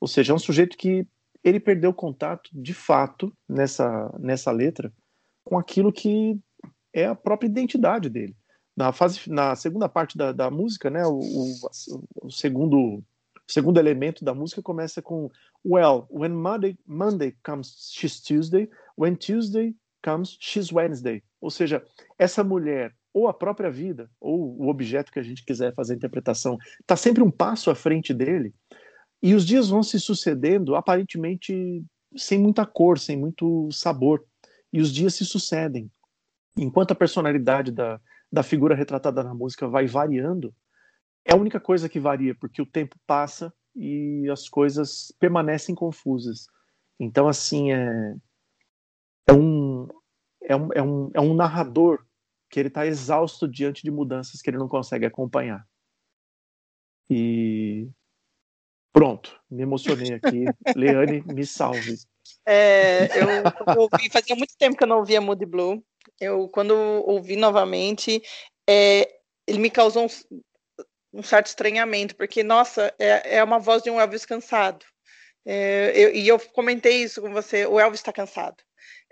[0.00, 1.06] Ou seja, é um sujeito que
[1.42, 4.92] ele perdeu contato, de fato, nessa, nessa letra,
[5.44, 6.38] com aquilo que
[6.92, 8.36] é a própria identidade dele.
[8.76, 13.02] Na, fase, na segunda parte da, da música, né, o, o, o segundo
[13.48, 15.30] o segundo elemento da música começa com
[15.64, 18.68] Well, when Monday, Monday comes, she's Tuesday.
[18.94, 21.22] When Tuesday comes, she's Wednesday.
[21.40, 21.82] Ou seja,
[22.18, 25.96] essa mulher, ou a própria vida, ou o objeto que a gente quiser fazer a
[25.96, 28.54] interpretação, está sempre um passo à frente dele.
[29.22, 31.84] E os dias vão se sucedendo, aparentemente
[32.16, 34.24] sem muita cor, sem muito sabor.
[34.72, 35.90] E os dias se sucedem.
[36.56, 38.00] Enquanto a personalidade da,
[38.30, 40.54] da figura retratada na música vai variando,
[41.24, 46.46] é a única coisa que varia, porque o tempo passa e as coisas permanecem confusas.
[46.98, 48.16] Então, assim, é,
[49.28, 49.88] é, um,
[50.42, 52.04] é, um, é, um, é um narrador
[52.50, 55.66] que ele está exausto diante de mudanças que ele não consegue acompanhar.
[57.10, 57.88] E
[58.92, 60.44] Pronto, me emocionei aqui.
[60.76, 61.96] Leane, me salve.
[62.46, 63.28] É, eu,
[63.74, 65.82] eu ouvi, fazia muito tempo que eu não ouvia Moody Blue.
[66.20, 68.22] Eu, quando ouvi novamente,
[68.68, 69.08] é,
[69.46, 74.00] ele me causou um, um, certo estranhamento, porque, nossa, é, é uma voz de um
[74.00, 74.84] Elvis cansado.
[75.44, 78.56] É, eu, e eu comentei isso com você, o Elvis está cansado.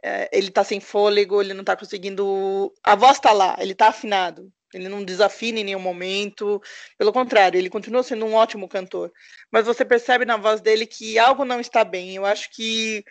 [0.03, 2.73] É, ele está sem fôlego, ele não está conseguindo.
[2.83, 4.53] A voz está lá, ele está afinado.
[4.75, 6.61] Ele não desafina em nenhum momento,
[6.99, 9.13] pelo contrário, ele continua sendo um ótimo cantor.
[9.51, 12.17] Mas você percebe na voz dele que algo não está bem.
[12.17, 13.05] Eu acho que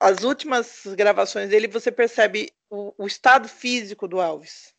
[0.00, 4.74] as últimas gravações dele você percebe o, o estado físico do Elvis.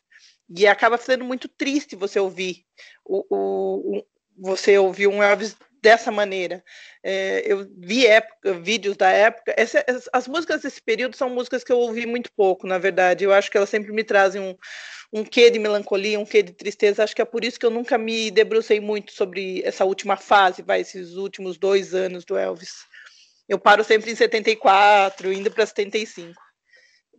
[0.48, 2.64] E acaba sendo muito triste você ouvir
[3.04, 4.06] o, o, o
[4.38, 6.64] você ouvir um Elvis dessa maneira.
[7.00, 9.54] É, eu vi época, vídeos da época.
[9.56, 13.22] Essa, as músicas desse período são músicas que eu ouvi muito pouco, na verdade.
[13.22, 14.56] Eu acho que elas sempre me trazem um,
[15.12, 17.04] um quê de melancolia, um quê de tristeza.
[17.04, 20.60] Acho que é por isso que eu nunca me debrucei muito sobre essa última fase,
[20.60, 22.74] vai, esses últimos dois anos do Elvis.
[23.48, 26.34] Eu paro sempre em 74, indo para 75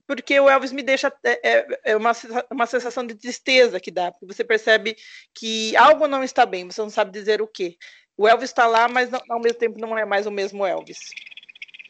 [0.07, 2.13] porque o Elvis me deixa é, é, é uma,
[2.49, 4.95] uma sensação de tristeza que dá, porque você percebe
[5.35, 7.77] que algo não está bem, você não sabe dizer o que.
[8.17, 11.11] O Elvis está lá, mas não, ao mesmo tempo não é mais o mesmo Elvis.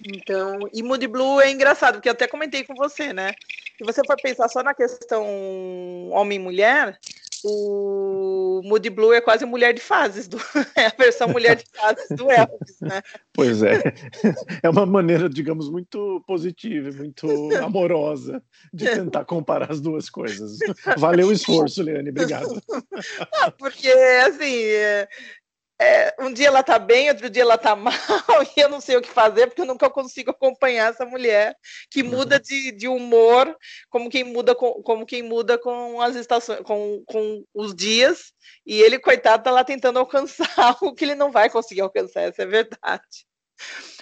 [0.06, 3.34] Então, e Moody Blue é engraçado, porque eu até comentei com você, né?
[3.78, 5.26] Se você for pensar só na questão
[6.12, 7.00] homem mulher,
[7.44, 10.38] o Moody Blue é quase mulher de fases, do,
[10.76, 13.02] é a versão mulher de fases do Elvis, né?
[13.34, 13.82] Pois é.
[14.64, 17.28] É uma maneira, digamos, muito positiva, muito
[17.64, 18.42] amorosa
[18.74, 20.58] de tentar comparar as duas coisas.
[20.98, 22.62] Valeu o esforço, Leane, obrigado.
[23.58, 25.08] Porque, assim, é,
[25.80, 27.94] é, um dia ela tá bem, outro dia ela tá mal,
[28.56, 31.56] e eu não sei o que fazer, porque eu nunca consigo acompanhar essa mulher
[31.90, 32.42] que muda uhum.
[32.42, 33.56] de, de humor,
[33.90, 38.34] como quem muda com, como quem muda com as estações, com, com os dias,
[38.66, 40.48] e ele, coitado, tá lá tentando alcançar
[40.82, 43.28] o que ele não vai conseguir alcançar, essa é verdade.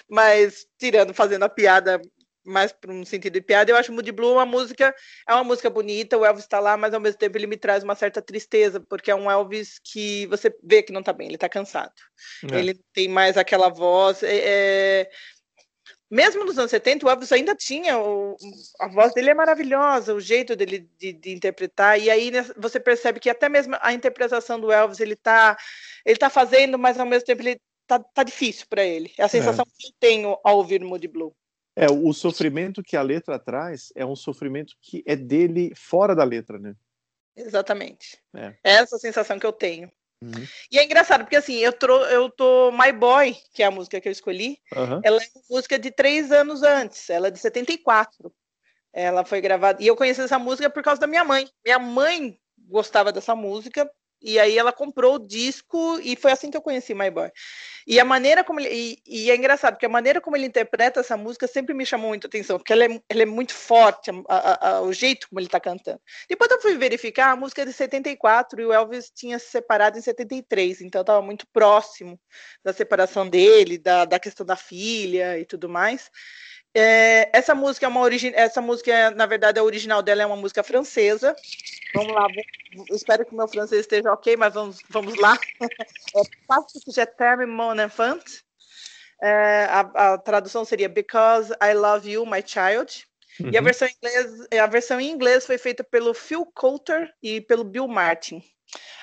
[0.08, 2.00] Mas, tirando, fazendo a piada
[2.46, 3.70] mais para um sentido de piada.
[3.70, 4.94] Eu acho Moody Blue uma música,
[5.28, 7.82] é uma música bonita, o Elvis está lá, mas ao mesmo tempo ele me traz
[7.82, 11.36] uma certa tristeza, porque é um Elvis que você vê que não está bem, ele
[11.36, 11.92] está cansado.
[12.52, 12.58] É.
[12.58, 14.22] Ele tem mais aquela voz.
[14.22, 15.10] É, é...
[16.08, 18.36] Mesmo nos anos 70, o Elvis ainda tinha, o...
[18.80, 23.18] a voz dele é maravilhosa, o jeito dele de, de, interpretar, e aí você percebe
[23.18, 25.56] que até mesmo a interpretação do Elvis ele está
[26.04, 29.12] ele tá fazendo, mas ao mesmo tempo ele tá, tá difícil para ele.
[29.16, 29.70] É a sensação é.
[29.76, 31.34] que eu tenho ao ouvir Moody Blue.
[31.76, 36.24] É, o sofrimento que a letra traz é um sofrimento que é dele fora da
[36.24, 36.74] letra, né?
[37.36, 38.18] Exatamente.
[38.34, 38.54] É.
[38.64, 39.92] é essa sensação que eu tenho.
[40.22, 40.46] Uhum.
[40.72, 44.00] E é engraçado, porque assim, eu, tô, eu tô My Boy, que é a música
[44.00, 45.00] que eu escolhi, uhum.
[45.04, 48.32] ela é uma música de três anos antes, ela é de 74.
[48.94, 49.82] Ela foi gravada.
[49.82, 51.46] E eu conheci essa música por causa da minha mãe.
[51.62, 53.86] Minha mãe gostava dessa música
[54.26, 57.30] e aí ela comprou o disco e foi assim que eu conheci My Boy.
[57.86, 58.68] E a maneira como ele.
[58.74, 62.08] E, e, é engraçado, porque a maneira como ele interpreta essa música sempre me chamou
[62.08, 65.46] muita atenção, porque ela é, ela é muito forte, a, a, o jeito como ele
[65.46, 66.00] está cantando.
[66.28, 69.96] Depois eu fui verificar, a música é de 74 e o Elvis tinha se separado
[69.96, 72.18] em 73, então estava muito próximo
[72.64, 76.10] da separação dele, da, da questão da filha e tudo mais.
[76.78, 80.36] É, essa música é uma origem, essa música na verdade a original dela é uma
[80.36, 81.34] música francesa.
[81.94, 82.26] Vamos lá,
[82.90, 85.38] espero que o meu francês esteja ok, mas vamos, vamos lá.
[86.14, 88.22] É Parce que je t'aime mon enfant.
[89.22, 93.06] É, a, a, tradução seria Because I Love You, My Child.
[93.40, 93.50] Uhum.
[93.50, 93.64] E a uhum.
[93.64, 97.88] versão, em inglês, a versão em inglês foi feita pelo Phil Coulter e pelo Bill
[97.88, 98.42] Martin.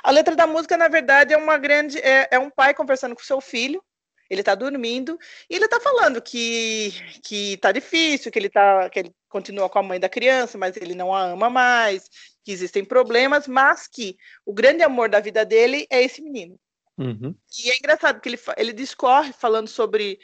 [0.04, 1.98] A letra da música, na verdade, é uma grande.
[2.00, 3.84] É, é um pai conversando com seu filho
[4.30, 5.18] ele está dormindo
[5.50, 6.94] e ele está falando que
[7.24, 10.78] que tá difícil, que ele tá que ele continua com a mãe da criança, mas
[10.78, 12.10] ele não a ama mais,
[12.44, 16.60] que existem problemas, mas que o grande amor da vida dele é esse menino.
[16.98, 17.36] Uhum.
[17.64, 20.20] E é engraçado que ele ele discorre falando sobre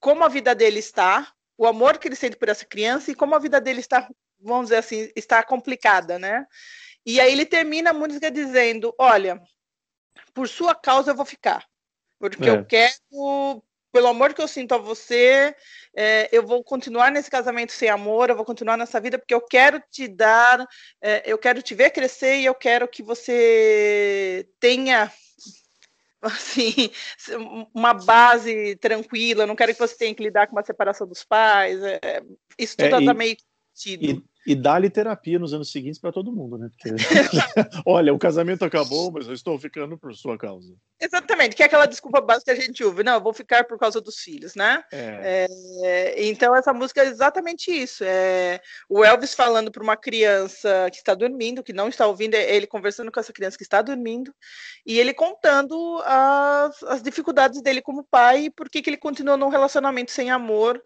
[0.00, 3.34] como a vida dele está, o amor que ele sente por essa criança e como
[3.34, 4.08] a vida dele está,
[4.40, 6.46] vamos dizer assim, está complicada, né?
[7.04, 9.40] E aí ele termina a música dizendo: Olha,
[10.34, 11.66] por sua causa eu vou ficar.
[12.20, 12.52] Porque é.
[12.52, 15.56] eu quero, pelo amor que eu sinto a você,
[15.96, 19.40] é, eu vou continuar nesse casamento sem amor, eu vou continuar nessa vida, porque eu
[19.40, 20.68] quero te dar,
[21.00, 25.10] é, eu quero te ver crescer e eu quero que você tenha
[26.20, 26.90] assim,
[27.74, 31.82] uma base tranquila, não quero que você tenha que lidar com uma separação dos pais.
[31.82, 32.22] É,
[32.58, 33.34] isso tudo é, tá meio
[33.86, 36.70] e, e dá-lhe terapia nos anos seguintes para todo mundo, né?
[36.70, 36.90] Porque,
[37.84, 40.74] olha, o casamento acabou, mas eu estou ficando por sua causa.
[40.98, 43.78] Exatamente, que é aquela desculpa básica que a gente ouve, não, eu vou ficar por
[43.78, 44.82] causa dos filhos, né?
[44.92, 45.46] É.
[45.82, 48.02] É, então, essa música é exatamente isso.
[48.04, 52.54] É o Elvis falando para uma criança que está dormindo, que não está ouvindo, é
[52.54, 54.34] ele conversando com essa criança que está dormindo,
[54.86, 59.48] e ele contando as, as dificuldades dele como pai e por que ele continua num
[59.48, 60.82] relacionamento sem amor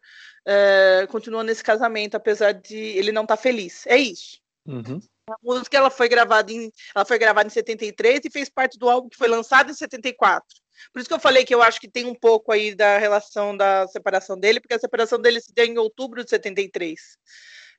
[0.46, 3.86] é, continua nesse casamento, apesar de ele não estar tá feliz.
[3.86, 4.38] É isso.
[4.66, 5.00] Uhum.
[5.28, 8.90] A música ela foi gravada em ela foi gravada em 73 e fez parte do
[8.90, 10.46] álbum que foi lançado em 74.
[10.92, 13.56] Por isso que eu falei que eu acho que tem um pouco aí da relação
[13.56, 17.00] da separação dele, porque a separação dele se deu em outubro de 73.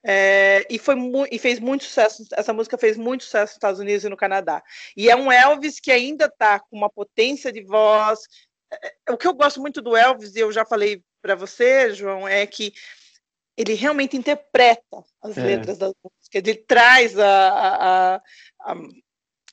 [0.07, 0.95] É, e, foi
[1.31, 2.23] e fez muito sucesso.
[2.33, 4.63] Essa música fez muito sucesso nos Estados Unidos e no Canadá.
[4.95, 8.19] E é um Elvis que ainda está com uma potência de voz.
[8.71, 12.27] É, o que eu gosto muito do Elvis, e eu já falei para você, João,
[12.27, 12.71] é que
[13.57, 15.43] ele realmente interpreta as é.
[15.43, 18.15] letras das músicas, ele traz a, a,
[18.59, 18.75] a,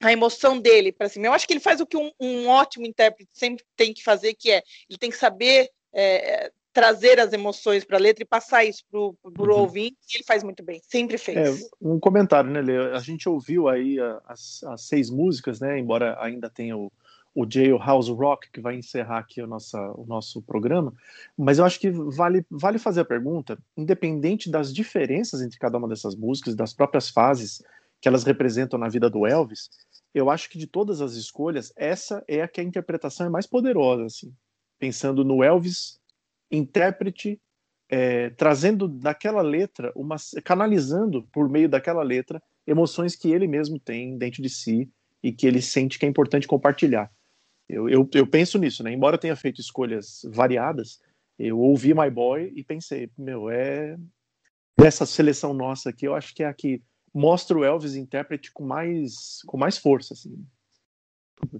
[0.02, 1.24] a emoção dele para cima.
[1.24, 4.34] Eu acho que ele faz o que um, um, ótimo intérprete sempre tem que fazer,
[4.34, 8.64] que é ele tem que saber é, trazer as emoções para a letra e passar
[8.64, 9.60] isso para o uhum.
[9.60, 11.62] ouvinte, e ele faz muito bem, sempre fez.
[11.62, 12.76] É, um comentário, né, Lê?
[12.92, 13.96] A gente ouviu aí
[14.26, 16.92] as, as seis músicas, né, embora ainda tenha o,
[17.34, 20.92] o Jailhouse Rock, que vai encerrar aqui o nosso, o nosso programa,
[21.36, 25.88] mas eu acho que vale, vale fazer a pergunta, independente das diferenças entre cada uma
[25.88, 27.62] dessas músicas, das próprias fases
[28.00, 29.70] que elas representam na vida do Elvis,
[30.14, 33.46] eu acho que de todas as escolhas, essa é a que a interpretação é mais
[33.46, 34.34] poderosa, assim,
[34.78, 35.98] pensando no Elvis
[36.50, 37.40] intérprete,
[37.88, 44.18] é, trazendo daquela letra, uma, canalizando por meio daquela letra emoções que ele mesmo tem
[44.18, 44.90] dentro de si
[45.22, 47.10] e que ele sente que é importante compartilhar.
[47.68, 48.92] Eu, eu, eu penso nisso, né?
[48.92, 51.00] Embora tenha feito escolhas variadas,
[51.38, 53.96] eu ouvi My Boy e pensei, meu, é
[54.78, 56.82] dessa seleção nossa aqui, eu acho que é a que
[57.14, 60.44] mostra o Elvis intérprete com mais com mais força, assim.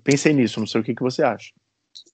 [0.03, 1.53] Pensei nisso, não sei o que, que você acha.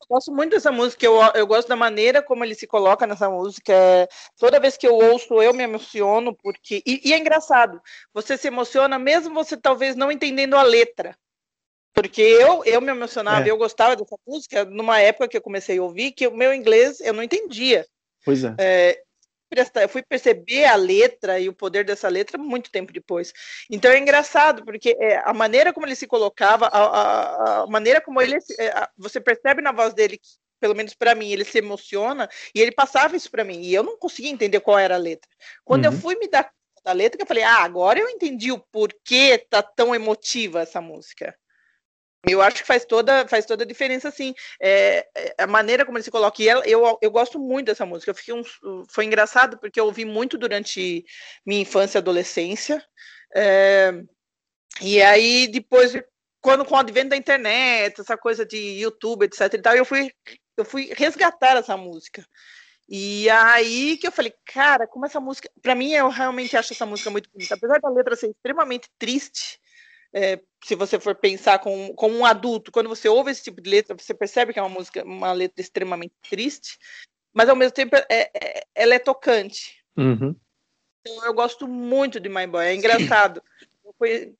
[0.01, 3.31] Eu gosto muito dessa música, eu, eu gosto da maneira como ele se coloca nessa
[3.31, 3.73] música.
[3.73, 6.82] É, toda vez que eu ouço, eu me emociono, porque.
[6.85, 7.81] E, e, é engraçado,
[8.12, 11.16] você se emociona mesmo você talvez não entendendo a letra.
[11.94, 13.51] Porque eu, eu me emocionava, é.
[13.51, 17.01] eu gostava dessa música numa época que eu comecei a ouvir, que o meu inglês
[17.01, 17.85] eu não entendia.
[18.24, 18.55] Pois é.
[18.59, 19.02] é
[19.82, 23.32] eu fui perceber a letra e o poder dessa letra muito tempo depois.
[23.70, 28.01] Então é engraçado, porque é, a maneira como ele se colocava, a, a, a maneira
[28.01, 28.36] como ele.
[28.59, 30.28] É, você percebe na voz dele que
[30.60, 33.82] pelo menos para mim, ele se emociona e ele passava isso para mim e eu
[33.82, 35.31] não conseguia entender qual era a letra.
[35.65, 35.93] Quando uhum.
[35.93, 39.39] eu fui me dar conta da letra, eu falei, ah, agora eu entendi o porquê
[39.48, 41.35] tá tão emotiva essa música.
[42.26, 44.34] Eu acho que faz toda, faz toda a diferença, assim.
[44.60, 46.42] É, é, a maneira como ele se coloca.
[46.42, 48.10] E ela, eu, eu gosto muito dessa música.
[48.10, 48.42] Eu fiquei um,
[48.88, 51.04] foi engraçado porque eu ouvi muito durante
[51.46, 52.84] minha infância e adolescência.
[53.34, 53.92] É,
[54.80, 55.92] e aí, depois,
[56.40, 59.54] quando com o advento da internet, essa coisa de YouTube, etc.
[59.54, 60.10] E tal, eu fui,
[60.56, 62.26] eu fui resgatar essa música.
[62.88, 65.48] E aí que eu falei, cara, como essa música.
[65.60, 67.54] Para mim, eu realmente acho essa música muito bonita.
[67.54, 69.60] Apesar da letra ser extremamente triste,
[70.18, 73.70] é, se você for pensar como, como um adulto, quando você ouve esse tipo de
[73.70, 76.78] letra, você percebe que é uma música, uma letra extremamente triste,
[77.32, 79.82] mas ao mesmo tempo é, é, ela é tocante.
[79.96, 80.34] Uhum.
[81.00, 83.42] Então eu gosto muito de My Boy, é engraçado.
[83.96, 84.34] Foi,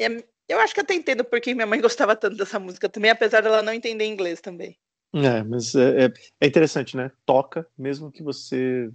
[0.00, 3.42] é, eu acho que até entendo porque minha mãe gostava tanto dessa música também, apesar
[3.42, 4.78] dela não entender inglês também.
[5.14, 7.10] É, mas é, é, é interessante, né?
[7.24, 8.90] Toca, mesmo que você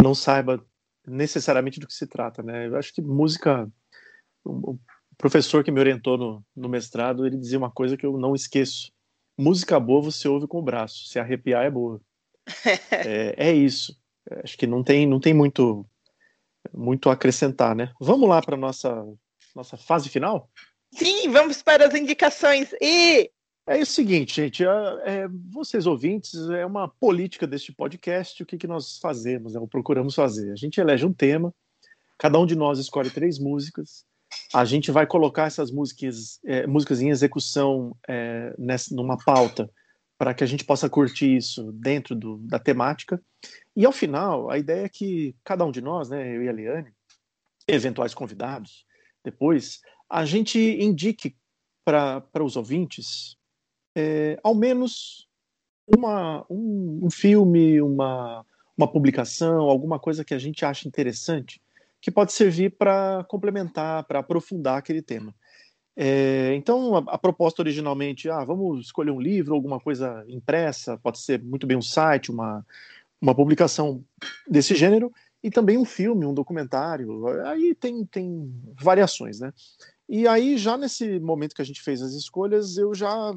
[0.00, 0.64] não saiba
[1.06, 2.66] necessariamente do que se trata, né?
[2.66, 3.70] Eu acho que música.
[5.18, 8.90] Professor que me orientou no, no mestrado, ele dizia uma coisa que eu não esqueço.
[9.36, 12.00] Música boa você ouve com o braço, se arrepiar é boa.
[12.92, 13.96] é, é isso.
[14.42, 15.84] Acho que não tem, não tem muito,
[16.72, 17.92] muito a acrescentar, né?
[18.00, 19.04] Vamos lá para nossa
[19.58, 20.48] nossa fase final?
[20.92, 22.72] Sim, vamos para as indicações.
[22.80, 23.30] E
[23.66, 24.68] é o seguinte, gente, é,
[25.04, 29.68] é, vocês ouvintes, é uma política deste podcast, o que, que nós fazemos, né, ou
[29.68, 30.52] procuramos fazer.
[30.52, 31.52] A gente elege um tema,
[32.16, 34.06] cada um de nós escolhe três músicas,
[34.52, 39.70] a gente vai colocar essas músicas, é, músicas em execução é, nessa, numa pauta,
[40.18, 43.22] para que a gente possa curtir isso dentro do, da temática,
[43.76, 46.52] e ao final, a ideia é que cada um de nós, né, eu e a
[46.52, 46.92] Liane,
[47.66, 48.84] eventuais convidados,
[49.24, 49.80] depois,
[50.10, 51.36] a gente indique
[51.84, 53.36] para os ouvintes
[53.96, 55.28] é, ao menos
[55.86, 58.44] uma, um, um, filme, uma,
[58.76, 61.60] uma publicação, alguma coisa que a gente acha interessante,
[62.00, 65.34] que pode servir para complementar, para aprofundar aquele tema.
[65.96, 71.18] É, então, a, a, proposta originalmente, ah, vamos escolher um livro, alguma coisa impressa, pode
[71.18, 72.64] ser muito bem um site, uma,
[73.20, 74.04] uma publicação
[74.48, 75.12] desse gênero,
[75.42, 77.26] e também um filme, um documentário.
[77.46, 79.52] Aí tem, tem variações, né?
[80.08, 83.34] E aí, já nesse momento que a gente fez as escolhas, eu já,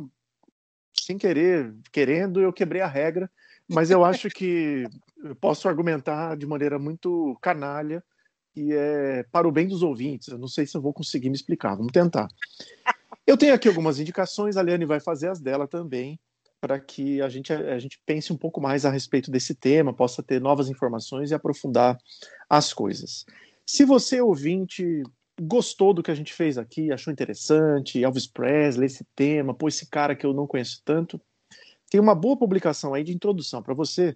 [0.94, 3.30] sem querer, querendo, eu quebrei a regra,
[3.68, 4.86] mas eu acho que
[5.24, 8.04] eu posso argumentar de maneira muito canalha
[8.56, 10.28] e é para o bem dos ouvintes.
[10.28, 12.28] Eu não sei se eu vou conseguir me explicar, vamos tentar.
[13.26, 16.20] Eu tenho aqui algumas indicações, a Liane vai fazer as dela também
[16.62, 20.22] para que a gente, a gente pense um pouco mais a respeito desse tema, possa
[20.22, 21.98] ter novas informações e aprofundar
[22.48, 23.26] as coisas.
[23.66, 25.02] Se você, ouvinte,
[25.42, 29.88] gostou do que a gente fez aqui, achou interessante, Elvis Presley, esse tema, pô, esse
[29.88, 31.20] cara que eu não conheço tanto,
[31.90, 34.16] tem uma boa publicação aí de introdução para você,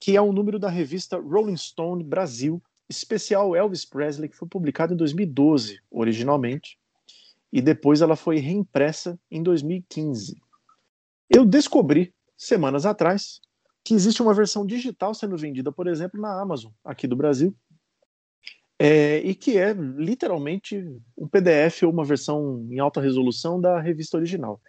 [0.00, 4.94] que é um número da revista Rolling Stone Brasil, especial Elvis Presley, que foi publicado
[4.94, 6.78] em 2012, originalmente,
[7.52, 10.36] e depois ela foi reimpressa em 2015.
[11.30, 13.40] Eu descobri semanas atrás
[13.84, 17.54] que existe uma versão digital sendo vendida, por exemplo, na Amazon, aqui do Brasil,
[18.78, 20.84] é, e que é literalmente
[21.16, 24.60] um PDF ou uma versão em alta resolução da revista original.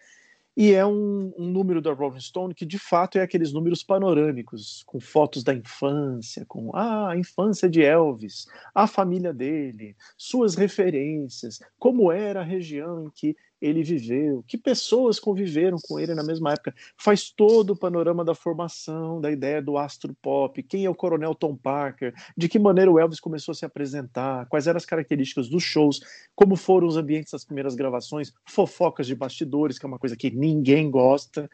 [0.58, 4.84] E é um, um, número da Rolling Stone que de fato é aqueles números panorâmicos,
[4.86, 11.60] com fotos da infância, com ah, a infância de Elvis, a família dele, suas referências,
[11.78, 16.54] como era a região em que ele viveu, que pessoas conviveram com ele na mesma
[16.54, 16.74] época.
[16.98, 21.34] Faz todo o panorama da formação, da ideia do astro pop, quem é o coronel
[21.34, 25.48] Tom Parker, de que maneira o Elvis começou a se apresentar, quais eram as características
[25.48, 26.02] dos shows,
[26.36, 30.30] como foram os ambientes das primeiras gravações, fofocas de bastidores, que é uma coisa que
[30.30, 31.50] ninguém gosta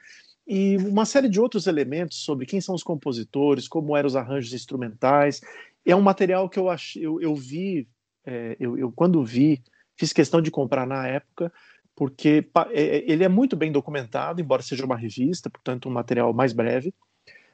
[0.48, 4.54] e uma série de outros elementos sobre quem são os compositores, como eram os arranjos
[4.54, 5.40] instrumentais.
[5.86, 7.88] É um material que eu, ach, eu, eu vi,
[8.26, 9.64] é, eu, eu, quando vi,
[9.96, 11.54] fiz questão de comprar na época,
[11.96, 16.34] porque é, é, ele é muito bem documentado, embora seja uma revista, portanto, um material
[16.34, 16.94] mais breve,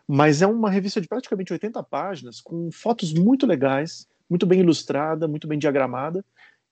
[0.07, 5.27] mas é uma revista de praticamente 80 páginas, com fotos muito legais, muito bem ilustrada,
[5.27, 6.23] muito bem diagramada,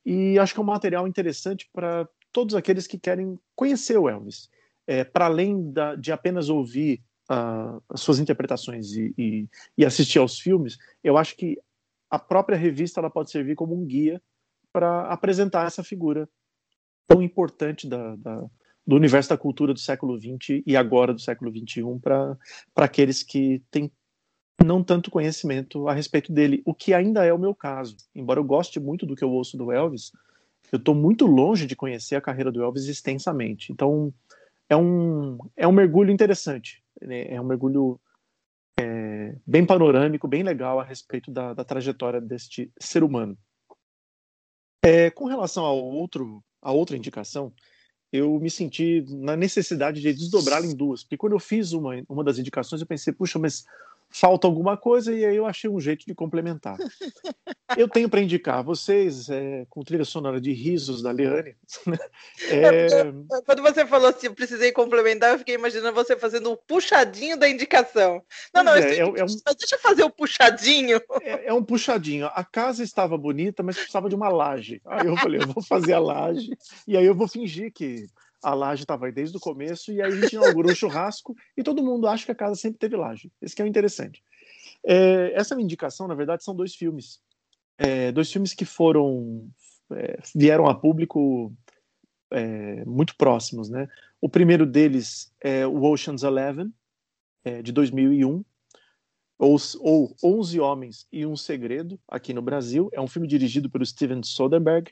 [0.06, 4.50] e acho que é um material interessante para todos aqueles que querem conhecer o Elvis.
[4.88, 7.02] É, para além da, de apenas ouvir
[7.32, 11.60] uh, as suas interpretações e, e, e, assistir aos filmes, eu acho que
[12.10, 14.22] a própria revista ela pode servir como um guia
[14.72, 16.30] para apresentar essa figura
[17.08, 18.46] tão importante da, da,
[18.86, 22.38] do universo da cultura do século XX e agora do século XXI para
[22.78, 23.92] aqueles que têm
[24.64, 27.98] não tanto conhecimento a respeito dele, o que ainda é o meu caso.
[28.16, 30.12] Embora eu goste muito do que eu ouço do Elvis,
[30.72, 33.72] eu estou muito longe de conhecer a carreira do Elvis extensamente.
[33.72, 34.14] Então,
[34.70, 36.84] é um, é um mergulho interessante.
[37.02, 37.28] Né?
[37.28, 38.00] É um mergulho
[38.80, 43.38] é, bem panorâmico, bem legal a respeito da, da trajetória deste ser humano.
[44.84, 47.54] É, com relação ao outro a outra indicação,
[48.12, 51.04] eu me senti na necessidade de desdobrá-la em duas.
[51.04, 53.66] Porque quando eu fiz uma, uma das indicações, eu pensei, puxa, mas
[54.10, 56.78] falta alguma coisa e aí eu achei um jeito de complementar.
[57.76, 61.56] Eu tenho para indicar vocês, é, com trilha sonora de risos da Liane.
[61.88, 61.98] Né?
[62.48, 63.04] É...
[63.44, 67.50] Quando você falou assim, eu precisei complementar, eu fiquei imaginando você fazendo o puxadinho da
[67.50, 68.22] indicação.
[68.54, 69.16] Não, não, é, é, é um...
[69.16, 71.02] deixa eu fazer o puxadinho.
[71.22, 72.28] É, é, um puxadinho.
[72.28, 74.80] A casa estava bonita, mas precisava de uma laje.
[74.86, 76.56] Aí eu falei, eu vou fazer a laje
[76.88, 78.08] e aí eu vou fingir que
[78.46, 81.64] a laje estava aí desde o começo, e aí a gente inaugurou o churrasco, e
[81.64, 83.32] todo mundo acha que a casa sempre teve laje.
[83.42, 84.24] Esse que é o interessante.
[84.86, 87.20] É, essa indicação, na verdade, são dois filmes.
[87.76, 89.50] É, dois filmes que foram.
[89.92, 91.52] É, vieram a público
[92.32, 93.88] é, muito próximos, né?
[94.22, 96.72] O primeiro deles é o Ocean's Eleven,
[97.44, 98.44] é, de 2001,
[99.40, 102.90] ou, ou 11 Homens e um Segredo, aqui no Brasil.
[102.94, 104.92] É um filme dirigido pelo Steven Soderbergh,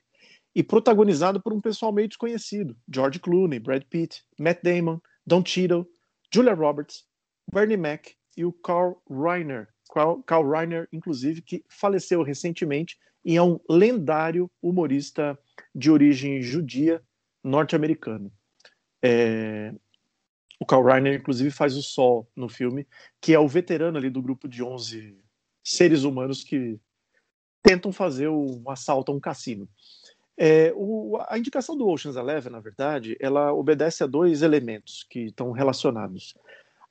[0.56, 5.88] e protagonizado por um pessoal meio desconhecido: George Clooney, Brad Pitt, Matt Damon, Don Cheadle,
[6.34, 7.06] Julia Roberts,
[7.52, 9.68] Bernie Mac e o Carl Reiner.
[10.26, 15.38] Carl, Reiner, inclusive, que faleceu recentemente e é um lendário humorista
[15.74, 17.02] de origem judia
[17.44, 18.32] norte-americano.
[19.04, 19.74] É...
[20.60, 22.88] O Carl Reiner, inclusive, faz o Sol no filme,
[23.22, 25.18] que é o veterano ali do grupo de 11
[25.64, 26.80] seres humanos que
[27.62, 29.68] tentam fazer um assalto a um cassino.
[30.38, 35.26] É, o, a indicação do Ocean's Eleven, na verdade, ela obedece a dois elementos que
[35.26, 36.36] estão relacionados.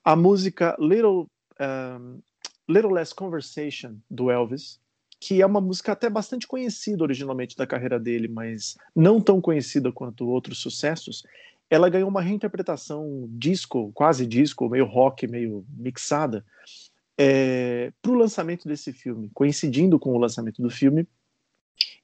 [0.03, 1.29] A música Little,
[1.59, 2.19] um,
[2.67, 4.79] Little Less Conversation, do Elvis,
[5.19, 9.91] que é uma música até bastante conhecida originalmente da carreira dele, mas não tão conhecida
[9.91, 11.23] quanto outros sucessos,
[11.69, 16.45] ela ganhou uma reinterpretação disco, quase disco, meio rock, meio mixada,
[17.17, 21.07] é, para o lançamento desse filme, coincidindo com o lançamento do filme,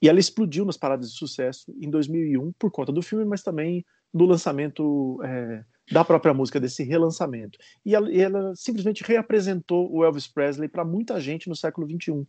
[0.01, 3.85] e ela explodiu nas paradas de sucesso em 2001 por conta do filme, mas também
[4.13, 7.57] do lançamento é, da própria música, desse relançamento.
[7.85, 12.25] E ela, ela simplesmente reapresentou o Elvis Presley para muita gente no século XXI.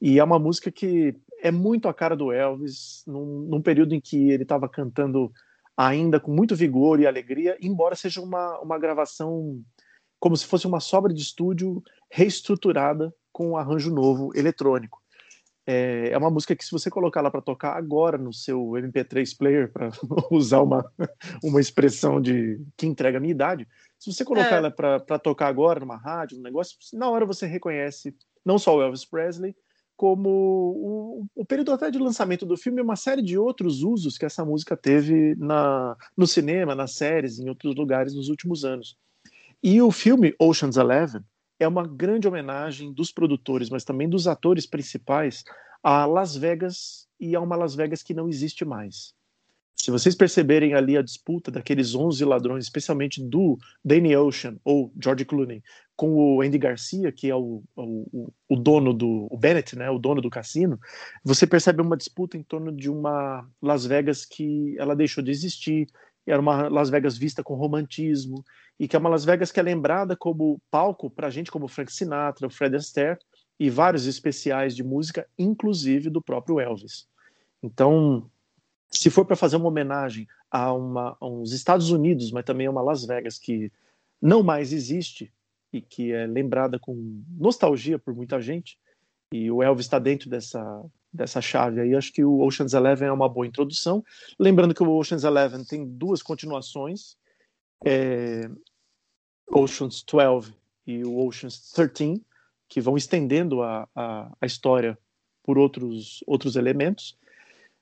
[0.00, 4.00] E é uma música que é muito a cara do Elvis, num, num período em
[4.00, 5.32] que ele estava cantando
[5.76, 9.62] ainda com muito vigor e alegria, embora seja uma, uma gravação
[10.18, 15.00] como se fosse uma sobra de estúdio reestruturada com um arranjo novo eletrônico.
[15.70, 19.36] É, é uma música que, se você colocar ela para tocar agora no seu MP3
[19.36, 19.90] player, para
[20.32, 20.82] usar uma,
[21.44, 23.68] uma expressão de que entrega a minha idade,
[23.98, 24.56] se você colocar é.
[24.56, 28.80] ela para tocar agora numa rádio, um negócio, na hora você reconhece não só o
[28.80, 29.54] Elvis Presley,
[29.94, 34.16] como o, o, período até de lançamento do filme e uma série de outros usos
[34.16, 38.96] que essa música teve na, no cinema, nas séries, em outros lugares nos últimos anos.
[39.62, 41.20] E o filme Ocean's Eleven,
[41.58, 45.44] é uma grande homenagem dos produtores, mas também dos atores principais
[45.82, 49.14] a Las Vegas e a uma Las Vegas que não existe mais.
[49.76, 55.24] Se vocês perceberem ali a disputa daqueles 11 ladrões, especialmente do Danny Ocean ou George
[55.24, 55.62] Clooney,
[55.96, 59.98] com o Andy Garcia, que é o, o, o dono do o Bennett, né, o
[59.98, 60.78] dono do cassino,
[61.24, 65.88] você percebe uma disputa em torno de uma Las Vegas que ela deixou de existir,
[66.30, 68.44] era uma Las Vegas vista com romantismo,
[68.78, 71.92] e que é uma Las Vegas que é lembrada como palco para gente como Frank
[71.92, 73.18] Sinatra, o Fred Astaire
[73.58, 77.08] e vários especiais de música, inclusive do próprio Elvis.
[77.62, 78.30] Então,
[78.90, 82.70] se for para fazer uma homenagem a, uma, a uns Estados Unidos, mas também a
[82.70, 83.72] uma Las Vegas que
[84.20, 85.32] não mais existe
[85.72, 88.78] e que é lembrada com nostalgia por muita gente,
[89.32, 93.12] e o Elvis está dentro dessa, dessa chave aí, acho que o Ocean's Eleven é
[93.12, 94.04] uma boa introdução.
[94.38, 97.16] Lembrando que o Ocean's Eleven tem duas continuações,
[97.84, 98.48] é,
[99.50, 100.54] Ocean's 12
[100.86, 102.22] e o Ocean's 13,
[102.68, 104.98] que vão estendendo a, a, a história
[105.42, 107.16] por outros, outros elementos.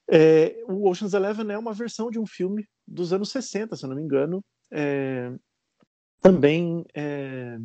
[0.09, 3.97] É, o Ocean's Eleven é uma versão de um filme dos anos 60, se não
[3.97, 5.32] me engano, é,
[6.20, 7.59] também é,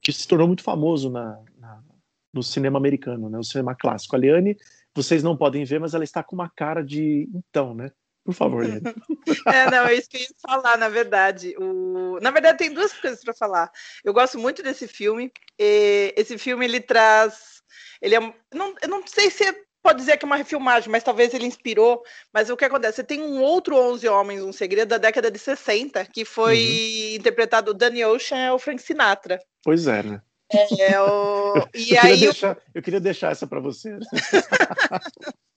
[0.00, 1.84] que se tornou muito famoso na, na,
[2.32, 4.16] no cinema americano, né, o cinema clássico.
[4.16, 4.56] A Liane,
[4.94, 7.90] vocês não podem ver, mas ela está com uma cara de então, né?
[8.24, 8.82] Por favor, Liane.
[9.46, 11.54] é, não, é isso que eu ia falar, na verdade.
[11.58, 12.18] O...
[12.20, 13.70] Na verdade, tem duas coisas para falar.
[14.04, 15.32] Eu gosto muito desse filme.
[15.58, 17.62] esse filme ele traz.
[18.00, 18.20] Ele é.
[18.54, 19.44] Não, eu não sei se
[19.82, 22.02] pode dizer que é uma refilmagem, mas talvez ele inspirou.
[22.32, 22.96] Mas o que acontece?
[22.96, 27.16] Você tem um outro 11 Homens, um segredo da década de 60, que foi uhum.
[27.16, 29.40] interpretado o Danny Ocean e o Frank Sinatra.
[29.62, 30.22] Pois é, né?
[30.52, 33.96] É, eu, e eu, aí, queria deixar, eu queria deixar essa para você.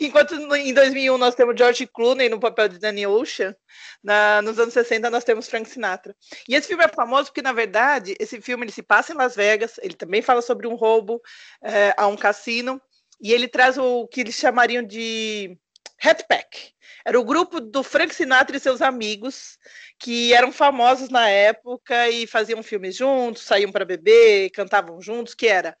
[0.00, 3.54] Enquanto em 2001 nós temos George Clooney no papel de Danny Ocean,
[4.02, 6.16] na, nos anos 60 nós temos Frank Sinatra.
[6.48, 9.36] E esse filme é famoso porque, na verdade, esse filme ele se passa em Las
[9.36, 11.20] Vegas, ele também fala sobre um roubo
[11.62, 12.80] é, a um cassino,
[13.20, 15.58] e ele traz o que eles chamariam de
[16.02, 16.74] Hat Pack.
[17.06, 19.56] Era o grupo do Frank Sinatra e seus amigos,
[19.96, 25.46] que eram famosos na época e faziam filmes juntos, saíam para beber, cantavam juntos, que
[25.46, 25.76] era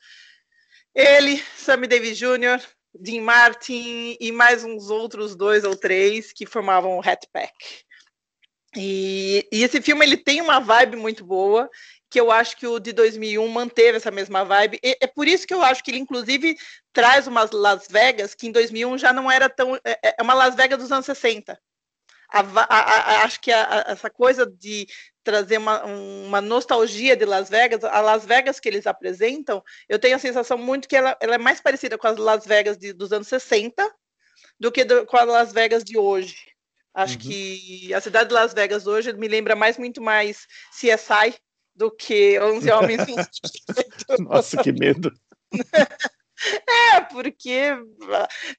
[0.94, 6.96] ele, Sammy Davis Jr., Dean Martin e mais uns outros dois ou três que formavam
[6.96, 7.52] o Hat Pack.
[8.76, 11.68] E, e, esse filme ele tem uma vibe muito boa,
[12.16, 14.80] que eu acho que o de 2001 manteve essa mesma vibe.
[14.82, 16.56] E, é por isso que eu acho que ele, inclusive,
[16.90, 19.76] traz umas Las Vegas que em 2001 já não era tão.
[19.84, 21.60] É, é uma Las Vegas dos anos 60.
[22.32, 24.86] A, a, a, acho que essa coisa de
[25.22, 30.16] trazer uma, uma, nostalgia de Las Vegas, a Las Vegas que eles apresentam, eu tenho
[30.16, 33.12] a sensação muito que ela, ela é mais parecida com as Las Vegas de, dos
[33.12, 33.94] anos 60
[34.58, 36.46] do que do, com as Las Vegas de hoje.
[36.94, 37.20] Acho uhum.
[37.20, 40.46] que a cidade de Las Vegas hoje me lembra mais muito mais
[40.80, 41.36] CSI
[41.76, 43.06] do que 11 Homens
[44.20, 45.12] Nossa, que medo.
[46.68, 47.74] É, porque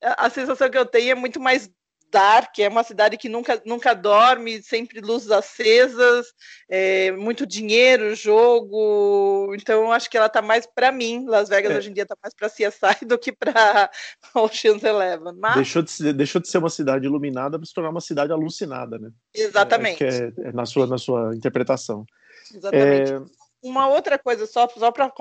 [0.01, 1.69] a sensação que eu tenho é muito mais
[2.11, 6.27] Dark, é uma cidade que nunca, nunca dorme, sempre luzes acesas,
[6.69, 9.53] é, muito dinheiro, jogo.
[9.55, 11.25] Então, eu acho que ela está mais para mim.
[11.27, 11.77] Las Vegas é.
[11.77, 13.89] hoje em dia está mais para CSI do que para
[14.33, 15.33] Ocean's Eleven.
[15.37, 15.55] Mas...
[15.55, 18.97] Deixou, de ser, deixou de ser uma cidade iluminada para se tornar uma cidade alucinada,
[18.97, 19.09] né?
[19.33, 20.03] Exatamente.
[20.03, 22.05] É, é, na, sua, na sua interpretação.
[22.53, 23.13] Exatamente.
[23.13, 23.21] É,
[23.61, 25.11] uma outra coisa, só, só para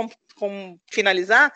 [0.90, 1.52] finalizar.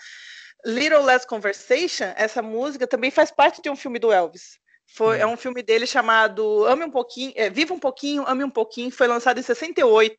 [0.64, 4.58] Little Less Conversation, essa música também faz parte de um filme do Elvis.
[4.94, 5.20] Foi, hum.
[5.20, 8.90] É um filme dele chamado Ame um pouquinho, é, Viva um pouquinho, Ame um pouquinho,
[8.90, 10.16] foi lançado em 68.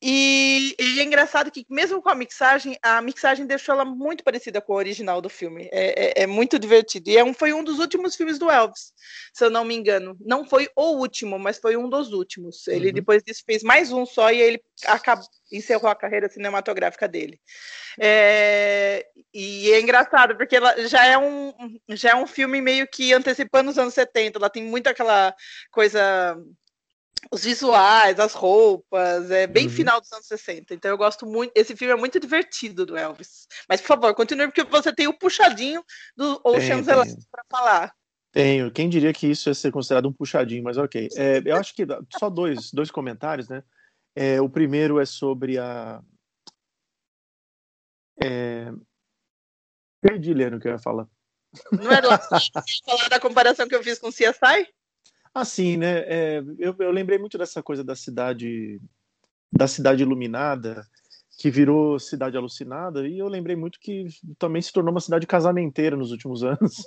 [0.00, 4.60] E, e, é engraçado que, mesmo com a mixagem, a mixagem deixou ela muito parecida
[4.60, 5.68] com a original do filme.
[5.72, 7.08] É, é, é muito divertido.
[7.08, 8.92] E é um, foi um dos últimos filmes do Elvis,
[9.32, 10.16] se eu não me engano.
[10.20, 12.66] Não foi o último, mas foi um dos últimos.
[12.68, 12.94] Ele, uhum.
[12.94, 17.40] depois disso, fez mais um só e ele acabou, encerrou a carreira cinematográfica dele.
[17.98, 21.54] É, e é engraçado, porque ela já é, um,
[21.90, 24.38] já é um filme meio que antecipando os anos 70.
[24.38, 25.34] Ela tem muito aquela
[25.70, 26.36] coisa
[27.30, 29.72] os visuais, as roupas, é bem uhum.
[29.72, 30.74] final dos anos 60.
[30.74, 31.52] Então eu gosto muito.
[31.54, 33.46] Esse filme é muito divertido do Elvis.
[33.68, 35.84] Mas por favor, continue, porque você tem o puxadinho
[36.16, 37.94] do Ocean's Eleven para falar.
[38.32, 38.70] Tenho.
[38.70, 41.08] Quem diria que isso ia ser considerado um puxadinho, mas ok.
[41.16, 41.86] É, eu acho que
[42.18, 43.62] só dois, dois comentários, né?
[44.14, 46.02] É, o primeiro é sobre a.
[48.22, 48.72] É...
[50.00, 51.08] Perdi, Leno, o que eu ia falar.
[51.72, 54.68] Não era lá falar da comparação que eu fiz com o CSI?
[55.36, 55.98] Assim, né?
[56.06, 58.80] É, eu, eu lembrei muito dessa coisa da cidade,
[59.52, 60.82] da cidade iluminada,
[61.38, 64.06] que virou cidade alucinada, e eu lembrei muito que
[64.38, 66.82] também se tornou uma cidade casamenteira nos últimos anos,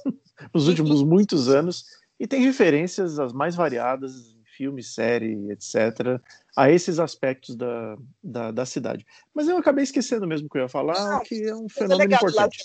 [0.52, 1.86] nos últimos muitos anos,
[2.20, 6.20] e tem referências as mais variadas, filme, série, etc.,
[6.58, 9.06] a esses aspectos da, da, da, cidade.
[9.32, 12.58] Mas eu acabei esquecendo mesmo que eu ia falar, Não, que é um fenômeno importante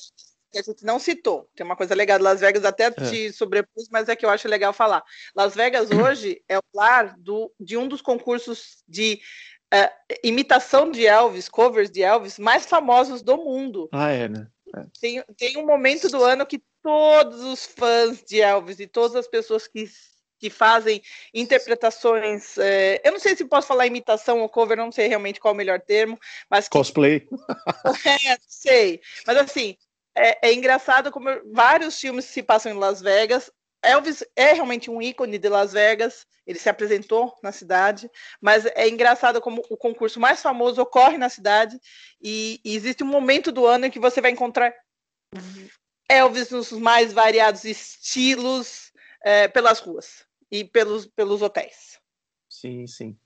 [0.54, 1.48] que a gente não citou.
[1.54, 3.32] Tem uma coisa legal de Las Vegas, até te é.
[3.32, 5.02] sobrepus, mas é que eu acho legal falar.
[5.34, 9.20] Las Vegas hoje é o lar do, de um dos concursos de
[9.74, 13.88] uh, imitação de Elvis, covers de Elvis, mais famosos do mundo.
[13.92, 14.46] Ah, é, né?
[14.76, 14.84] É.
[15.00, 19.26] Tem, tem um momento do ano que todos os fãs de Elvis e todas as
[19.26, 19.88] pessoas que
[20.44, 21.02] que fazem
[21.32, 22.58] interpretações.
[22.58, 25.54] É, eu não sei se posso falar imitação ou cover, não sei realmente qual é
[25.54, 26.18] o melhor termo,
[26.50, 26.68] mas.
[26.68, 27.26] Que, Cosplay.
[28.28, 29.00] é, sei.
[29.26, 29.74] Mas assim,
[30.16, 33.50] é, é engraçado como vários filmes se passam em Las Vegas.
[33.82, 38.10] Elvis é realmente um ícone de Las Vegas, ele se apresentou na cidade,
[38.40, 41.78] mas é engraçado como o concurso mais famoso ocorre na cidade
[42.20, 44.74] e, e existe um momento do ano em que você vai encontrar
[46.08, 48.90] Elvis nos mais variados estilos
[49.22, 51.98] é, pelas ruas e pelos, pelos hotéis.
[52.48, 53.18] Sim, sim.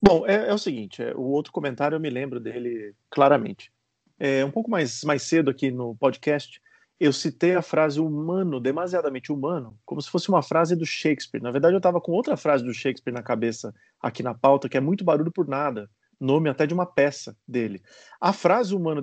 [0.00, 3.72] Bom, é, é o seguinte, é, o outro comentário eu me lembro dele claramente.
[4.18, 6.60] É, um pouco mais, mais cedo aqui no podcast,
[7.02, 11.42] eu citei a frase humano, demasiadamente humano, como se fosse uma frase do Shakespeare.
[11.42, 14.76] Na verdade, eu estava com outra frase do Shakespeare na cabeça aqui na pauta, que
[14.76, 15.90] é muito barulho por nada,
[16.20, 17.82] nome até de uma peça dele.
[18.20, 19.02] A frase humano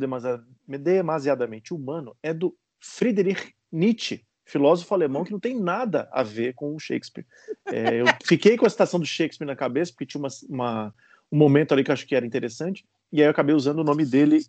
[0.66, 6.74] demasiadamente humano é do Friedrich Nietzsche, filósofo alemão que não tem nada a ver com
[6.74, 7.26] o Shakespeare.
[7.66, 10.96] É, eu fiquei com a citação do Shakespeare na cabeça, porque tinha uma, uma,
[11.30, 13.84] um momento ali que eu acho que era interessante, e aí eu acabei usando o
[13.84, 14.42] nome dele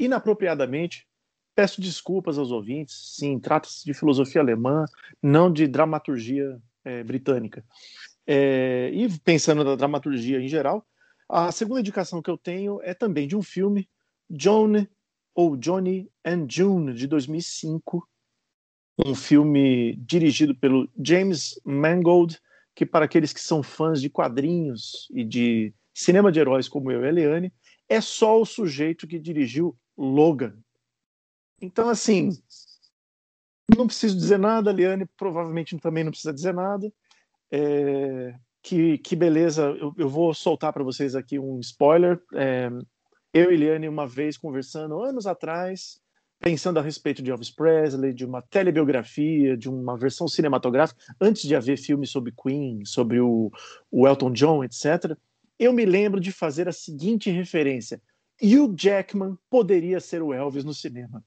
[0.00, 1.06] inapropriadamente.
[1.54, 3.14] Peço desculpas aos ouvintes.
[3.16, 4.86] Sim, trata-se de filosofia alemã,
[5.22, 7.64] não de dramaturgia é, britânica.
[8.26, 10.86] É, e pensando na dramaturgia em geral,
[11.28, 13.88] a segunda indicação que eu tenho é também de um filme,
[14.28, 14.86] John
[15.34, 18.08] ou Johnny and June, de 2005.
[19.04, 22.38] Um filme dirigido pelo James Mangold,
[22.74, 27.02] que para aqueles que são fãs de quadrinhos e de cinema de heróis como eu
[27.02, 27.52] e a Eliane,
[27.88, 30.56] é só o sujeito que dirigiu Logan.
[31.60, 32.30] Então, assim,
[33.68, 36.92] Não preciso dizer nada, Liane provavelmente também não precisa dizer nada.
[37.52, 42.20] É, que, que beleza, eu, eu vou soltar para vocês aqui um spoiler.
[42.34, 42.68] É,
[43.32, 46.00] eu e Liane, uma vez conversando, anos atrás,
[46.40, 51.54] pensando a respeito de Elvis Presley, de uma telebiografia, de uma versão cinematográfica, antes de
[51.54, 53.50] haver filmes sobre Queen, sobre o,
[53.90, 55.16] o Elton John, etc.,
[55.58, 58.02] eu me lembro de fazer a seguinte referência:
[58.42, 61.24] Hugh Jackman poderia ser o Elvis no cinema.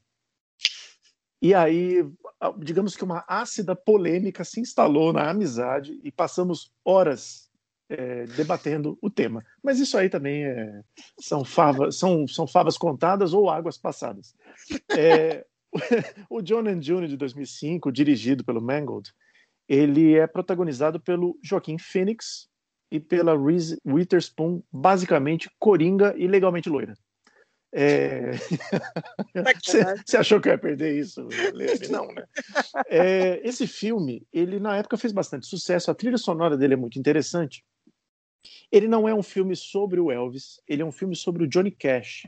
[1.42, 2.10] E aí,
[2.60, 7.52] digamos que uma ácida polêmica se instalou na amizade e passamos horas
[7.90, 9.44] é, debatendo o tema.
[9.62, 10.82] Mas isso aí também é,
[11.20, 14.34] são, favas, são, são favas contadas ou águas passadas.
[14.98, 15.46] É,
[16.30, 19.14] o John and June de 2005, dirigido pelo Mangold,
[19.68, 22.50] ele é protagonizado pelo Joaquim Phoenix
[22.94, 26.94] e pela Reese Witherspoon, basicamente coringa e legalmente loira.
[27.74, 28.34] É...
[30.06, 31.28] Você achou que eu ia perder isso?
[31.90, 32.24] Não, né?
[32.88, 35.90] É, esse filme, ele na época fez bastante sucesso.
[35.90, 37.66] A trilha sonora dele é muito interessante.
[38.72, 41.72] Ele não é um filme sobre o Elvis, ele é um filme sobre o Johnny
[41.72, 42.28] Cash,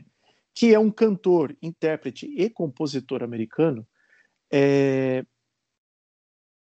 [0.52, 3.86] que é um cantor, intérprete e compositor americano
[4.50, 5.24] é...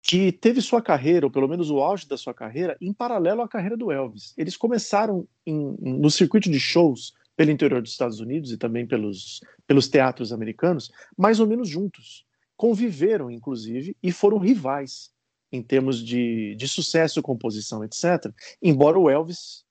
[0.02, 3.48] que teve sua carreira, ou pelo menos o auge da sua carreira, em paralelo à
[3.48, 4.34] carreira do Elvis.
[4.36, 9.42] Eles começaram em, no circuito de shows pelo interior dos Estados Unidos e também pelos,
[9.68, 12.26] pelos teatros americanos, mais ou menos juntos.
[12.58, 15.12] Conviveram, inclusive, e foram rivais
[15.52, 18.34] em termos de, de sucesso, composição, etc.
[18.62, 19.66] Embora o Elvis,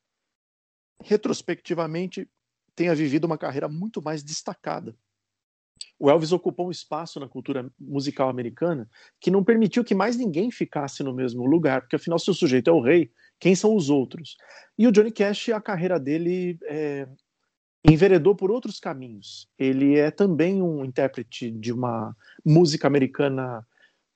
[1.03, 2.29] retrospectivamente,
[2.75, 4.97] tenha vivido uma carreira muito mais destacada.
[5.99, 8.89] O Elvis ocupou um espaço na cultura musical americana
[9.21, 12.71] que não permitiu que mais ninguém ficasse no mesmo lugar, porque afinal, se o sujeito
[12.71, 14.37] é o rei, quem são os outros?
[14.79, 17.07] E o Johnny Cash, a carreira dele é,
[17.85, 19.49] enveredou por outros caminhos.
[19.59, 23.67] Ele é também um intérprete de uma música americana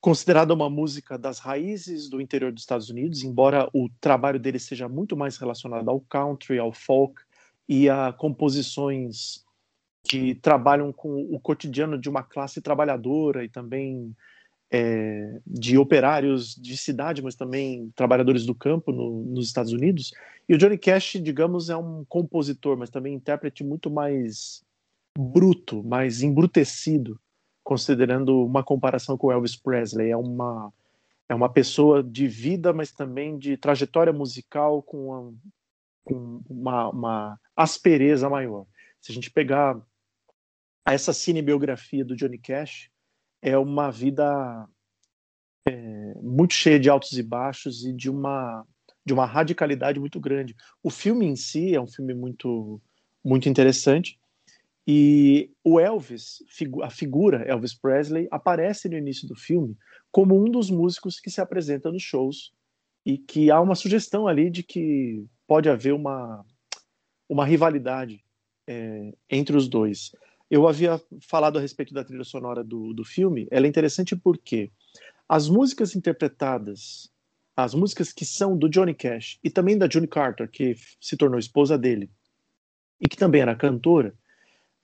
[0.01, 4.87] considerada uma música das raízes do interior dos Estados Unidos, embora o trabalho dele seja
[4.87, 7.23] muito mais relacionado ao country, ao folk
[7.67, 9.43] e a composições
[10.05, 14.15] que trabalham com o cotidiano de uma classe trabalhadora e também
[14.71, 20.13] é, de operários de cidade, mas também trabalhadores do campo no, nos Estados Unidos.
[20.49, 24.63] E o Johnny Cash, digamos, é um compositor, mas também intérprete muito mais
[25.17, 27.19] bruto, mais embrutecido,
[27.63, 30.11] considerando uma comparação com Elvis Presley.
[30.11, 30.73] É uma
[31.29, 35.35] é uma pessoa de vida, mas também de trajetória musical com uma,
[36.05, 38.67] com uma, uma aspereza maior.
[39.01, 39.81] Se a gente pegar
[40.93, 42.91] essa cinebiografia do Johnny Cash,
[43.41, 44.69] é uma vida
[45.67, 48.67] é, muito cheia de altos e baixos e de uma
[49.07, 50.57] de uma radicalidade muito grande.
[50.83, 52.81] O filme em si é um filme muito
[53.23, 54.19] muito interessante
[54.87, 56.43] e o Elvis,
[56.83, 59.77] a figura Elvis Presley, aparece no início do filme
[60.11, 62.53] como um dos músicos que se apresenta nos shows
[63.05, 66.45] e que há uma sugestão ali de que pode haver uma
[67.29, 68.23] uma rivalidade
[68.67, 70.13] é, entre os dois.
[70.51, 73.49] Eu havia falado a respeito da trilha sonora do, do filme.
[73.51, 74.71] Ela é interessante porque
[75.29, 77.11] as músicas interpretadas,
[77.57, 81.39] as músicas que são do Johnny Cash e também da June Carter, que se tornou
[81.39, 82.11] esposa dele
[83.01, 84.15] e que também era cantora,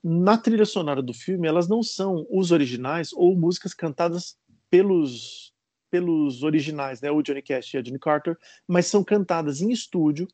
[0.02, 4.38] na trilha sonora do filme elas não são os originais ou músicas cantadas
[4.70, 5.50] pelos
[5.90, 10.28] pelos originais, né, o Johnny Cash e a June Carter, mas são cantadas em estúdio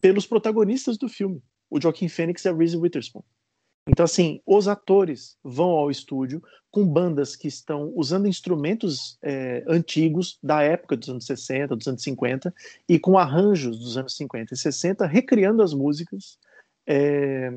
[0.00, 3.24] pelos protagonistas do filme, o Joaquin Phoenix e a Reese Witherspoon.
[3.88, 10.38] Então, assim, os atores vão ao estúdio com bandas que estão usando instrumentos é, antigos
[10.42, 12.54] da época dos anos 60, dos anos 50,
[12.88, 16.38] e com arranjos dos anos 50 e 60, recriando as músicas,
[16.86, 17.52] é,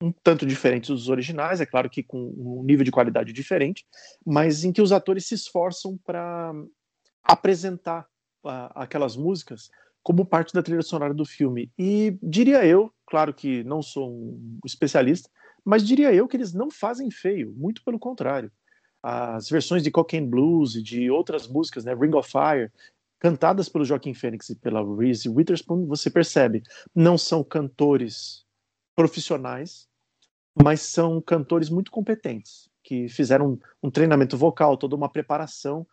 [0.00, 3.84] um tanto diferentes dos originais, é claro que com um nível de qualidade diferente,
[4.24, 6.52] mas em que os atores se esforçam para
[7.24, 8.06] apresentar
[8.74, 9.68] aquelas músicas
[10.02, 11.70] como parte da trilha sonora do filme.
[11.76, 15.28] E diria eu, claro que não sou um especialista,
[15.66, 18.52] mas diria eu que eles não fazem feio, muito pelo contrário.
[19.02, 22.70] As versões de Cocaine Blues e de outras músicas, né, Ring of Fire,
[23.18, 26.62] cantadas pelo Joaquim Fênix e pela Reese Witherspoon, você percebe,
[26.94, 28.44] não são cantores
[28.94, 29.88] profissionais,
[30.62, 35.84] mas são cantores muito competentes, que fizeram um, um treinamento vocal, toda uma preparação,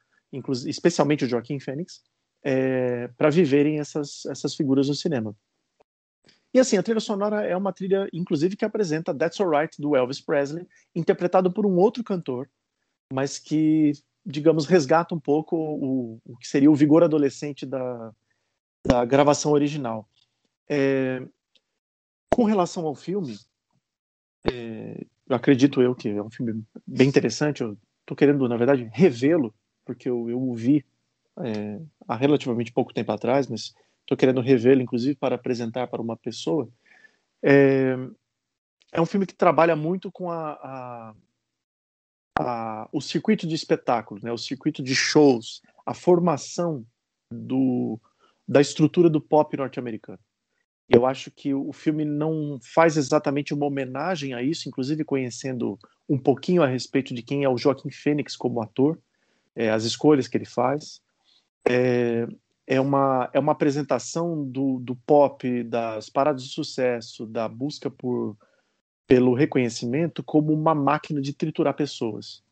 [0.68, 2.04] especialmente o Joaquim Fênix,
[2.44, 5.36] é, para viverem essas, essas figuras no cinema.
[6.54, 10.22] E assim, a trilha sonora é uma trilha, inclusive, que apresenta That's Alright do Elvis
[10.22, 12.48] Presley, interpretado por um outro cantor,
[13.12, 13.94] mas que,
[14.24, 18.14] digamos, resgata um pouco o, o que seria o vigor adolescente da,
[18.86, 20.08] da gravação original.
[20.70, 21.26] É,
[22.30, 23.36] com relação ao filme,
[24.52, 27.62] é, acredito eu que é um filme bem interessante.
[27.62, 27.76] Eu
[28.06, 29.54] tô querendo, na verdade, revê-lo,
[29.84, 30.86] porque eu, eu o vi
[31.38, 33.74] é, há relativamente pouco tempo atrás, mas
[34.04, 36.70] estou querendo revê-lo, inclusive, para apresentar para uma pessoa.
[37.42, 37.98] É,
[38.92, 41.16] é um filme que trabalha muito com a, a,
[42.40, 46.86] a, o circuito de espetáculo, né, o circuito de shows, a formação
[47.32, 48.00] do,
[48.48, 50.20] da estrutura do pop norte-americano.
[50.90, 56.20] Eu acho que o filme não faz exatamente uma homenagem a isso, inclusive conhecendo um
[56.20, 59.00] pouquinho a respeito de quem é o Joaquim Fênix como ator,
[59.56, 61.02] é, as escolhas que ele faz.
[61.68, 62.28] É,
[62.66, 68.38] é, uma, é uma apresentação do, do pop, das paradas de sucesso, da busca por,
[69.08, 72.44] pelo reconhecimento como uma máquina de triturar pessoas.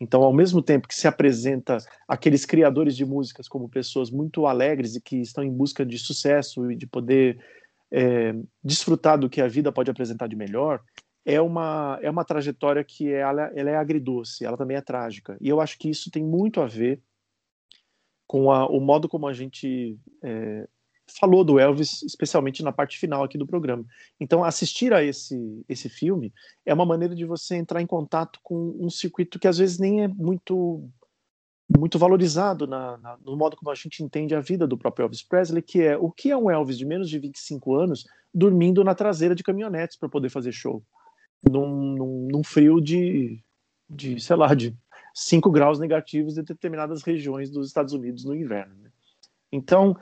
[0.00, 4.94] Então, ao mesmo tempo que se apresenta aqueles criadores de músicas como pessoas muito alegres
[4.94, 7.44] e que estão em busca de sucesso e de poder
[7.90, 10.80] é, desfrutar do que a vida pode apresentar de melhor,
[11.24, 15.36] é uma, é uma trajetória que ela, ela é agridoce, ela também é trágica.
[15.40, 17.02] E eu acho que isso tem muito a ver
[18.28, 20.68] com a, o modo como a gente é,
[21.18, 23.84] falou do Elvis, especialmente na parte final aqui do programa.
[24.20, 26.32] Então, assistir a esse, esse filme
[26.64, 30.04] é uma maneira de você entrar em contato com um circuito que às vezes nem
[30.04, 30.88] é muito
[31.76, 35.22] muito valorizado na, na, no modo como a gente entende a vida do próprio Elvis
[35.22, 38.94] Presley, que é o que é um Elvis de menos de 25 anos dormindo na
[38.94, 40.82] traseira de caminhonetes para poder fazer show,
[41.42, 43.42] num, num, num, frio de,
[43.88, 44.74] de, sei lá, de
[45.18, 48.72] 5 graus negativos em determinadas regiões dos Estados Unidos no inverno.
[48.80, 48.90] Né?
[49.50, 49.96] Então,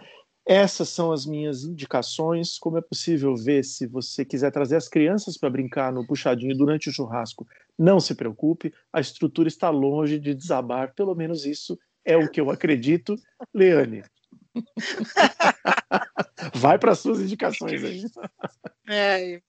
[0.45, 2.59] essas são as minhas indicações.
[2.59, 6.91] Como é possível ver se você quiser trazer as crianças para brincar no puxadinho durante
[6.91, 7.47] o churrasco?
[7.79, 12.41] Não se preocupe, a estrutura está longe de desabar, pelo menos isso é o que
[12.41, 13.17] eu acredito.
[13.55, 14.05] Leane.
[16.55, 18.05] Vai para suas indicações aí.
[18.87, 19.41] É,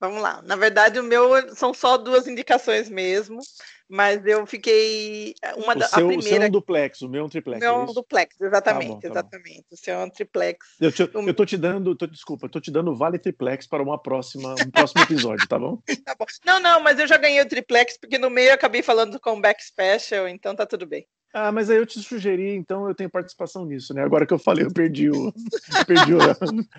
[0.00, 0.42] vamos lá.
[0.42, 3.40] Na verdade, o meu são só duas indicações mesmo
[3.88, 6.18] mas eu fiquei uma o da seu, a primeira.
[6.18, 7.56] O seu é um duplex, o meu é um triplex.
[7.56, 9.60] O meu é um duplex, exatamente, tá bom, tá exatamente.
[9.60, 9.66] Bom.
[9.74, 10.66] O seu é um triplex.
[10.78, 13.82] Eu, te, eu tô te dando, tô, desculpa, eu tô te dando vale triplex para
[13.82, 15.78] uma próxima, um próximo episódio, tá bom?
[16.04, 16.26] tá bom?
[16.44, 19.20] Não, não, mas eu já ganhei o triplex porque no meio eu acabei falando do
[19.20, 21.06] comeback special, então tá tudo bem.
[21.34, 24.02] Ah, mas aí eu te sugeri, então eu tenho participação nisso, né?
[24.02, 25.32] Agora que eu falei, eu perdi o.
[25.86, 26.18] perdi o...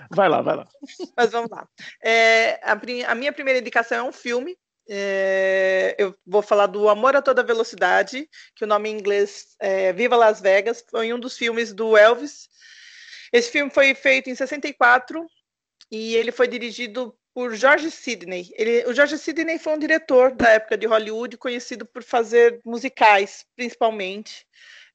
[0.09, 0.67] Vai lá, vai lá.
[1.15, 1.67] Mas vamos lá.
[2.03, 2.79] É, a,
[3.11, 4.57] a minha primeira indicação é um filme
[4.91, 9.93] é, eu vou falar do Amor a Toda Velocidade, que o nome em inglês é
[9.93, 12.49] Viva Las Vegas, foi um dos filmes do Elvis.
[13.31, 15.23] Esse filme foi feito em 64
[15.91, 18.51] e ele foi dirigido por George Sidney.
[18.57, 23.45] Ele, o George Sidney foi um diretor da época de Hollywood, conhecido por fazer musicais,
[23.55, 24.45] principalmente.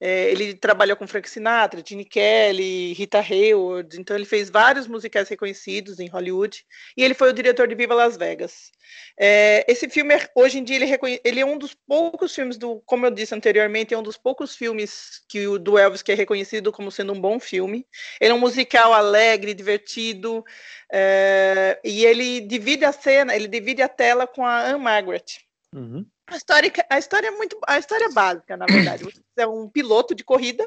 [0.01, 5.29] É, ele trabalhou com Frank Sinatra, Gene Kelly, Rita Hayworth, então ele fez vários musicais
[5.29, 6.65] reconhecidos em Hollywood
[6.97, 8.73] e ele foi o diretor de Viva Las Vegas.
[9.19, 13.07] É, esse filme, hoje em dia, ele, ele, é um dos poucos filmes do, como
[13.07, 16.73] eu disse anteriormente, é um dos poucos filmes que o do Elvis que é reconhecido
[16.73, 17.87] como sendo um bom filme.
[18.21, 20.45] Ele é um musical alegre, divertido,
[20.93, 25.44] é, e ele divide a cena, ele divide a tela com a Anne Margaret.
[25.75, 26.07] Uhum.
[26.29, 29.03] A história, a história é muito a história é básica, na verdade.
[29.35, 30.67] Você é um piloto de corrida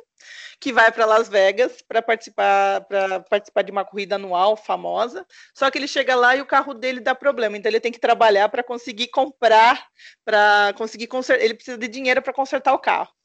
[0.59, 5.25] que vai para Las Vegas para participar para participar de uma corrida anual famosa.
[5.55, 7.99] Só que ele chega lá e o carro dele dá problema, então ele tem que
[7.99, 9.87] trabalhar para conseguir comprar,
[10.25, 11.43] para conseguir consertar.
[11.43, 13.16] Ele precisa de dinheiro para consertar o carro.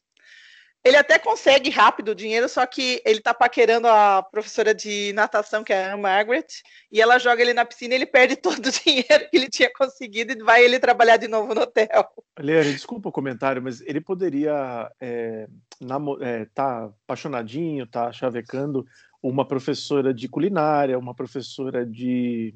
[0.83, 5.63] Ele até consegue rápido o dinheiro, só que ele tá paquerando a professora de natação,
[5.63, 6.45] que é a Margaret,
[6.91, 9.71] e ela joga ele na piscina e ele perde todo o dinheiro que ele tinha
[9.71, 12.05] conseguido e vai ele trabalhar de novo no hotel.
[12.37, 15.47] Leandro, desculpa o comentário, mas ele poderia é,
[16.21, 18.85] é, tá apaixonadinho, tá chavecando
[19.21, 22.53] uma professora de culinária, uma professora de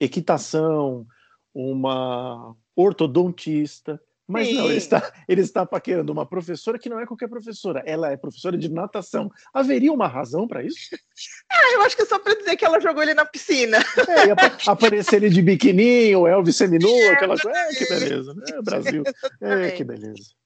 [0.00, 1.06] equitação,
[1.54, 4.00] uma ortodontista
[4.30, 4.54] mas Sim.
[4.54, 8.16] não, ele está, ele está paquerando uma professora que não é qualquer professora, ela é
[8.16, 9.30] professora de natação.
[9.52, 10.78] Haveria uma razão para isso?
[11.52, 13.76] Ah, eu acho que é só para dizer que ela jogou ele na piscina.
[14.08, 14.34] É, ia
[14.66, 17.58] aparecer ele de biquininho, Elvis seminu, é, aquela coisa.
[17.58, 18.34] É, que beleza.
[18.48, 19.02] É, Brasil.
[19.42, 20.39] É, que beleza.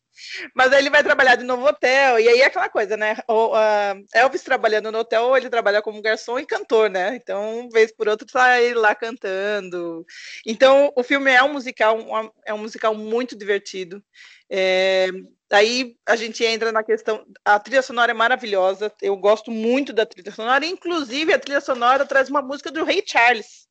[0.54, 3.16] Mas aí ele vai trabalhar de novo hotel, e aí é aquela coisa, né?
[3.28, 7.16] O, uh, Elvis trabalhando no hotel, ou ele trabalha como garçom e cantor, né?
[7.16, 10.04] Então, vez por outra, tá ele lá cantando.
[10.46, 14.02] Então, o filme é um musical, um, é um musical muito divertido.
[14.50, 15.08] É,
[15.50, 17.24] aí a gente entra na questão.
[17.44, 22.06] A trilha sonora é maravilhosa, eu gosto muito da trilha sonora, inclusive a trilha sonora
[22.06, 23.64] traz uma música do Ray Charles.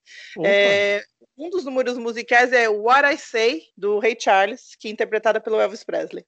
[0.43, 1.03] É,
[1.44, 5.60] um dos números musicais é What I Say, do Ray Charles, que é interpretada pelo
[5.60, 6.26] Elvis Presley.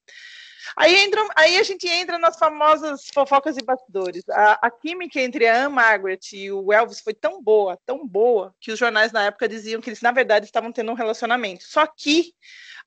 [0.76, 4.28] Aí, entra, aí a gente entra nas famosas fofocas e bastidores.
[4.30, 8.54] A, a, química entre a Anne Margaret e o Elvis foi tão boa, tão boa,
[8.60, 11.64] que os jornais na época diziam que eles, na verdade, estavam tendo um relacionamento.
[11.64, 12.34] Só que,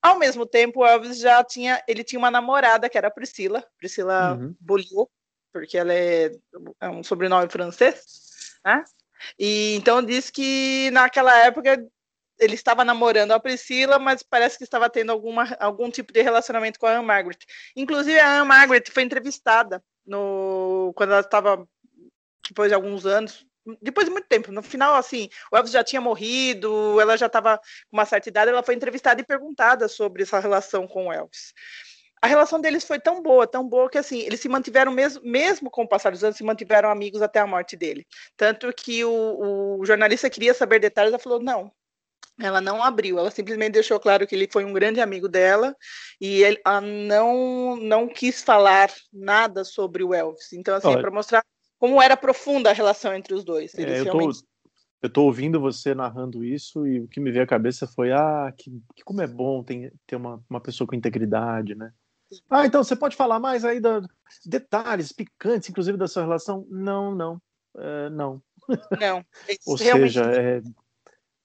[0.02, 3.64] ao mesmo tempo, o Elvis já tinha, ele tinha uma namorada, que era a Priscila,
[3.78, 4.54] Priscila uhum.
[4.60, 5.08] Beaulieu,
[5.52, 6.32] porque ela é,
[6.80, 8.02] é um sobrenome francês,
[8.64, 8.84] né?
[9.38, 11.84] E então diz que naquela época
[12.38, 16.78] ele estava namorando a Priscila, mas parece que estava tendo alguma, algum tipo de relacionamento
[16.78, 17.38] com a Anne Margaret.
[17.76, 21.66] Inclusive, a Anne Margaret foi entrevistada no, quando ela estava,
[22.48, 23.46] depois de alguns anos,
[23.82, 27.58] depois de muito tempo, no final, assim, o Elvis já tinha morrido, ela já estava
[27.58, 31.52] com uma certa idade, ela foi entrevistada e perguntada sobre essa relação com o Elvis.
[32.20, 35.70] A relação deles foi tão boa, tão boa que assim, eles se mantiveram mesmo, mesmo
[35.70, 38.06] com o passar dos anos, se mantiveram amigos até a morte dele.
[38.36, 41.70] Tanto que o, o jornalista queria saber detalhes, ela falou: não,
[42.40, 45.74] ela não abriu, ela simplesmente deixou claro que ele foi um grande amigo dela
[46.20, 50.52] e ele, ela não, não quis falar nada sobre o Elvis.
[50.52, 51.44] Então, assim, para mostrar
[51.78, 53.74] como era profunda a relação entre os dois.
[53.74, 54.40] É, eu, realmente...
[54.42, 54.48] tô,
[55.02, 58.52] eu tô ouvindo você narrando isso e o que me veio à cabeça foi: ah,
[58.56, 61.92] que, que como é bom ter, ter uma, uma pessoa com integridade, né?
[62.50, 64.02] Ah, então você pode falar mais aí da
[64.44, 66.66] detalhes picantes, inclusive da sua relação?
[66.68, 67.40] Não, não,
[67.76, 68.42] é, não.
[69.00, 69.24] Não.
[69.66, 70.12] Ou realmente...
[70.12, 70.60] seja, é,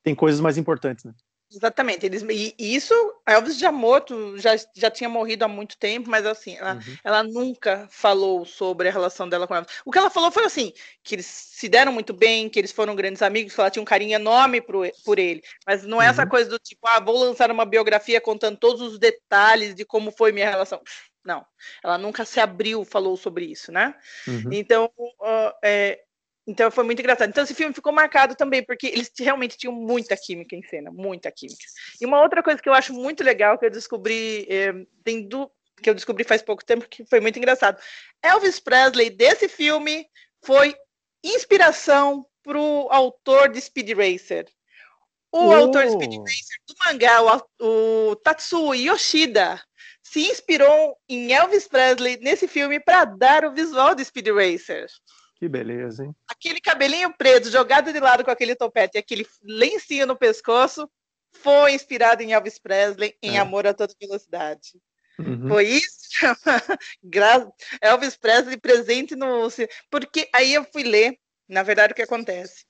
[0.04, 1.14] tem coisas mais importantes, né?
[1.56, 2.06] Exatamente.
[2.06, 2.94] Eles, e isso,
[3.26, 6.98] a Elvis já morto, já, já tinha morrido há muito tempo, mas assim, ela, uhum.
[7.04, 9.72] ela nunca falou sobre a relação dela com Elvis.
[9.86, 10.74] O que ela falou foi assim,
[11.04, 13.86] que eles se deram muito bem, que eles foram grandes amigos, que ela tinha um
[13.86, 15.44] carinho enorme por, por ele.
[15.66, 16.12] Mas não é uhum.
[16.12, 20.12] essa coisa do tipo, ah, vou lançar uma biografia contando todos os detalhes de como
[20.12, 20.82] foi minha relação.
[21.24, 21.46] Não,
[21.84, 23.96] ela nunca se abriu, falou sobre isso, né?
[24.28, 24.50] Uhum.
[24.52, 26.02] Então, uh, é,
[26.46, 27.30] então foi muito engraçado.
[27.30, 31.32] Então esse filme ficou marcado também, porque eles realmente tinham muita química em cena, muita
[31.32, 31.64] química.
[32.02, 35.28] E uma outra coisa que eu acho muito legal, que eu descobri, é, tem
[35.82, 37.82] que eu descobri faz pouco tempo, que foi muito engraçado.
[38.22, 40.06] Elvis Presley, desse filme,
[40.44, 40.76] foi
[41.24, 44.46] inspiração para o autor de Speed Racer.
[45.32, 45.52] O oh.
[45.52, 49.62] autor de Speed Racer do mangá, o, o Tatsuo Yoshida,
[50.02, 54.88] se inspirou em Elvis Presley nesse filme para dar o visual de Speed Racer.
[55.44, 56.16] Que beleza, hein?
[56.26, 60.90] Aquele cabelinho preto jogado de lado com aquele topete e aquele lencinho no pescoço
[61.34, 63.40] foi inspirado em Elvis Presley em é.
[63.40, 64.80] Amor a Toda Velocidade.
[65.20, 65.50] Uhum.
[65.50, 66.00] Foi isso?
[67.82, 69.50] Elvis Presley presente no.
[69.92, 72.64] Porque aí eu fui ler, na verdade, o que acontece.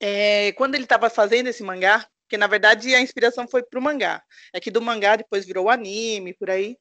[0.00, 3.82] É, quando ele estava fazendo esse mangá, que na verdade a inspiração foi para o
[3.82, 4.22] mangá.
[4.54, 6.78] É que do mangá depois virou anime, por aí.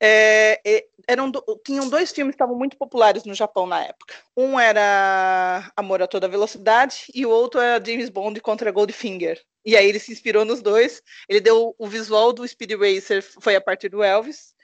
[0.00, 0.60] É,
[1.08, 1.30] eram,
[1.64, 4.14] tinham dois filmes que estavam muito populares no Japão na época.
[4.36, 9.40] Um era Amor a Toda Velocidade e o outro era James Bond contra Goldfinger.
[9.64, 11.02] E aí ele se inspirou nos dois.
[11.28, 14.54] Ele deu o visual do Speed Racer foi a partir do Elvis.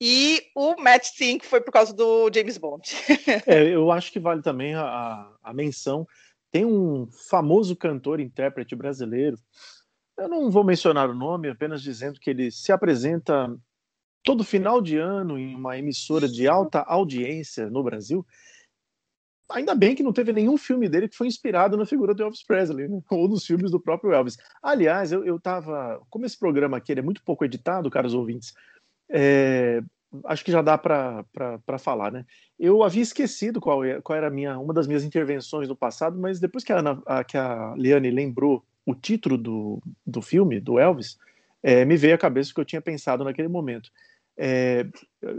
[0.00, 2.82] E o Match 5 foi por causa do James Bond.
[3.46, 6.06] é, eu acho que vale também a, a menção.
[6.50, 9.38] Tem um famoso cantor intérprete brasileiro.
[10.18, 13.48] Eu não vou mencionar o nome, apenas dizendo que ele se apresenta
[14.22, 18.24] todo final de ano em uma emissora de alta audiência no Brasil.
[19.50, 22.42] Ainda bem que não teve nenhum filme dele que foi inspirado na figura do Elvis
[22.42, 23.02] Presley, né?
[23.10, 24.38] ou nos filmes do próprio Elvis.
[24.62, 26.00] Aliás, eu, eu tava.
[26.08, 28.54] Como esse programa aqui é muito pouco editado, caros ouvintes,
[29.10, 29.82] é,
[30.24, 32.24] acho que já dá para falar, né?
[32.58, 36.40] Eu havia esquecido qual, é, qual era minha, uma das minhas intervenções no passado, mas
[36.40, 41.18] depois que a, a, que a lembrou o título do, do filme, do Elvis,
[41.62, 43.90] é, me veio à cabeça o que eu tinha pensado naquele momento.
[44.36, 44.86] É,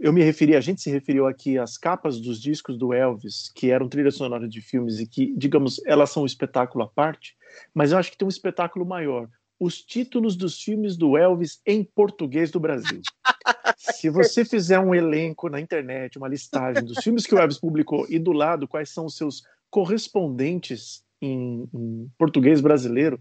[0.02, 3.72] eu me referi, a gente se referiu aqui às capas dos discos do Elvis, que
[3.72, 7.36] eram trilha sonora de filmes e que, digamos, elas são um espetáculo à parte,
[7.74, 9.28] mas eu acho que tem um espetáculo maior.
[9.60, 13.02] Os títulos dos filmes do Elvis em português do Brasil.
[13.78, 18.06] Se você fizer um elenco na internet, uma listagem dos filmes que o Elvis publicou
[18.10, 23.20] e do lado quais são os seus correspondentes em, em português brasileiro,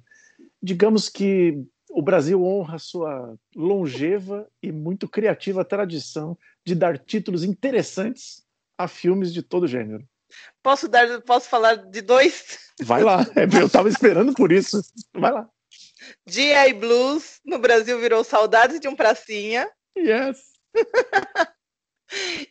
[0.62, 8.42] digamos que o Brasil honra sua longeva e muito criativa tradição de dar títulos interessantes
[8.78, 10.06] a filmes de todo gênero.
[10.62, 12.58] Posso dar, posso falar de dois?
[12.82, 14.80] Vai lá, é, eu estava esperando por isso.
[15.12, 15.48] Vai lá.
[16.26, 16.72] G.I.
[16.72, 19.70] Blues no Brasil virou Saudades de um Pracinha.
[19.96, 20.38] Yes.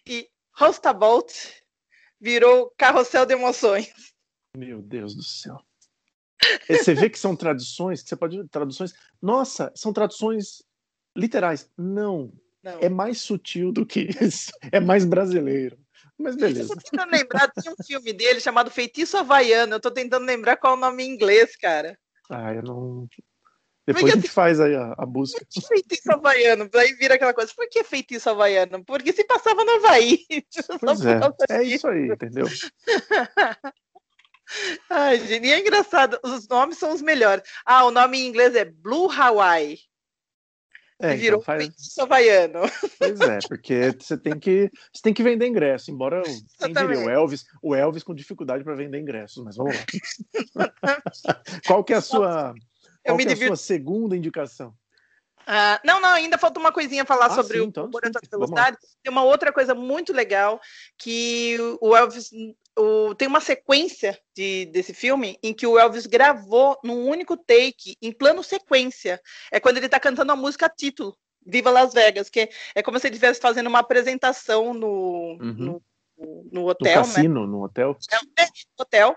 [0.08, 1.34] e Rostabout
[2.20, 3.92] virou Carrossel de Emoções.
[4.56, 5.60] Meu Deus do céu.
[6.68, 8.94] Você vê que são traduções, que você pode traduções.
[9.22, 10.64] Nossa, são traduções
[11.16, 11.70] literais.
[11.78, 12.32] Não,
[12.64, 12.80] não.
[12.80, 14.52] É mais sutil do que isso.
[14.72, 15.78] É mais brasileiro.
[16.18, 16.74] Mas beleza.
[16.74, 19.76] Eu tô tentando lembrar, tinha um filme dele chamado Feitiço Havaiano.
[19.76, 21.98] Eu tô tentando lembrar qual é o nome em inglês, cara.
[22.30, 23.08] Ah, eu não.
[23.86, 25.44] Depois Porque a gente faz aí a, a busca.
[25.50, 26.70] Que feitiço havaiano?
[26.76, 28.86] Aí vira aquela coisa, por que feitiço havaiano?
[28.86, 30.20] Porque se passava no Havaí.
[30.80, 31.20] Pois é,
[31.50, 32.46] é isso aí, entendeu?
[34.90, 37.44] Ai, gente, e é engraçado, os nomes são os melhores.
[37.66, 39.80] Ah, o nome em inglês é Blue Hawaii.
[41.02, 42.60] É, virou então faz, feitiço havaiano.
[43.00, 47.10] pois é, porque você tem que você tem que vender ingresso, embora quem diria, o
[47.10, 50.72] Elvis, o Elvis com dificuldade para vender ingressos, mas vamos lá.
[51.66, 52.54] Qual que é a sua,
[53.04, 54.76] qual que é a sua segunda indicação?
[55.54, 58.02] Ah, não, não, ainda falta uma coisinha a falar Ah, sobre sim, o então, vamos
[58.02, 58.30] lá.
[58.32, 58.78] Velocidade.
[59.04, 60.62] Tem uma outra coisa muito legal
[60.98, 62.30] que o Elvis
[62.80, 67.98] o- tem uma sequência de, desse filme em que o Elvis gravou num único take,
[68.02, 69.22] em plano sequência.
[69.52, 73.08] É quando ele está cantando a música título, Viva Las Vegas, que é como se
[73.08, 75.54] ele estivesse fazendo uma apresentação no, Uhum.
[75.58, 75.84] no,
[76.22, 77.02] no No hotel, né?
[77.02, 77.98] cassino, no hotel?
[78.38, 78.48] É,
[78.80, 79.16] hotel.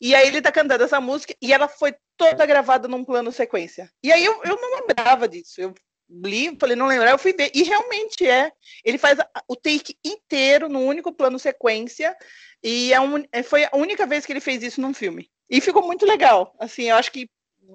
[0.00, 3.90] E aí ele tá cantando essa música e ela foi toda gravada num plano sequência.
[4.02, 5.60] E aí eu, eu não lembrava disso.
[5.60, 5.74] Eu
[6.08, 7.50] li, falei, não lembrar, eu fui ver.
[7.54, 8.50] E realmente é.
[8.84, 9.18] Ele faz
[9.48, 12.16] o take inteiro num único plano sequência.
[12.62, 15.30] E é um, é- foi a única vez que ele fez isso num filme.
[15.50, 16.54] E ficou muito legal.
[16.58, 17.28] Assim, eu acho que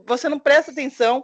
[0.06, 1.24] você não presta atenção.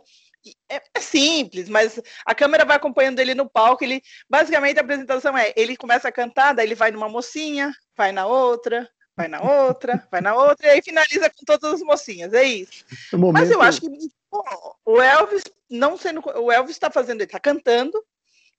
[0.70, 3.84] É, é simples, mas a câmera vai acompanhando ele no palco.
[3.84, 8.12] Ele basicamente a apresentação é: ele começa a cantar, daí ele vai numa mocinha, vai
[8.12, 12.34] na outra, vai na outra, vai na outra, e aí finaliza com todas as mocinhas.
[12.34, 12.86] É isso.
[13.14, 13.90] Momento, Mas eu acho que
[14.30, 14.44] pô,
[14.86, 16.22] o Elvis, não sendo.
[16.40, 18.04] O Elvis está fazendo, ele está cantando,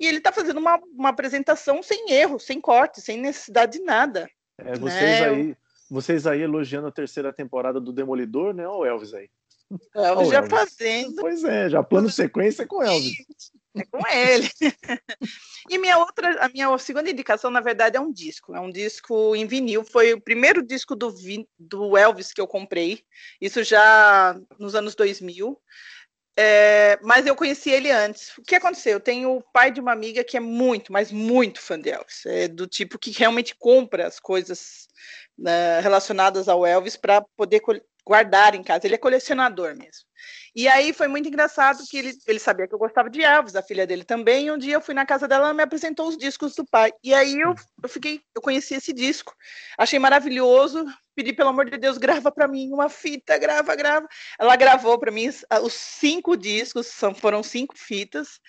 [0.01, 4.29] e ele está fazendo uma, uma apresentação sem erro, sem corte, sem necessidade de nada.
[4.59, 5.57] é, vocês, né, aí,
[5.91, 8.67] vocês aí elogiando a terceira temporada do Demolidor, né?
[8.67, 9.29] Olha o Elvis aí.
[9.95, 10.51] Elvis já Elvis.
[10.51, 13.13] fazendo Pois é, já plano sequência com o Elvis.
[13.77, 14.51] é com ele.
[15.69, 18.55] e minha outra, a minha segunda indicação, na verdade, é um disco.
[18.55, 19.85] É um disco em vinil.
[19.85, 21.15] Foi o primeiro disco do,
[21.59, 23.03] do Elvis que eu comprei.
[23.41, 25.61] Isso já nos anos 2000.
[26.41, 28.37] É, mas eu conheci ele antes.
[28.39, 28.93] O que aconteceu?
[28.93, 32.25] Eu tenho o pai de uma amiga que é muito, mas muito fã de Elvis.
[32.27, 34.87] É do tipo que realmente compra as coisas
[35.37, 37.61] né, relacionadas ao Elvis para poder
[38.09, 38.87] guardar em casa.
[38.87, 40.09] Ele é colecionador mesmo.
[40.57, 43.63] E aí foi muito engraçado que ele, ele sabia que eu gostava de Elvis, a
[43.63, 44.51] filha dele também.
[44.51, 46.91] Um dia eu fui na casa dela, ela me apresentou os discos do pai.
[47.05, 49.37] E aí eu, eu fiquei, eu conheci esse disco,
[49.77, 50.85] achei maravilhoso.
[51.15, 54.09] Pedi pelo amor de Deus, grava para mim uma fita, grava, grava.
[54.39, 55.29] Ela gravou para mim
[55.63, 58.41] os cinco discos, são, foram cinco fitas.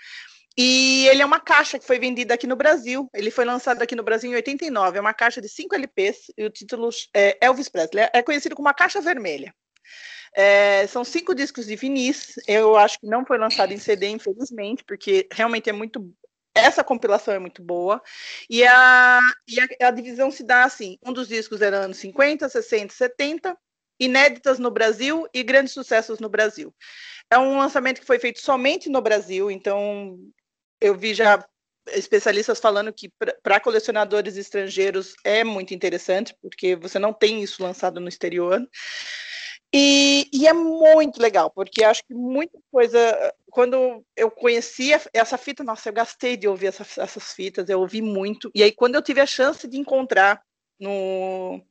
[0.61, 3.09] E ele é uma caixa que foi vendida aqui no Brasil.
[3.13, 4.97] Ele foi lançado aqui no Brasil em 89.
[4.97, 8.09] É uma caixa de cinco LPs e o título é Elvis Presley.
[8.11, 9.55] É conhecido como a caixa vermelha.
[10.35, 12.33] É, são cinco discos de vinis.
[12.45, 16.13] Eu acho que não foi lançado em CD, infelizmente, porque realmente é muito.
[16.53, 18.01] Essa compilação é muito boa.
[18.49, 22.49] E a, e a, a divisão se dá assim: um dos discos era anos 50,
[22.49, 23.57] 60, 70,
[23.97, 26.75] inéditas no Brasil e grandes sucessos no Brasil.
[27.31, 30.19] É um lançamento que foi feito somente no Brasil, então
[30.81, 31.43] eu vi já
[31.93, 33.11] especialistas falando que
[33.41, 38.61] para colecionadores estrangeiros é muito interessante, porque você não tem isso lançado no exterior.
[39.73, 42.99] E, e, é muito legal, porque acho que muita coisa.
[43.51, 48.01] Quando eu conheci essa fita, nossa, eu gastei de ouvir essa, essas fitas, eu ouvi
[48.01, 48.49] muito.
[48.55, 50.41] E aí, quando eu tive a chance de encontrar
[50.79, 51.61] no.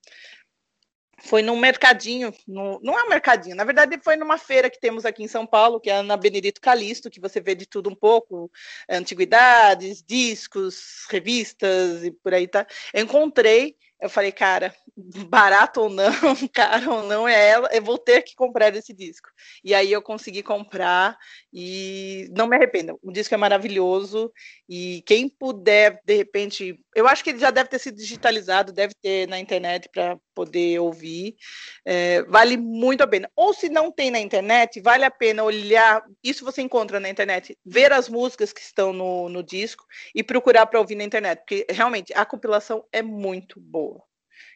[1.21, 5.05] Foi num mercadinho, no, não é um mercadinho, na verdade foi numa feira que temos
[5.05, 7.95] aqui em São Paulo, que é na Benedito Calixto, que você vê de tudo um
[7.95, 8.51] pouco,
[8.89, 12.67] antiguidades, discos, revistas e por aí tá.
[12.95, 14.73] Eu encontrei eu falei, cara,
[15.29, 16.13] barato ou não,
[16.53, 19.29] caro ou não, é ela, eu vou ter que comprar esse disco.
[19.65, 21.19] E aí eu consegui comprar
[21.53, 22.99] e não me arrependo.
[23.03, 24.33] O disco é maravilhoso
[24.69, 28.93] e quem puder, de repente, eu acho que ele já deve ter sido digitalizado, deve
[29.01, 31.37] ter na internet para poder ouvir.
[31.85, 33.31] É, vale muito a pena.
[33.37, 36.03] Ou se não tem na internet, vale a pena olhar.
[36.25, 40.67] Isso você encontra na internet, ver as músicas que estão no, no disco e procurar
[40.67, 44.03] para ouvir na internet, porque realmente a compilação é muito boa.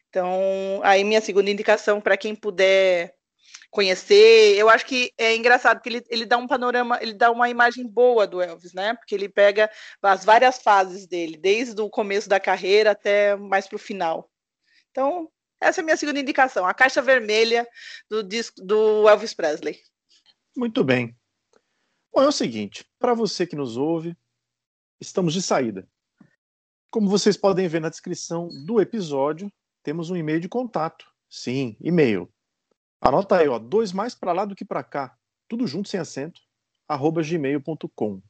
[0.09, 3.15] Então, aí minha segunda indicação para quem puder
[3.71, 7.49] conhecer, eu acho que é engraçado porque ele, ele dá um panorama, ele dá uma
[7.49, 8.95] imagem boa do Elvis, né?
[8.95, 9.71] Porque ele pega
[10.03, 14.31] as várias fases dele, desde o começo da carreira até mais para o final.
[14.91, 17.67] Então, essa é a minha segunda indicação, a caixa vermelha
[18.11, 19.81] do disco do Elvis Presley.
[20.57, 21.17] Muito bem.
[22.13, 24.15] Bom, é o seguinte, para você que nos ouve,
[25.01, 25.89] estamos de saída.
[26.91, 29.51] Como vocês podem ver na descrição do episódio,
[29.83, 31.07] temos um e-mail de contato.
[31.27, 32.31] Sim, e-mail.
[33.05, 35.19] Anota aí, ó, dois mais para lá do que para cá,
[35.49, 36.41] tudo junto sem acento,
[36.87, 38.23] arroba gmail.com.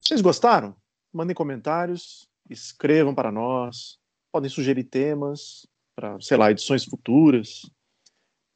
[0.00, 0.74] Vocês gostaram?
[1.12, 3.98] Mandem comentários, escrevam para nós,
[4.32, 7.70] podem sugerir temas para, sei lá, edições futuras,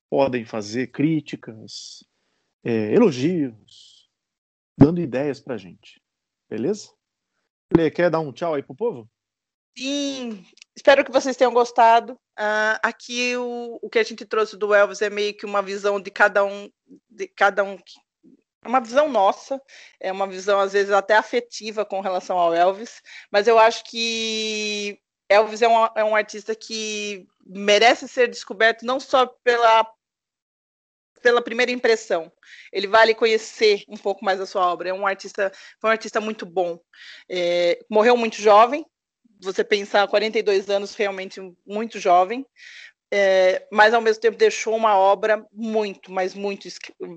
[0.08, 2.02] podem fazer críticas,
[2.64, 4.10] é, elogios,
[4.78, 6.02] dando ideias pra gente.
[6.48, 6.94] Beleza?
[7.70, 9.06] Ele quer dar um tchau aí pro povo?
[9.76, 12.14] Sim, espero que vocês tenham gostado.
[12.38, 16.00] Uh, aqui o, o que a gente trouxe do Elvis é meio que uma visão
[16.00, 16.70] de cada um,
[17.10, 17.78] de cada um,
[18.64, 19.60] é uma visão nossa,
[20.00, 24.98] é uma visão às vezes até afetiva com relação ao Elvis, mas eu acho que
[25.28, 29.86] Elvis é um, é um artista que merece ser descoberto não só pela
[31.22, 32.30] pela primeira impressão.
[32.72, 34.88] Ele vale conhecer um pouco mais a sua obra.
[34.88, 36.78] É um artista, foi um artista muito bom.
[37.30, 38.84] É, morreu muito jovem.
[39.42, 42.46] Você pensar 42 anos, realmente muito jovem.
[43.14, 46.66] É, mas ao mesmo tempo deixou uma obra muito, mas muito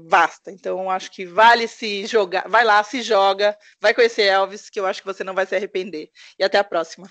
[0.09, 0.51] vasta.
[0.51, 4.85] Então acho que vale se jogar, vai lá, se joga, vai conhecer Elvis, que eu
[4.85, 6.09] acho que você não vai se arrepender.
[6.37, 7.07] E até a próxima.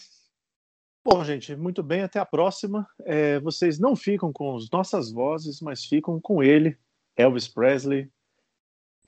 [1.03, 2.87] Bom, gente, muito bem, até a próxima.
[3.07, 6.79] É, vocês não ficam com as nossas vozes, mas ficam com ele,
[7.17, 8.11] Elvis Presley,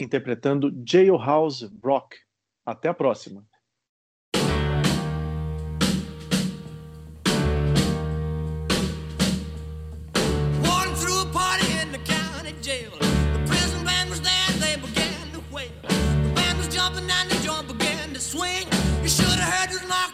[0.00, 2.16] interpretando Jailhouse Rock.
[2.64, 3.46] Até a próxima.
[18.26, 18.66] swing.
[19.02, 20.12] You should have had to knock